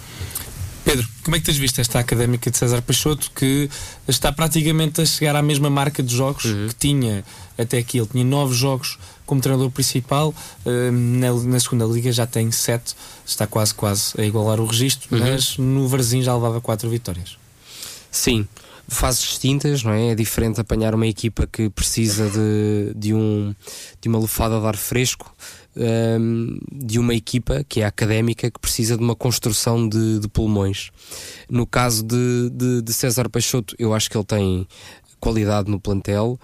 Pedro, 0.84 1.08
como 1.22 1.36
é 1.36 1.38
que 1.38 1.46
tens 1.46 1.56
visto 1.56 1.80
esta 1.80 2.00
académica 2.00 2.50
de 2.50 2.58
César 2.58 2.82
Peixoto 2.82 3.30
que 3.30 3.70
está 4.08 4.32
praticamente 4.32 5.00
a 5.00 5.06
chegar 5.06 5.36
à 5.36 5.42
mesma 5.42 5.70
marca 5.70 6.02
de 6.02 6.14
jogos 6.14 6.44
uhum. 6.44 6.66
que 6.68 6.74
tinha 6.74 7.24
até 7.56 7.78
aqui? 7.78 7.98
Ele 7.98 8.08
tinha 8.08 8.24
nove 8.24 8.52
jogos 8.52 8.98
como 9.24 9.40
treinador 9.40 9.70
principal, 9.70 10.34
uh, 10.66 10.92
na, 10.92 11.32
na, 11.32 11.60
segunda 11.60 11.84
liga 11.84 12.10
já 12.10 12.26
tem 12.26 12.50
sete, 12.50 12.94
está 13.24 13.46
quase 13.46 13.72
quase 13.72 14.12
a 14.20 14.24
igualar 14.24 14.60
o 14.60 14.66
registro, 14.66 15.16
uhum. 15.16 15.20
mas 15.20 15.56
no 15.56 15.86
Varzim 15.86 16.20
já 16.20 16.34
levava 16.34 16.60
quatro 16.60 16.90
vitórias. 16.90 17.38
Sim, 18.10 18.46
fases 18.94 19.22
distintas, 19.22 19.82
não 19.82 19.92
é? 19.92 20.08
É 20.10 20.14
diferente 20.14 20.60
apanhar 20.60 20.94
uma 20.94 21.06
equipa 21.06 21.46
que 21.46 21.68
precisa 21.70 22.28
de, 22.30 22.94
de, 22.94 23.14
um, 23.14 23.54
de 24.00 24.08
uma 24.08 24.18
lufada 24.18 24.58
de 24.60 24.66
ar 24.66 24.76
fresco 24.76 25.34
um, 25.76 26.58
de 26.70 26.98
uma 26.98 27.14
equipa 27.14 27.64
que 27.68 27.80
é 27.80 27.84
académica 27.84 28.50
que 28.50 28.58
precisa 28.58 28.96
de 28.96 29.02
uma 29.02 29.14
construção 29.14 29.88
de, 29.88 30.18
de 30.18 30.28
pulmões. 30.28 30.90
No 31.48 31.66
caso 31.66 32.02
de, 32.02 32.50
de, 32.50 32.82
de 32.82 32.92
César 32.92 33.28
Peixoto, 33.28 33.74
eu 33.78 33.94
acho 33.94 34.10
que 34.10 34.16
ele 34.16 34.24
tem 34.24 34.68
qualidade 35.22 35.70
no 35.70 35.80
plantel. 35.80 36.38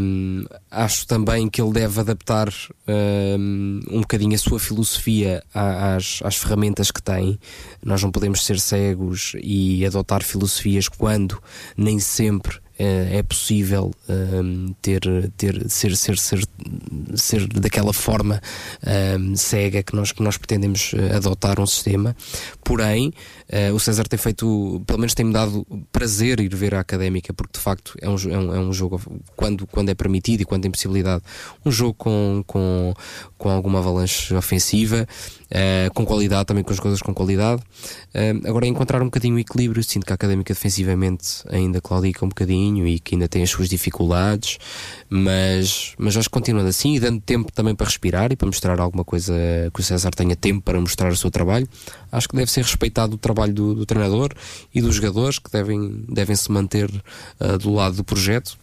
Um, 0.00 0.44
acho 0.70 1.06
também 1.06 1.48
que 1.48 1.60
ele 1.60 1.72
deve 1.72 2.00
adaptar 2.00 2.48
um, 2.88 3.80
um 3.90 4.00
bocadinho 4.00 4.34
a 4.34 4.38
sua 4.38 4.58
filosofia 4.58 5.42
às, 5.52 6.20
às 6.22 6.36
ferramentas 6.36 6.90
que 6.90 7.02
tem. 7.02 7.38
Nós 7.84 8.02
não 8.02 8.10
podemos 8.10 8.44
ser 8.44 8.58
cegos 8.60 9.32
e 9.42 9.84
adotar 9.84 10.22
filosofias 10.22 10.88
quando 10.88 11.40
nem 11.76 11.98
sempre 11.98 12.56
uh, 12.56 12.62
é 13.10 13.22
possível 13.22 13.92
um, 14.08 14.74
ter, 14.80 15.02
ter, 15.36 15.68
ser, 15.68 15.96
ser, 15.96 16.16
ser 16.16 16.44
ser 17.14 17.46
daquela 17.48 17.92
forma 17.92 18.40
uh, 18.82 19.36
cega 19.36 19.82
que 19.82 19.94
nós, 19.94 20.12
que 20.12 20.22
nós 20.22 20.36
pretendemos 20.36 20.92
adotar 21.14 21.60
um 21.60 21.66
sistema. 21.66 22.16
Porém, 22.64 23.12
uh, 23.52 23.74
o 23.74 23.80
César 23.80 24.04
tem 24.04 24.18
feito, 24.18 24.82
pelo 24.86 24.98
menos 24.98 25.14
tem-me 25.14 25.32
dado 25.32 25.66
prazer 25.92 26.40
ir 26.40 26.54
ver 26.54 26.74
a 26.74 26.80
académica, 26.80 27.32
porque 27.32 27.58
de 27.58 27.60
facto 27.60 27.94
é 28.00 28.08
um, 28.08 28.14
é 28.14 28.38
um, 28.38 28.54
é 28.54 28.58
um 28.58 28.72
jogo, 28.72 29.00
quando, 29.36 29.66
quando 29.66 29.88
é 29.88 29.94
permitido 29.94 30.42
e 30.42 30.44
quando 30.44 30.62
tem 30.62 30.70
possibilidade, 30.70 31.22
um 31.64 31.70
jogo 31.70 31.94
com, 31.94 32.42
com, 32.46 32.94
com 33.38 33.50
alguma 33.50 33.78
avalanche 33.78 34.34
ofensiva. 34.34 35.06
Uh, 35.44 35.92
com 35.94 36.04
qualidade, 36.04 36.46
também 36.46 36.64
com 36.64 36.72
as 36.72 36.80
coisas 36.80 37.00
com 37.00 37.14
qualidade. 37.14 37.62
Uh, 38.12 38.48
agora, 38.48 38.66
encontrar 38.66 39.00
um 39.00 39.04
bocadinho 39.04 39.36
o 39.36 39.38
equilíbrio, 39.38 39.84
sinto 39.84 40.04
que 40.04 40.12
a 40.12 40.14
académica 40.16 40.52
defensivamente 40.52 41.44
ainda 41.48 41.80
claudica 41.80 42.24
um 42.24 42.28
bocadinho 42.28 42.88
e 42.88 42.98
que 42.98 43.14
ainda 43.14 43.28
tem 43.28 43.42
as 43.42 43.50
suas 43.50 43.68
dificuldades, 43.68 44.58
mas, 45.08 45.94
mas 45.96 46.16
acho 46.16 46.28
que 46.28 46.32
continuando 46.32 46.68
assim 46.68 46.96
e 46.96 47.00
dando 47.00 47.20
tempo 47.20 47.52
também 47.52 47.72
para 47.72 47.86
respirar 47.86 48.32
e 48.32 48.36
para 48.36 48.46
mostrar 48.46 48.80
alguma 48.80 49.04
coisa 49.04 49.32
que 49.72 49.80
o 49.80 49.82
César 49.82 50.10
tenha 50.10 50.34
tempo 50.34 50.62
para 50.62 50.80
mostrar 50.80 51.12
o 51.12 51.16
seu 51.16 51.30
trabalho, 51.30 51.68
acho 52.10 52.28
que 52.28 52.34
deve 52.34 52.50
ser 52.50 52.62
respeitado 52.62 53.14
o 53.14 53.18
trabalho 53.18 53.33
do, 53.52 53.74
do 53.74 53.86
treinador 53.86 54.32
e 54.74 54.80
dos 54.80 54.96
jogadores 54.96 55.38
que 55.38 55.50
devem, 55.50 56.04
devem 56.08 56.36
se 56.36 56.50
manter 56.50 56.90
uh, 57.40 57.58
do 57.58 57.72
lado 57.72 57.96
do 57.96 58.04
projeto. 58.04 58.56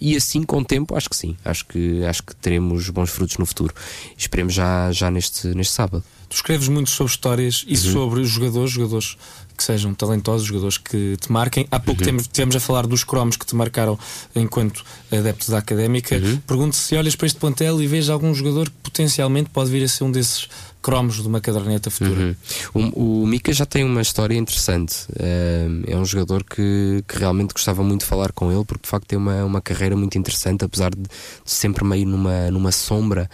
e 0.00 0.16
assim, 0.16 0.42
com 0.42 0.58
o 0.58 0.64
tempo, 0.64 0.96
acho 0.96 1.08
que 1.08 1.16
sim, 1.16 1.36
acho 1.44 1.66
que, 1.66 2.04
acho 2.04 2.22
que 2.22 2.34
teremos 2.36 2.88
bons 2.90 3.10
frutos 3.10 3.38
no 3.38 3.46
futuro. 3.46 3.74
Esperemos 4.16 4.54
já, 4.54 4.90
já 4.92 5.10
neste, 5.10 5.48
neste 5.48 5.72
sábado. 5.72 6.04
Tu 6.32 6.36
escreves 6.36 6.68
muito 6.68 6.88
sobre 6.88 7.12
histórias 7.12 7.62
e 7.68 7.72
uhum. 7.72 7.92
sobre 7.92 8.24
jogadores, 8.24 8.70
jogadores 8.70 9.18
que 9.54 9.62
sejam 9.62 9.92
talentosos, 9.94 10.46
jogadores 10.46 10.78
que 10.78 11.16
te 11.20 11.30
marquem. 11.30 11.66
Há 11.70 11.78
pouco 11.78 12.02
uhum. 12.02 12.16
tivemos 12.16 12.56
a 12.56 12.60
falar 12.60 12.86
dos 12.86 13.04
cromos 13.04 13.36
que 13.36 13.44
te 13.44 13.54
marcaram 13.54 13.98
enquanto 14.34 14.82
adepto 15.10 15.50
da 15.50 15.58
académica. 15.58 16.16
Uhum. 16.16 16.38
Pergunto 16.46 16.74
se 16.74 16.96
olhas 16.96 17.14
para 17.14 17.26
este 17.26 17.38
plantel 17.38 17.82
e 17.82 17.86
vês 17.86 18.08
algum 18.08 18.34
jogador 18.34 18.70
que 18.70 18.76
potencialmente 18.82 19.50
pode 19.50 19.70
vir 19.70 19.84
a 19.84 19.88
ser 19.88 20.04
um 20.04 20.10
desses 20.10 20.48
cromos 20.82 21.22
de 21.22 21.28
uma 21.28 21.40
caderneta 21.40 21.90
futura. 21.90 22.36
Uhum. 22.74 22.90
O, 22.94 23.22
o 23.22 23.26
Mika 23.26 23.52
já 23.52 23.64
tem 23.64 23.84
uma 23.84 24.02
história 24.02 24.34
interessante. 24.34 25.06
Uh, 25.10 25.84
é 25.86 25.96
um 25.96 26.04
jogador 26.04 26.42
que, 26.44 27.04
que, 27.06 27.18
realmente 27.18 27.54
gostava 27.54 27.82
muito 27.82 28.00
de 28.00 28.06
falar 28.06 28.32
com 28.32 28.50
ele, 28.50 28.64
porque 28.64 28.82
de 28.82 28.88
facto 28.88 29.06
tem 29.06 29.18
uma, 29.18 29.44
uma 29.44 29.60
carreira 29.60 29.96
muito 29.96 30.18
interessante, 30.18 30.64
apesar 30.64 30.90
de, 30.90 31.02
de 31.02 31.08
sempre 31.44 31.84
meio 31.84 32.06
numa, 32.06 32.50
numa 32.50 32.72
sombra, 32.72 33.30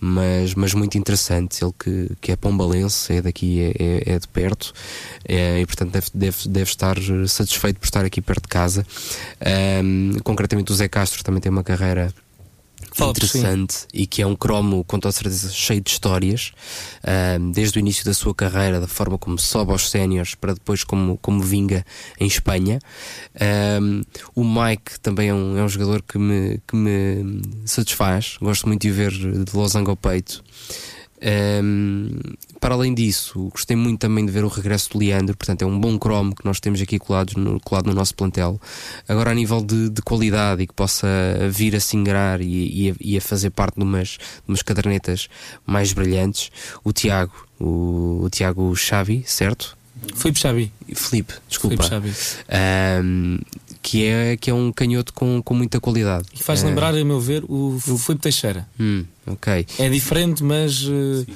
mas, 0.00 0.54
mas 0.54 0.72
muito 0.74 0.96
interessante. 0.96 1.64
Ele 1.64 1.72
que, 1.78 2.10
que 2.20 2.32
é 2.32 2.36
pombalense, 2.36 3.12
é 3.12 3.20
daqui, 3.22 3.60
é, 3.60 3.72
é, 3.78 4.14
é 4.14 4.18
de 4.18 4.28
perto, 4.28 4.72
é, 5.28 5.60
e 5.60 5.66
portanto 5.66 5.92
deve, 5.92 6.06
deve, 6.14 6.48
deve 6.48 6.70
estar 6.70 6.96
satisfeito 7.26 7.80
por 7.80 7.86
estar 7.86 8.04
aqui 8.04 8.20
perto 8.20 8.42
de 8.42 8.48
casa. 8.48 8.86
concretamente, 10.22 10.70
o 10.70 10.74
Zé 10.74 10.88
Castro 10.88 11.24
também 11.24 11.40
tem 11.40 11.50
uma 11.50 11.64
carreira 11.64 12.14
Fala 12.92 13.10
interessante 13.10 13.86
e 13.92 14.06
que 14.06 14.22
é 14.22 14.26
um 14.26 14.34
cromo, 14.34 14.84
com 14.84 14.98
toda 14.98 15.12
certeza, 15.12 15.50
cheio 15.50 15.80
de 15.80 15.90
histórias, 15.90 16.52
um, 17.40 17.50
desde 17.50 17.78
o 17.78 17.80
início 17.80 18.04
da 18.04 18.12
sua 18.12 18.34
carreira, 18.34 18.80
da 18.80 18.86
forma 18.86 19.16
como 19.16 19.38
sobe 19.38 19.72
aos 19.72 19.90
séniores, 19.90 20.34
para 20.34 20.54
depois 20.54 20.84
como, 20.84 21.16
como 21.18 21.42
vinga 21.42 21.84
em 22.18 22.26
Espanha. 22.26 22.78
Um, 23.80 24.02
o 24.34 24.44
Mike 24.44 25.00
também 25.00 25.28
é 25.28 25.34
um, 25.34 25.58
é 25.58 25.62
um 25.62 25.68
jogador 25.68 26.02
que 26.02 26.18
me, 26.18 26.60
que 26.66 26.76
me 26.76 27.42
satisfaz, 27.64 28.36
gosto 28.40 28.66
muito 28.66 28.82
de 28.82 28.90
ver 28.90 29.10
de 29.10 29.56
losango 29.56 29.90
ao 29.90 29.96
peito. 29.96 30.42
Um, 31.22 32.18
para 32.58 32.74
além 32.74 32.92
disso, 32.92 33.48
gostei 33.50 33.76
muito 33.76 34.00
também 34.00 34.26
de 34.26 34.32
ver 34.32 34.44
o 34.44 34.48
regresso 34.48 34.90
do 34.90 34.98
Leandro, 34.98 35.36
portanto 35.36 35.62
é 35.62 35.66
um 35.66 35.78
bom 35.78 35.96
cromo 35.96 36.34
que 36.34 36.44
nós 36.44 36.58
temos 36.58 36.80
aqui 36.80 36.98
colado 36.98 37.34
no, 37.36 37.60
colado 37.60 37.86
no 37.86 37.94
nosso 37.94 38.14
plantel. 38.14 38.60
Agora, 39.08 39.30
a 39.30 39.34
nível 39.34 39.62
de, 39.62 39.88
de 39.88 40.02
qualidade 40.02 40.62
e 40.62 40.66
que 40.66 40.74
possa 40.74 41.06
vir 41.50 41.76
a 41.76 41.80
singrar 41.80 42.40
e, 42.40 42.86
e, 42.86 42.90
a, 42.90 42.94
e 43.00 43.16
a 43.16 43.20
fazer 43.20 43.50
parte 43.50 43.76
de 43.76 43.84
umas, 43.84 44.08
de 44.08 44.18
umas 44.48 44.62
cadernetas 44.62 45.28
mais 45.64 45.92
brilhantes, 45.92 46.50
o 46.82 46.92
Tiago, 46.92 47.46
o, 47.60 48.22
o 48.24 48.30
Tiago 48.30 48.74
Xavi, 48.74 49.22
certo? 49.24 49.76
Filipe 50.16 50.40
Xavi. 50.40 50.72
Filipe, 50.94 51.34
desculpa. 51.48 51.84
Filipe 51.84 52.12
Xavi. 52.12 52.12
Um, 53.00 53.38
que 53.82 54.04
é, 54.04 54.36
que 54.36 54.48
é 54.50 54.54
um 54.54 54.72
canhoto 54.72 55.12
com, 55.12 55.42
com 55.42 55.54
muita 55.54 55.80
qualidade. 55.80 56.26
E 56.32 56.42
faz 56.42 56.62
lembrar, 56.62 56.94
a 56.94 57.04
meu 57.04 57.20
ver, 57.20 57.42
o, 57.44 57.74
o 57.74 57.98
Filipe 57.98 58.22
Teixeira. 58.22 58.66
Hum, 58.78 59.04
ok. 59.26 59.66
É 59.78 59.88
diferente, 59.88 60.44
mas. 60.44 60.84
Uh, 60.84 61.26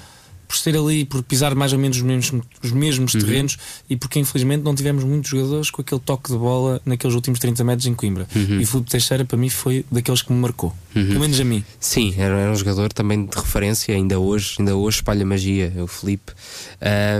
por 0.47 0.57
ser 0.57 0.77
ali, 0.77 1.05
por 1.05 1.23
pisar 1.23 1.55
mais 1.55 1.73
ou 1.73 1.79
menos 1.79 1.97
os 1.97 2.03
mesmos, 2.03 2.47
os 2.63 2.73
mesmos 2.73 3.15
uhum. 3.15 3.21
terrenos 3.21 3.59
e 3.89 3.97
porque 3.97 4.19
infelizmente 4.19 4.63
não 4.63 4.75
tivemos 4.75 5.05
muitos 5.05 5.31
jogadores 5.31 5.71
com 5.71 5.83
aquele 5.83 6.01
toque 6.01 6.33
de 6.33 6.39
bola 6.39 6.81
naqueles 6.85 7.15
últimos 7.15 7.39
30 7.39 7.65
metros 7.65 7.87
em 7.87 7.95
Coimbra. 7.95 8.27
Uhum. 8.35 8.61
E 8.61 8.65
o 8.65 8.67
Filipe 8.67 8.91
Teixeira 8.91 9.25
para 9.25 9.37
mim 9.37 9.49
foi 9.49 9.85
daqueles 9.91 10.23
que 10.23 10.33
me 10.33 10.39
marcou, 10.39 10.75
uhum. 10.95 11.07
pelo 11.07 11.21
menos 11.21 11.41
a 11.41 11.45
mim. 11.45 11.65
Sim, 11.81 12.15
era, 12.17 12.39
era, 12.39 12.53
um 12.53 12.57
jogador 12.57 12.93
também 12.93 13.27
de 13.27 13.37
referência, 13.37 13.95
ainda 13.95 14.19
hoje, 14.19 14.57
ainda 14.59 14.77
hoje 14.77 14.99
espalha 14.99 15.25
magia, 15.25 15.73
o 15.79 15.87
Filipe. 15.87 16.33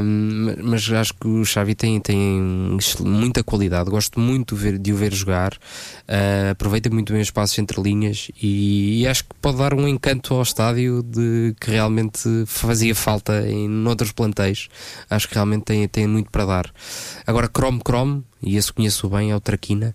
Um, 0.03 0.55
mas 0.63 0.91
acho 0.91 1.15
que 1.15 1.27
o 1.27 1.45
Xavi 1.45 1.75
tem, 1.75 2.01
tem 2.01 2.19
muita 3.01 3.43
qualidade, 3.43 3.91
gosto 3.91 4.21
muito 4.21 4.55
de, 4.55 4.61
ver, 4.61 4.79
de 4.79 4.93
o 4.93 4.97
ver 4.97 5.13
jogar, 5.13 5.55
uh, 5.55 6.51
aproveita 6.51 6.91
muito 6.91 7.13
bem 7.13 7.23
os 7.23 7.31
passos 7.31 7.59
entre 7.59 7.81
linhas 7.81 8.31
e, 8.41 9.03
e 9.03 9.07
acho 9.07 9.25
que 9.25 9.31
pode 9.41 9.59
dar 9.59 9.75
um 9.75 9.89
encanto 9.89 10.35
ao 10.35 10.43
estádio 10.43 11.03
de 11.03 11.55
que 11.61 11.71
realmente 11.71 12.21
fazia 12.47 12.95
falta 12.95 13.16
falta 13.17 13.49
em 13.49 13.69
noutros 13.69 14.13
plantéis. 14.13 14.69
Acho 15.09 15.29
que 15.29 15.35
realmente 15.35 15.65
tem, 15.65 15.89
tem 15.89 16.07
muito 16.07 16.31
para 16.31 16.45
dar. 16.45 16.73
Agora, 17.27 17.51
Chrome 17.55 17.81
Chrome, 17.87 18.25
e 18.43 18.57
esse 18.57 18.73
conheço 18.73 19.09
bem, 19.09 19.31
é 19.31 19.37
o 19.37 19.41
Traquina. 19.41 19.95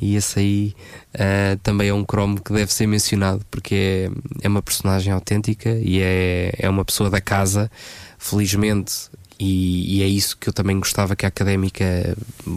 E 0.00 0.16
esse 0.16 0.38
aí 0.38 0.74
uh, 1.14 1.58
também 1.62 1.88
é 1.88 1.94
um 1.94 2.04
Chrome 2.04 2.40
que 2.40 2.52
deve 2.54 2.72
ser 2.72 2.86
mencionado 2.86 3.44
porque 3.50 4.08
é, 4.40 4.46
é 4.46 4.48
uma 4.48 4.62
personagem 4.62 5.12
autêntica 5.12 5.68
e 5.68 6.00
é, 6.00 6.54
é 6.58 6.70
uma 6.70 6.84
pessoa 6.84 7.10
da 7.10 7.20
casa. 7.20 7.70
Felizmente, 8.16 9.10
e, 9.38 9.98
e, 9.98 10.02
é 10.02 10.06
isso 10.06 10.36
que 10.36 10.48
eu 10.48 10.52
também 10.52 10.78
gostava 10.78 11.16
que 11.16 11.24
a 11.24 11.28
académica 11.28 11.84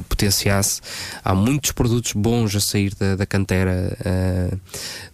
potenciasse. 0.10 0.82
Há 1.24 1.34
muitos 1.34 1.72
produtos 1.72 2.12
bons 2.12 2.54
a 2.56 2.60
sair 2.60 2.94
da, 2.96 3.16
da 3.16 3.26
cantera 3.26 3.98
uh, 4.02 4.60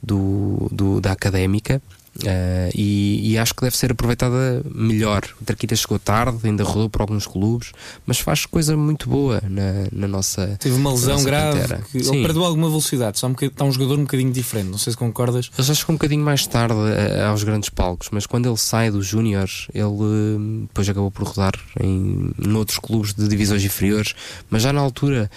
do, 0.01 0.67
do, 0.71 0.99
da 0.99 1.11
académica 1.11 1.79
Uh, 2.17 2.69
e, 2.75 3.31
e, 3.31 3.37
acho 3.37 3.53
que 3.53 3.61
deve 3.61 3.77
ser 3.77 3.91
aproveitada 3.91 4.61
melhor. 4.73 5.23
O 5.41 5.45
Traquita 5.45 5.75
chegou 5.75 5.97
tarde, 5.97 6.37
ainda 6.43 6.63
rodou 6.63 6.89
por 6.89 7.01
alguns 7.01 7.25
clubes, 7.25 7.71
mas 8.05 8.19
faz 8.19 8.45
coisa 8.45 8.75
muito 8.75 9.07
boa 9.07 9.41
na, 9.47 9.87
na 9.91 10.07
nossa. 10.07 10.57
Teve 10.59 10.75
uma 10.75 10.91
lesão 10.91 11.23
grave, 11.23 11.59
ele 11.93 12.21
perdeu 12.21 12.43
alguma 12.43 12.67
velocidade, 12.67 13.19
só 13.19 13.27
um 13.27 13.35
está 13.39 13.63
um 13.63 13.71
jogador 13.71 13.97
um 13.97 14.03
bocadinho 14.03 14.31
diferente. 14.31 14.69
Não 14.69 14.77
sei 14.77 14.91
se 14.91 14.97
concordas. 14.97 15.49
Ele 15.57 15.65
já 15.65 15.73
chegou 15.73 15.93
um 15.93 15.97
bocadinho 15.97 16.23
mais 16.23 16.45
tarde 16.45 16.75
uh, 16.75 17.29
aos 17.29 17.43
grandes 17.43 17.69
palcos, 17.69 18.09
mas 18.11 18.25
quando 18.25 18.49
ele 18.49 18.57
sai 18.57 18.91
dos 18.91 19.05
Júniores, 19.05 19.67
ele 19.73 19.83
uh, 19.83 20.67
depois 20.67 20.89
acabou 20.89 21.11
por 21.11 21.27
rodar 21.27 21.53
em 21.79 22.31
noutros 22.37 22.79
clubes 22.79 23.13
de 23.13 23.27
divisões 23.27 23.63
inferiores, 23.63 24.13
mas 24.49 24.63
já 24.63 24.73
na 24.73 24.81
altura 24.81 25.29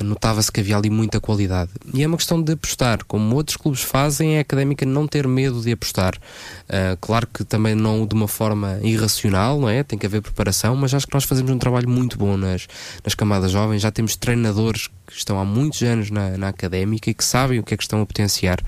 notava-se 0.00 0.50
que 0.50 0.60
havia 0.60 0.76
ali 0.76 0.90
muita 0.90 1.20
qualidade. 1.20 1.70
E 1.92 2.02
é 2.02 2.06
uma 2.06 2.16
questão 2.16 2.42
de 2.42 2.52
apostar, 2.52 3.04
como 3.04 3.34
outros 3.34 3.56
clubes 3.56 3.82
fazem, 3.82 4.34
é 4.34 4.38
a 4.38 4.40
académica 4.40 4.86
não 4.86 5.06
ter 5.06 5.26
medo 5.26 5.60
de 5.60 5.72
apostar. 5.72 6.16
Uh, 6.64 6.96
claro 7.00 7.26
que 7.26 7.44
também 7.44 7.74
não 7.74 8.06
de 8.06 8.14
uma 8.14 8.28
forma 8.28 8.78
irracional, 8.82 9.60
não 9.60 9.68
é? 9.68 9.82
Tem 9.82 9.98
que 9.98 10.06
haver 10.06 10.22
preparação, 10.22 10.76
mas 10.76 10.94
acho 10.94 11.06
que 11.06 11.14
nós 11.14 11.24
fazemos 11.24 11.50
um 11.50 11.58
trabalho 11.58 11.88
muito 11.88 12.18
bom 12.18 12.36
nas, 12.36 12.66
nas 13.04 13.14
camadas 13.14 13.50
jovens. 13.50 13.82
Já 13.82 13.90
temos 13.90 14.16
treinadores 14.16 14.88
que 15.06 15.12
estão 15.14 15.40
há 15.40 15.44
muitos 15.44 15.82
anos 15.82 16.10
na, 16.10 16.36
na 16.36 16.48
académica 16.48 17.10
e 17.10 17.14
que 17.14 17.24
sabem 17.24 17.58
o 17.58 17.62
que 17.62 17.74
é 17.74 17.76
que 17.76 17.82
estão 17.82 18.00
a 18.00 18.06
potenciar. 18.06 18.60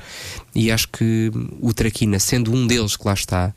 E 0.55 0.71
acho 0.71 0.89
que 0.89 1.31
o 1.61 1.73
Traquina, 1.73 2.19
sendo 2.19 2.53
um 2.53 2.67
deles 2.67 2.97
que 2.97 3.07
lá 3.07 3.15
está, 3.15 3.55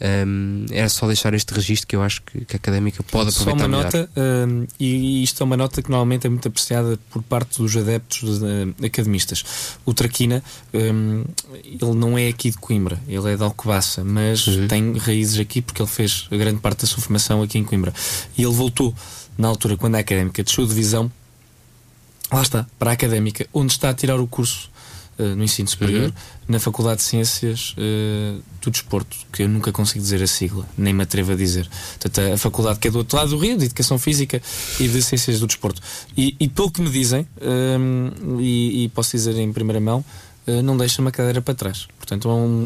um, 0.00 0.66
era 0.70 0.88
só 0.88 1.06
deixar 1.08 1.34
este 1.34 1.52
registro 1.52 1.88
que 1.88 1.96
eu 1.96 2.02
acho 2.02 2.22
que, 2.22 2.44
que 2.44 2.54
a 2.54 2.58
académica 2.58 3.02
pode 3.02 3.30
aproveitar. 3.30 3.58
Só 3.58 3.66
uma 3.66 3.68
melhor. 3.68 3.84
nota, 3.84 4.10
um, 4.16 4.66
e 4.78 5.22
isto 5.24 5.42
é 5.42 5.44
uma 5.44 5.56
nota 5.56 5.82
que 5.82 5.90
normalmente 5.90 6.26
é 6.26 6.30
muito 6.30 6.46
apreciada 6.46 6.98
por 7.10 7.22
parte 7.22 7.60
dos 7.60 7.76
adeptos 7.76 8.38
de, 8.38 8.72
de, 8.78 8.86
academistas. 8.86 9.44
O 9.84 9.92
Traquina, 9.92 10.42
um, 10.72 11.24
ele 11.64 11.94
não 11.94 12.16
é 12.16 12.28
aqui 12.28 12.50
de 12.50 12.58
Coimbra, 12.58 13.00
ele 13.08 13.32
é 13.32 13.36
de 13.36 13.42
Alcobaça, 13.42 14.04
mas 14.04 14.46
uhum. 14.46 14.68
tem 14.68 14.96
raízes 14.96 15.40
aqui 15.40 15.60
porque 15.60 15.82
ele 15.82 15.90
fez 15.90 16.28
a 16.30 16.36
grande 16.36 16.60
parte 16.60 16.82
da 16.82 16.86
sua 16.86 17.02
formação 17.02 17.42
aqui 17.42 17.58
em 17.58 17.64
Coimbra. 17.64 17.92
E 18.36 18.42
ele 18.42 18.54
voltou 18.54 18.94
na 19.36 19.48
altura, 19.48 19.76
quando 19.76 19.96
a 19.96 19.98
académica 19.98 20.42
deixou 20.42 20.64
de 20.64 20.70
divisão, 20.70 21.10
lá 22.30 22.42
está, 22.42 22.66
para 22.78 22.90
a 22.90 22.94
académica, 22.94 23.46
onde 23.52 23.72
está 23.72 23.90
a 23.90 23.94
tirar 23.94 24.20
o 24.20 24.26
curso 24.28 24.70
no 25.18 25.42
ensino 25.42 25.68
superior, 25.68 26.06
uhum. 26.06 26.12
na 26.48 26.60
Faculdade 26.60 26.98
de 26.98 27.02
Ciências 27.02 27.74
uh, 27.76 28.40
do 28.62 28.70
Desporto, 28.70 29.16
que 29.32 29.42
eu 29.42 29.48
nunca 29.48 29.72
consigo 29.72 30.00
dizer 30.00 30.22
a 30.22 30.26
sigla, 30.26 30.66
nem 30.76 30.94
me 30.94 31.02
atrevo 31.02 31.32
a 31.32 31.34
dizer. 31.34 31.68
Portanto, 31.98 32.32
a 32.32 32.38
faculdade 32.38 32.78
que 32.78 32.88
é 32.88 32.90
do 32.90 32.98
outro 32.98 33.16
lado 33.16 33.30
do 33.30 33.38
Rio, 33.38 33.58
de 33.58 33.64
Educação 33.64 33.98
Física 33.98 34.40
e 34.78 34.88
de 34.88 35.02
Ciências 35.02 35.40
do 35.40 35.46
Desporto. 35.46 35.82
E, 36.16 36.36
e 36.38 36.48
pelo 36.48 36.70
que 36.70 36.80
me 36.80 36.90
dizem, 36.90 37.26
um, 37.42 38.40
e, 38.40 38.84
e, 38.84 38.88
posso 38.90 39.12
dizer 39.12 39.36
em 39.36 39.52
primeira 39.52 39.80
mão, 39.80 40.04
uh, 40.46 40.62
não 40.62 40.76
deixa 40.76 41.02
uma 41.02 41.10
cadeira 41.10 41.42
para 41.42 41.54
trás. 41.54 41.88
Portanto, 41.98 42.28
há 42.28 42.34
um, 42.34 42.64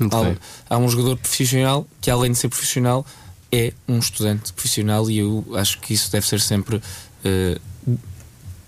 há, 0.69 0.75
há 0.75 0.79
um 0.79 0.89
jogador 0.89 1.17
profissional 1.17 1.87
que, 2.01 2.11
além 2.11 2.33
de 2.33 2.39
ser 2.39 2.49
profissional, 2.49 3.07
é 3.51 3.73
um 3.87 3.99
estudante 3.99 4.53
profissional 4.53 5.11
e 5.11 5.19
eu 5.19 5.45
acho 5.55 5.79
que 5.81 5.93
isso 5.93 6.11
deve 6.11 6.27
ser 6.27 6.41
sempre 6.41 6.77
uh, 6.77 7.61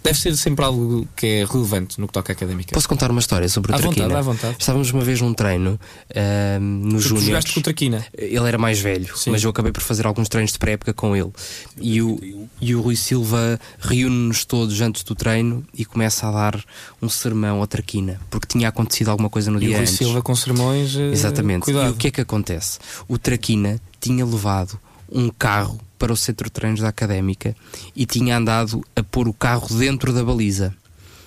deve 0.04 0.18
ser 0.18 0.36
sempre 0.36 0.62
algo 0.64 1.08
que 1.16 1.26
é 1.26 1.44
relevante 1.46 1.98
no 1.98 2.06
que 2.06 2.12
toca 2.12 2.32
à 2.32 2.34
académica. 2.34 2.74
Posso 2.74 2.88
contar 2.88 3.10
uma 3.10 3.20
história 3.20 3.48
sobre 3.48 3.72
o 3.72 3.74
à 3.74 3.78
Traquina? 3.78 4.04
Vontade, 4.06 4.20
à 4.20 4.22
vontade. 4.22 4.56
Estávamos 4.60 4.90
uma 4.90 5.02
vez 5.02 5.20
num 5.22 5.32
treino 5.32 5.80
uh, 6.10 6.60
no 6.60 7.00
Júnior. 7.00 7.24
jogaste 7.24 7.54
com 7.54 7.60
o 7.60 7.62
Traquina? 7.62 8.04
Ele 8.12 8.46
era 8.46 8.58
mais 8.58 8.78
velho, 8.78 9.16
Sim. 9.16 9.30
mas 9.30 9.42
eu 9.42 9.48
acabei 9.48 9.72
por 9.72 9.80
fazer 9.80 10.06
alguns 10.06 10.28
treinos 10.28 10.52
de 10.52 10.58
pré-época 10.58 10.92
com 10.92 11.16
ele. 11.16 11.32
E 11.80 12.02
o, 12.02 12.48
e 12.60 12.74
o 12.74 12.82
Rui 12.82 12.96
Silva 12.96 13.58
reúne-nos 13.80 14.44
todos 14.44 14.78
antes 14.82 15.02
do 15.02 15.14
treino 15.14 15.64
e 15.72 15.86
começa 15.86 16.28
a 16.28 16.30
dar 16.30 16.62
um 17.00 17.08
sermão 17.08 17.60
ao 17.60 17.66
Traquina, 17.66 18.20
porque 18.28 18.46
tinha 18.46 18.68
acontecido 18.68 19.08
alguma 19.08 19.30
coisa 19.30 19.50
no 19.50 19.56
e 19.56 19.60
dia 19.60 19.70
o 19.70 19.72
Rui 19.72 19.80
antes. 19.80 19.96
Silva 19.96 20.20
com 20.20 20.36
sermões. 20.36 20.94
Uh, 20.94 21.12
Exatamente. 21.12 21.62
Cuidado. 21.62 21.88
E 21.88 21.90
o 21.92 21.94
que 21.94 22.08
é 22.08 22.10
que 22.10 22.20
acontece? 22.20 22.78
O 23.08 23.16
Traquina 23.16 23.80
tinha 23.98 24.24
levado 24.24 24.78
um 25.10 25.30
carro 25.30 25.80
para 26.04 26.12
o 26.12 26.16
centro 26.18 26.44
de 26.44 26.52
treinos 26.52 26.80
da 26.80 26.88
académica 26.88 27.56
e 27.96 28.04
tinha 28.04 28.36
andado 28.36 28.84
a 28.94 29.02
pôr 29.02 29.26
o 29.26 29.32
carro 29.32 29.66
dentro 29.74 30.12
da 30.12 30.22
baliza. 30.22 30.74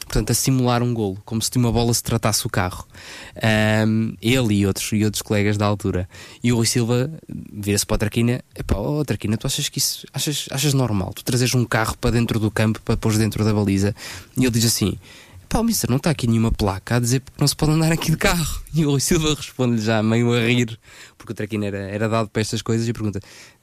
Portanto, 0.02 0.30
a 0.30 0.36
simular 0.36 0.84
um 0.84 0.94
golo, 0.94 1.18
como 1.26 1.42
se 1.42 1.50
de 1.50 1.58
uma 1.58 1.72
bola 1.72 1.92
se 1.96 2.04
tratasse 2.04 2.46
o 2.46 2.50
carro. 2.50 2.88
Um, 3.88 4.14
ele 4.22 4.54
e 4.54 4.68
outros, 4.68 4.92
e 4.94 5.04
outros 5.04 5.24
colegas 5.24 5.58
da 5.58 5.66
altura. 5.66 6.08
E 6.44 6.54
o 6.54 6.58
Rui 6.58 6.68
Silva 6.68 7.10
vira-se 7.52 7.88
para 7.88 7.96
a 7.96 7.98
Traquina: 7.98 8.40
Epá, 8.56 8.78
oh, 8.78 9.04
Traquina, 9.04 9.36
tu 9.36 9.48
achas 9.48 9.68
que 9.68 9.80
isso 9.80 10.06
achas, 10.14 10.48
achas 10.52 10.76
normal? 10.76 11.12
Tu 11.12 11.24
trazes 11.24 11.56
um 11.56 11.66
carro 11.66 11.98
para 11.98 12.12
dentro 12.12 12.40
do 12.40 12.52
campo 12.52 12.80
para 12.84 12.96
pôr 12.96 13.18
dentro 13.18 13.44
da 13.44 13.52
baliza? 13.52 13.96
E 14.38 14.44
ele 14.44 14.52
diz 14.52 14.66
assim: 14.66 14.96
Pá, 15.50 15.64
mister, 15.64 15.90
não 15.90 15.98
está 15.98 16.10
aqui 16.10 16.28
nenhuma 16.28 16.52
placa 16.52 16.98
a 16.98 17.00
dizer 17.00 17.22
porque 17.22 17.40
não 17.40 17.48
se 17.48 17.56
pode 17.56 17.72
andar 17.72 17.92
aqui 17.92 18.12
de 18.12 18.18
carro. 18.18 18.62
E 18.76 18.86
o 18.86 19.00
Silva 19.00 19.34
responde-lhe 19.34 19.82
já 19.82 20.04
meio 20.04 20.32
a 20.34 20.40
rir, 20.40 20.78
porque 21.18 21.32
o 21.32 21.36
Traquina 21.36 21.66
era, 21.66 21.80
era 21.80 22.08
dado 22.08 22.30
para 22.30 22.42
estas 22.42 22.62
coisas 22.62 22.88
e 22.88 22.94
pergunta: 22.94 23.20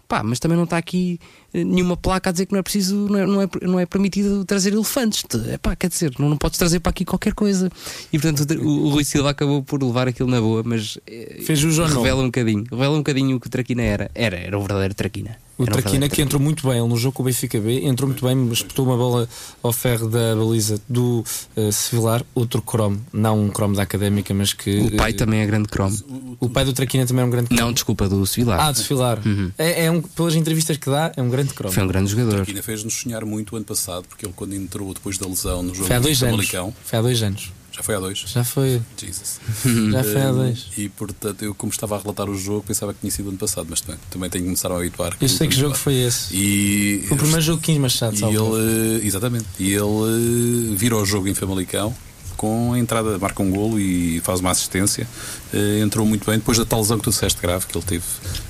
Pá, 0.06 0.22
mas 0.22 0.38
também 0.38 0.56
não 0.56 0.64
está 0.64 0.76
aqui 0.76 1.18
eh, 1.52 1.64
nenhuma 1.64 1.96
placa 1.96 2.28
a 2.30 2.32
dizer 2.32 2.46
que 2.46 2.52
não 2.52 2.58
é 2.58 2.62
preciso, 2.62 2.94
não 2.94 3.18
é, 3.18 3.26
não 3.26 3.42
é, 3.42 3.48
não 3.62 3.80
é 3.80 3.86
permitido 3.86 4.44
trazer 4.44 4.72
elefantes. 4.72 5.24
É 5.48 5.56
pá, 5.56 5.74
quer 5.74 5.88
dizer, 5.88 6.12
não, 6.18 6.28
não 6.28 6.36
podes 6.36 6.58
trazer 6.58 6.80
para 6.80 6.90
aqui 6.90 7.04
qualquer 7.04 7.32
coisa. 7.32 7.70
E 8.12 8.18
portanto 8.18 8.50
o, 8.60 8.86
o 8.86 8.88
Rui 8.90 9.04
Silva 9.04 9.30
acabou 9.30 9.62
por 9.62 9.82
levar 9.82 10.08
aquilo 10.08 10.28
na 10.28 10.40
boa, 10.40 10.62
mas 10.64 10.98
eh, 11.06 11.40
Fez 11.44 11.64
o 11.64 11.84
revela 11.84 12.22
um 12.22 12.26
bocadinho, 12.26 12.64
revela 12.70 12.94
um 12.94 12.98
bocadinho 12.98 13.36
o 13.36 13.40
que 13.40 13.46
o 13.46 13.50
Traquina 13.50 13.82
era. 13.82 14.10
Era, 14.14 14.36
era 14.36 14.58
o 14.58 14.60
verdadeiro 14.60 14.94
Traquina. 14.94 15.43
O 15.56 15.64
Traquina 15.64 16.08
que 16.08 16.20
entrou 16.20 16.40
muito 16.40 16.66
bem, 16.66 16.78
ele 16.78 16.88
no 16.88 16.96
jogo 16.96 17.14
com 17.14 17.22
o 17.22 17.26
Benfica 17.26 17.60
B, 17.60 17.84
entrou 17.84 18.08
muito 18.08 18.26
bem, 18.26 18.52
espetou 18.52 18.84
uma 18.84 18.96
bola 18.96 19.28
ao 19.62 19.72
ferro 19.72 20.08
da 20.08 20.34
baliza 20.34 20.80
do 20.88 21.24
uh, 21.56 21.72
Sevilar, 21.72 22.24
outro 22.34 22.60
cromo, 22.60 23.00
não 23.12 23.40
um 23.40 23.50
cromo 23.50 23.76
da 23.76 23.82
académica, 23.82 24.34
mas 24.34 24.52
que. 24.52 24.78
O 24.80 24.96
pai 24.96 25.12
uh, 25.12 25.16
também 25.16 25.40
é 25.40 25.46
grande 25.46 25.68
cromo. 25.68 25.96
O 26.40 26.48
pai 26.48 26.64
do 26.64 26.72
Traquina 26.72 27.06
também 27.06 27.22
é 27.22 27.26
um 27.26 27.30
grande 27.30 27.48
cromo. 27.48 27.62
Não, 27.62 27.72
desculpa, 27.72 28.08
do 28.08 28.26
Sevilar. 28.26 28.60
Ah, 28.60 28.72
do 28.72 28.78
Sevilar. 28.78 29.20
Uhum. 29.24 29.52
É, 29.56 29.84
é, 29.84 29.90
um, 29.90 30.02
pelas 30.02 30.34
entrevistas 30.34 30.76
que 30.76 30.90
dá, 30.90 31.12
é 31.16 31.22
um 31.22 31.30
grande 31.30 31.54
cromo. 31.54 31.72
Foi 31.72 31.82
um 31.82 31.88
grande 31.88 32.10
jogador. 32.10 32.32
O 32.32 32.36
Traquina 32.36 32.62
fez-nos 32.62 32.94
sonhar 32.94 33.24
muito 33.24 33.52
o 33.52 33.56
ano 33.56 33.64
passado, 33.64 34.06
porque 34.08 34.26
ele, 34.26 34.32
quando 34.34 34.54
entrou 34.54 34.92
depois 34.92 35.18
da 35.18 35.26
lesão 35.26 35.62
no 35.62 35.72
jogo 35.74 35.86
Foi 35.86 35.96
há 35.96 36.00
dois 36.00 36.22
anos. 36.22 36.48
Foi 36.84 36.98
há 36.98 37.02
dois 37.02 37.22
anos. 37.22 37.52
Já 37.74 37.82
foi 37.82 37.94
há 37.96 38.00
dois? 38.00 38.18
Já 38.18 38.44
foi. 38.44 38.80
Jesus. 38.96 39.40
Já 39.92 40.04
foi 40.04 40.22
há 40.22 40.30
dois. 40.30 40.66
E 40.78 40.88
portanto, 40.88 41.44
eu, 41.44 41.54
como 41.54 41.72
estava 41.72 41.96
a 41.96 41.98
relatar 41.98 42.30
o 42.30 42.36
jogo, 42.36 42.62
pensava 42.62 42.94
que 42.94 43.00
tinha 43.00 43.10
sido 43.10 43.28
ano 43.30 43.38
passado, 43.38 43.66
mas 43.68 43.80
também, 43.80 44.00
também 44.10 44.30
tenho 44.30 44.44
que 44.44 44.48
começar 44.48 44.70
a 44.70 44.76
habituar. 44.76 45.16
Eu 45.20 45.28
sei 45.28 45.48
que 45.48 45.56
jogo 45.56 45.74
foi 45.74 45.94
esse. 45.94 46.34
E, 46.34 47.06
o 47.10 47.16
primeiro 47.16 47.40
jogo 47.40 47.60
15 47.60 47.78
Machado, 47.80 48.16
e 48.16 48.24
ele, 48.24 49.06
Exatamente. 49.06 49.46
E 49.58 49.72
ele 49.72 50.76
virou 50.76 51.02
o 51.02 51.06
jogo 51.06 51.26
em 51.26 51.34
Famalicão 51.34 51.94
com 52.36 52.72
a 52.72 52.78
entrada, 52.78 53.18
marca 53.18 53.42
um 53.42 53.50
golo 53.50 53.78
e 53.78 54.20
faz 54.20 54.40
uma 54.40 54.50
assistência. 54.50 55.08
Uh, 55.52 55.82
entrou 55.82 56.06
muito 56.06 56.26
bem 56.26 56.38
depois 56.38 56.58
da 56.58 56.64
tal 56.64 56.80
lesão 56.80 56.98
que 56.98 57.04
tu 57.04 57.10
disseste 57.10 57.40
grave 57.40 57.66
que 57.66 57.76
ele 57.76 57.84
teve 57.84 58.04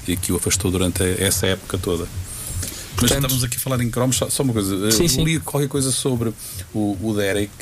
e 0.09 0.17
que 0.17 0.33
o 0.33 0.37
afastou 0.37 0.71
durante 0.71 1.03
essa 1.19 1.47
época 1.47 1.79
toda. 1.79 2.05
Mas 2.97 3.11
Portanto, 3.11 3.25
estamos 3.25 3.45
aqui 3.45 3.57
a 3.57 3.61
falar 3.61 3.81
em 3.81 3.91
cromos, 3.91 4.17
só, 4.17 4.29
só 4.31 4.43
uma 4.43 4.53
coisa. 4.53 4.91
Sim, 4.93 5.09
sim. 5.09 5.25
li 5.25 5.41
qualquer 5.41 5.69
coisa 5.69 5.91
sobre 5.91 6.33
o, 6.73 6.97
o 7.03 7.15
Derek. 7.15 7.53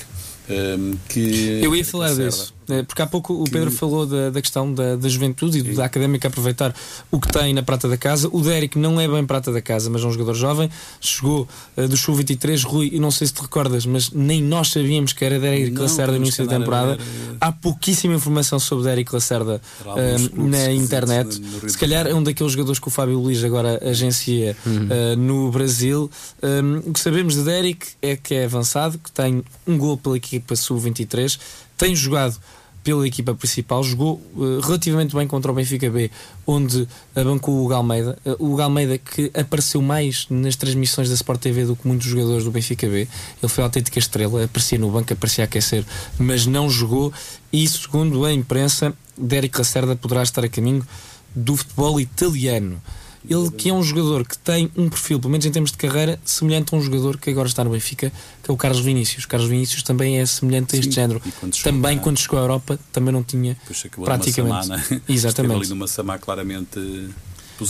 Um, 0.51 0.97
que 1.09 1.61
eu 1.63 1.75
ia 1.75 1.85
falar 1.85 2.15
disso. 2.15 2.53
É, 2.73 2.83
porque 2.83 3.03
há 3.03 3.07
pouco 3.07 3.35
o 3.35 3.45
Pedro 3.45 3.71
falou 3.71 4.07
da, 4.07 4.31
da 4.31 4.41
questão 4.41 4.73
da, 4.73 4.97
da, 4.97 5.07
juventude 5.07 5.59
e 5.59 5.75
da 5.75 5.85
académica 5.85 6.29
aproveitar 6.29 6.75
o 7.11 7.21
que 7.21 7.31
tem 7.31 7.53
na 7.53 7.63
prata 7.63 7.87
da 7.87 7.99
casa. 7.99 8.31
O 8.33 8.41
Derek 8.41 8.79
não 8.79 8.99
é 8.99 9.07
bem 9.07 9.27
prata 9.27 9.53
da 9.53 9.61
casa, 9.61 9.91
mas 9.91 10.03
é 10.03 10.07
um 10.07 10.13
jogador 10.13 10.33
jovem. 10.33 10.71
Chegou 10.99 11.47
uh, 11.77 11.87
do 11.87 11.97
Show 11.99 12.15
23, 12.15 12.65
Rui, 12.65 12.89
e 12.95 12.99
não 12.99 13.11
sei 13.11 13.27
se 13.27 13.35
te 13.35 13.43
recordas, 13.43 13.85
mas 13.85 14.11
nem 14.11 14.43
nós 14.43 14.71
sabíamos 14.71 15.13
que 15.13 15.23
era 15.23 15.39
Derek 15.39 15.77
Lacerda 15.77 16.13
no 16.13 16.19
início 16.19 16.47
da 16.47 16.59
temporada. 16.59 16.97
Há 17.39 17.53
pouquíssima 17.53 18.15
informação 18.15 18.59
sobre 18.59 18.85
Derek 18.85 19.13
Lacerda 19.13 19.61
uh, 19.85 20.49
na 20.49 20.73
internet. 20.73 21.43
Se 21.69 21.77
calhar 21.77 22.07
é 22.07 22.15
um 22.15 22.23
daqueles 22.23 22.53
jogadores 22.53 22.79
que 22.79 22.89
o 22.89 22.91
Fábio 22.91 23.19
Luís 23.19 23.45
agora 23.45 23.79
agencia 23.87 24.57
uhum. 24.65 24.87
uh, 24.87 25.17
no 25.17 25.51
Brasil. 25.51 26.11
Um, 26.43 26.89
o 26.89 26.93
que 26.95 27.01
sabemos 27.01 27.35
de 27.35 27.43
Derek 27.43 27.89
é 28.01 28.17
que 28.17 28.35
é 28.35 28.45
avançado, 28.47 28.99
que 28.99 29.13
tem 29.13 29.45
um 29.67 29.77
gol 29.77 29.99
pela 29.99 30.17
equipa 30.17 30.57
Sub-23, 30.57 31.39
tem 31.77 31.95
jogado 31.95 32.39
pela 32.83 33.07
equipa 33.07 33.35
principal, 33.35 33.83
jogou 33.83 34.21
uh, 34.35 34.61
relativamente 34.61 35.15
bem 35.15 35.27
contra 35.27 35.51
o 35.51 35.55
Benfica 35.55 35.89
B, 35.89 36.11
onde 36.47 36.87
abancou 37.15 37.55
o 37.55 37.65
Hugo 37.65 37.75
Almeida. 37.75 38.19
Uh, 38.25 38.37
o 38.39 38.53
Hugo 38.53 38.63
Almeida 38.63 38.99
que 38.99 39.31
apareceu 39.35 39.81
mais 39.81 40.27
nas 40.29 40.57
transmissões 40.57 41.09
da 41.09 41.15
Sport 41.15 41.41
TV 41.41 41.65
do 41.65 41.77
que 41.77 41.87
muitos 41.87 42.07
jogadores 42.07 42.45
do 42.45 42.51
Benfica 42.51 42.87
B. 42.87 43.09
Ele 43.43 43.49
foi 43.49 43.63
a 43.63 43.67
autêntica 43.67 43.99
estrela, 43.99 44.45
aparecia 44.45 44.79
no 44.79 44.91
banco, 44.91 45.13
aparecia 45.13 45.45
a 45.45 45.47
aquecer, 45.47 45.85
mas 46.19 46.47
não 46.47 46.69
jogou. 46.69 47.13
E 47.53 47.67
segundo 47.69 48.25
a 48.25 48.33
imprensa, 48.33 48.95
Derek 49.17 49.57
Lacerda 49.57 49.95
poderá 49.95 50.23
estar 50.23 50.45
a 50.45 50.49
caminho 50.49 50.87
do 51.35 51.57
futebol 51.57 52.01
italiano. 52.01 52.81
Ele 53.29 53.51
que 53.51 53.71
é 53.71 53.73
um 53.73 53.83
jogador 53.83 54.27
que 54.27 54.37
tem 54.37 54.71
um 54.77 54.89
perfil, 54.89 55.19
pelo 55.21 55.31
menos 55.31 55.47
em 55.47 55.53
termos 55.53 55.71
de 55.71 55.77
carreira, 55.77 56.19
semelhante 56.25 56.75
a 56.75 56.79
um 56.79 56.83
jogador 56.83 57.19
que 57.19 57.31
agora 57.31 57.49
está 57.49 57.63
no 57.63 57.71
Benfica, 57.71 58.13
que 58.43 58.51
é 58.51 58.55
o 58.55 58.57
Carlos 58.57 58.81
Vinícius. 58.81 59.27
Carlos 59.27 59.49
Vinícius 59.49 59.83
também 59.83 60.19
é 60.19 60.27
semelhante 60.27 60.75
a 60.75 60.79
este 60.79 60.91
Sim, 60.91 60.95
género. 60.95 61.23
Quando 61.41 61.63
também 61.63 61.99
quando 61.99 62.19
chegou 62.19 62.39
à 62.39 62.43
Europa, 62.43 62.79
também 62.93 63.13
não 63.13 63.23
tinha 63.23 63.57
praticamente. 64.05 64.67
Samá, 64.67 64.77
né? 64.77 65.03
Exatamente. 65.09 65.57
ali 65.57 65.69
numa 65.69 65.87
Samá 65.87 66.19
claramente 66.19 66.81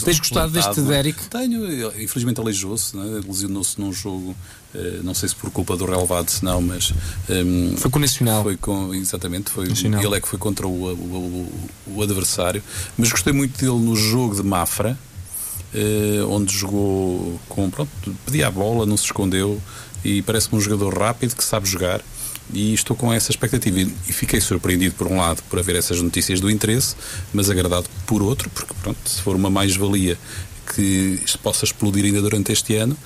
Tens 0.04 0.18
gostado 0.18 0.52
deste 0.52 0.80
Derek? 0.80 1.28
Tenho, 1.28 1.88
infelizmente 2.00 2.40
aleijou-se, 2.40 2.96
né? 2.96 3.20
lesionou-se 3.26 3.80
num 3.80 3.92
jogo, 3.92 4.34
eh, 4.74 5.00
não 5.02 5.12
sei 5.12 5.28
se 5.28 5.34
por 5.34 5.50
culpa 5.50 5.76
do 5.76 5.84
relevado, 5.84 6.30
se 6.30 6.44
não, 6.44 6.62
mas. 6.62 6.92
Um, 7.28 7.76
foi 7.76 7.90
com 7.90 7.98
o 7.98 8.00
Nacional. 8.00 8.42
Foi 8.42 8.56
com, 8.56 8.94
exatamente, 8.94 9.50
foi, 9.50 9.66
ele 9.66 10.16
é 10.16 10.20
que 10.20 10.28
foi 10.28 10.38
contra 10.38 10.66
o, 10.66 10.70
o, 10.70 11.50
o, 11.86 11.94
o 11.96 12.02
adversário. 12.02 12.62
Mas 12.96 13.10
gostei 13.10 13.32
muito 13.32 13.58
dele 13.58 13.84
no 13.84 13.94
jogo 13.94 14.34
de 14.34 14.42
Mafra, 14.42 14.90
eh, 14.90 15.11
onde 16.28 16.56
jogou 16.56 17.40
com. 17.48 17.70
Pronto, 17.70 17.90
pedia 18.26 18.48
a 18.48 18.50
bola, 18.50 18.86
não 18.86 18.96
se 18.96 19.04
escondeu 19.04 19.60
e 20.04 20.22
parece-me 20.22 20.58
um 20.58 20.60
jogador 20.60 20.96
rápido 20.96 21.36
que 21.36 21.44
sabe 21.44 21.68
jogar. 21.68 22.00
E 22.52 22.74
estou 22.74 22.96
com 22.96 23.12
essa 23.12 23.30
expectativa 23.30 23.80
e 23.80 24.12
fiquei 24.12 24.40
surpreendido 24.40 24.94
por 24.94 25.06
um 25.06 25.16
lado 25.16 25.42
por 25.48 25.58
haver 25.58 25.76
essas 25.76 26.02
notícias 26.02 26.40
do 26.40 26.50
interesse, 26.50 26.94
mas 27.32 27.48
agradado 27.48 27.86
por 28.06 28.22
outro, 28.22 28.50
porque 28.50 28.74
pronto, 28.82 28.98
se 29.08 29.22
for 29.22 29.34
uma 29.34 29.48
mais-valia 29.48 30.18
que 30.74 31.20
possa 31.42 31.64
explodir 31.64 32.04
ainda 32.04 32.20
durante 32.20 32.52
este 32.52 32.76
ano, 32.76 32.96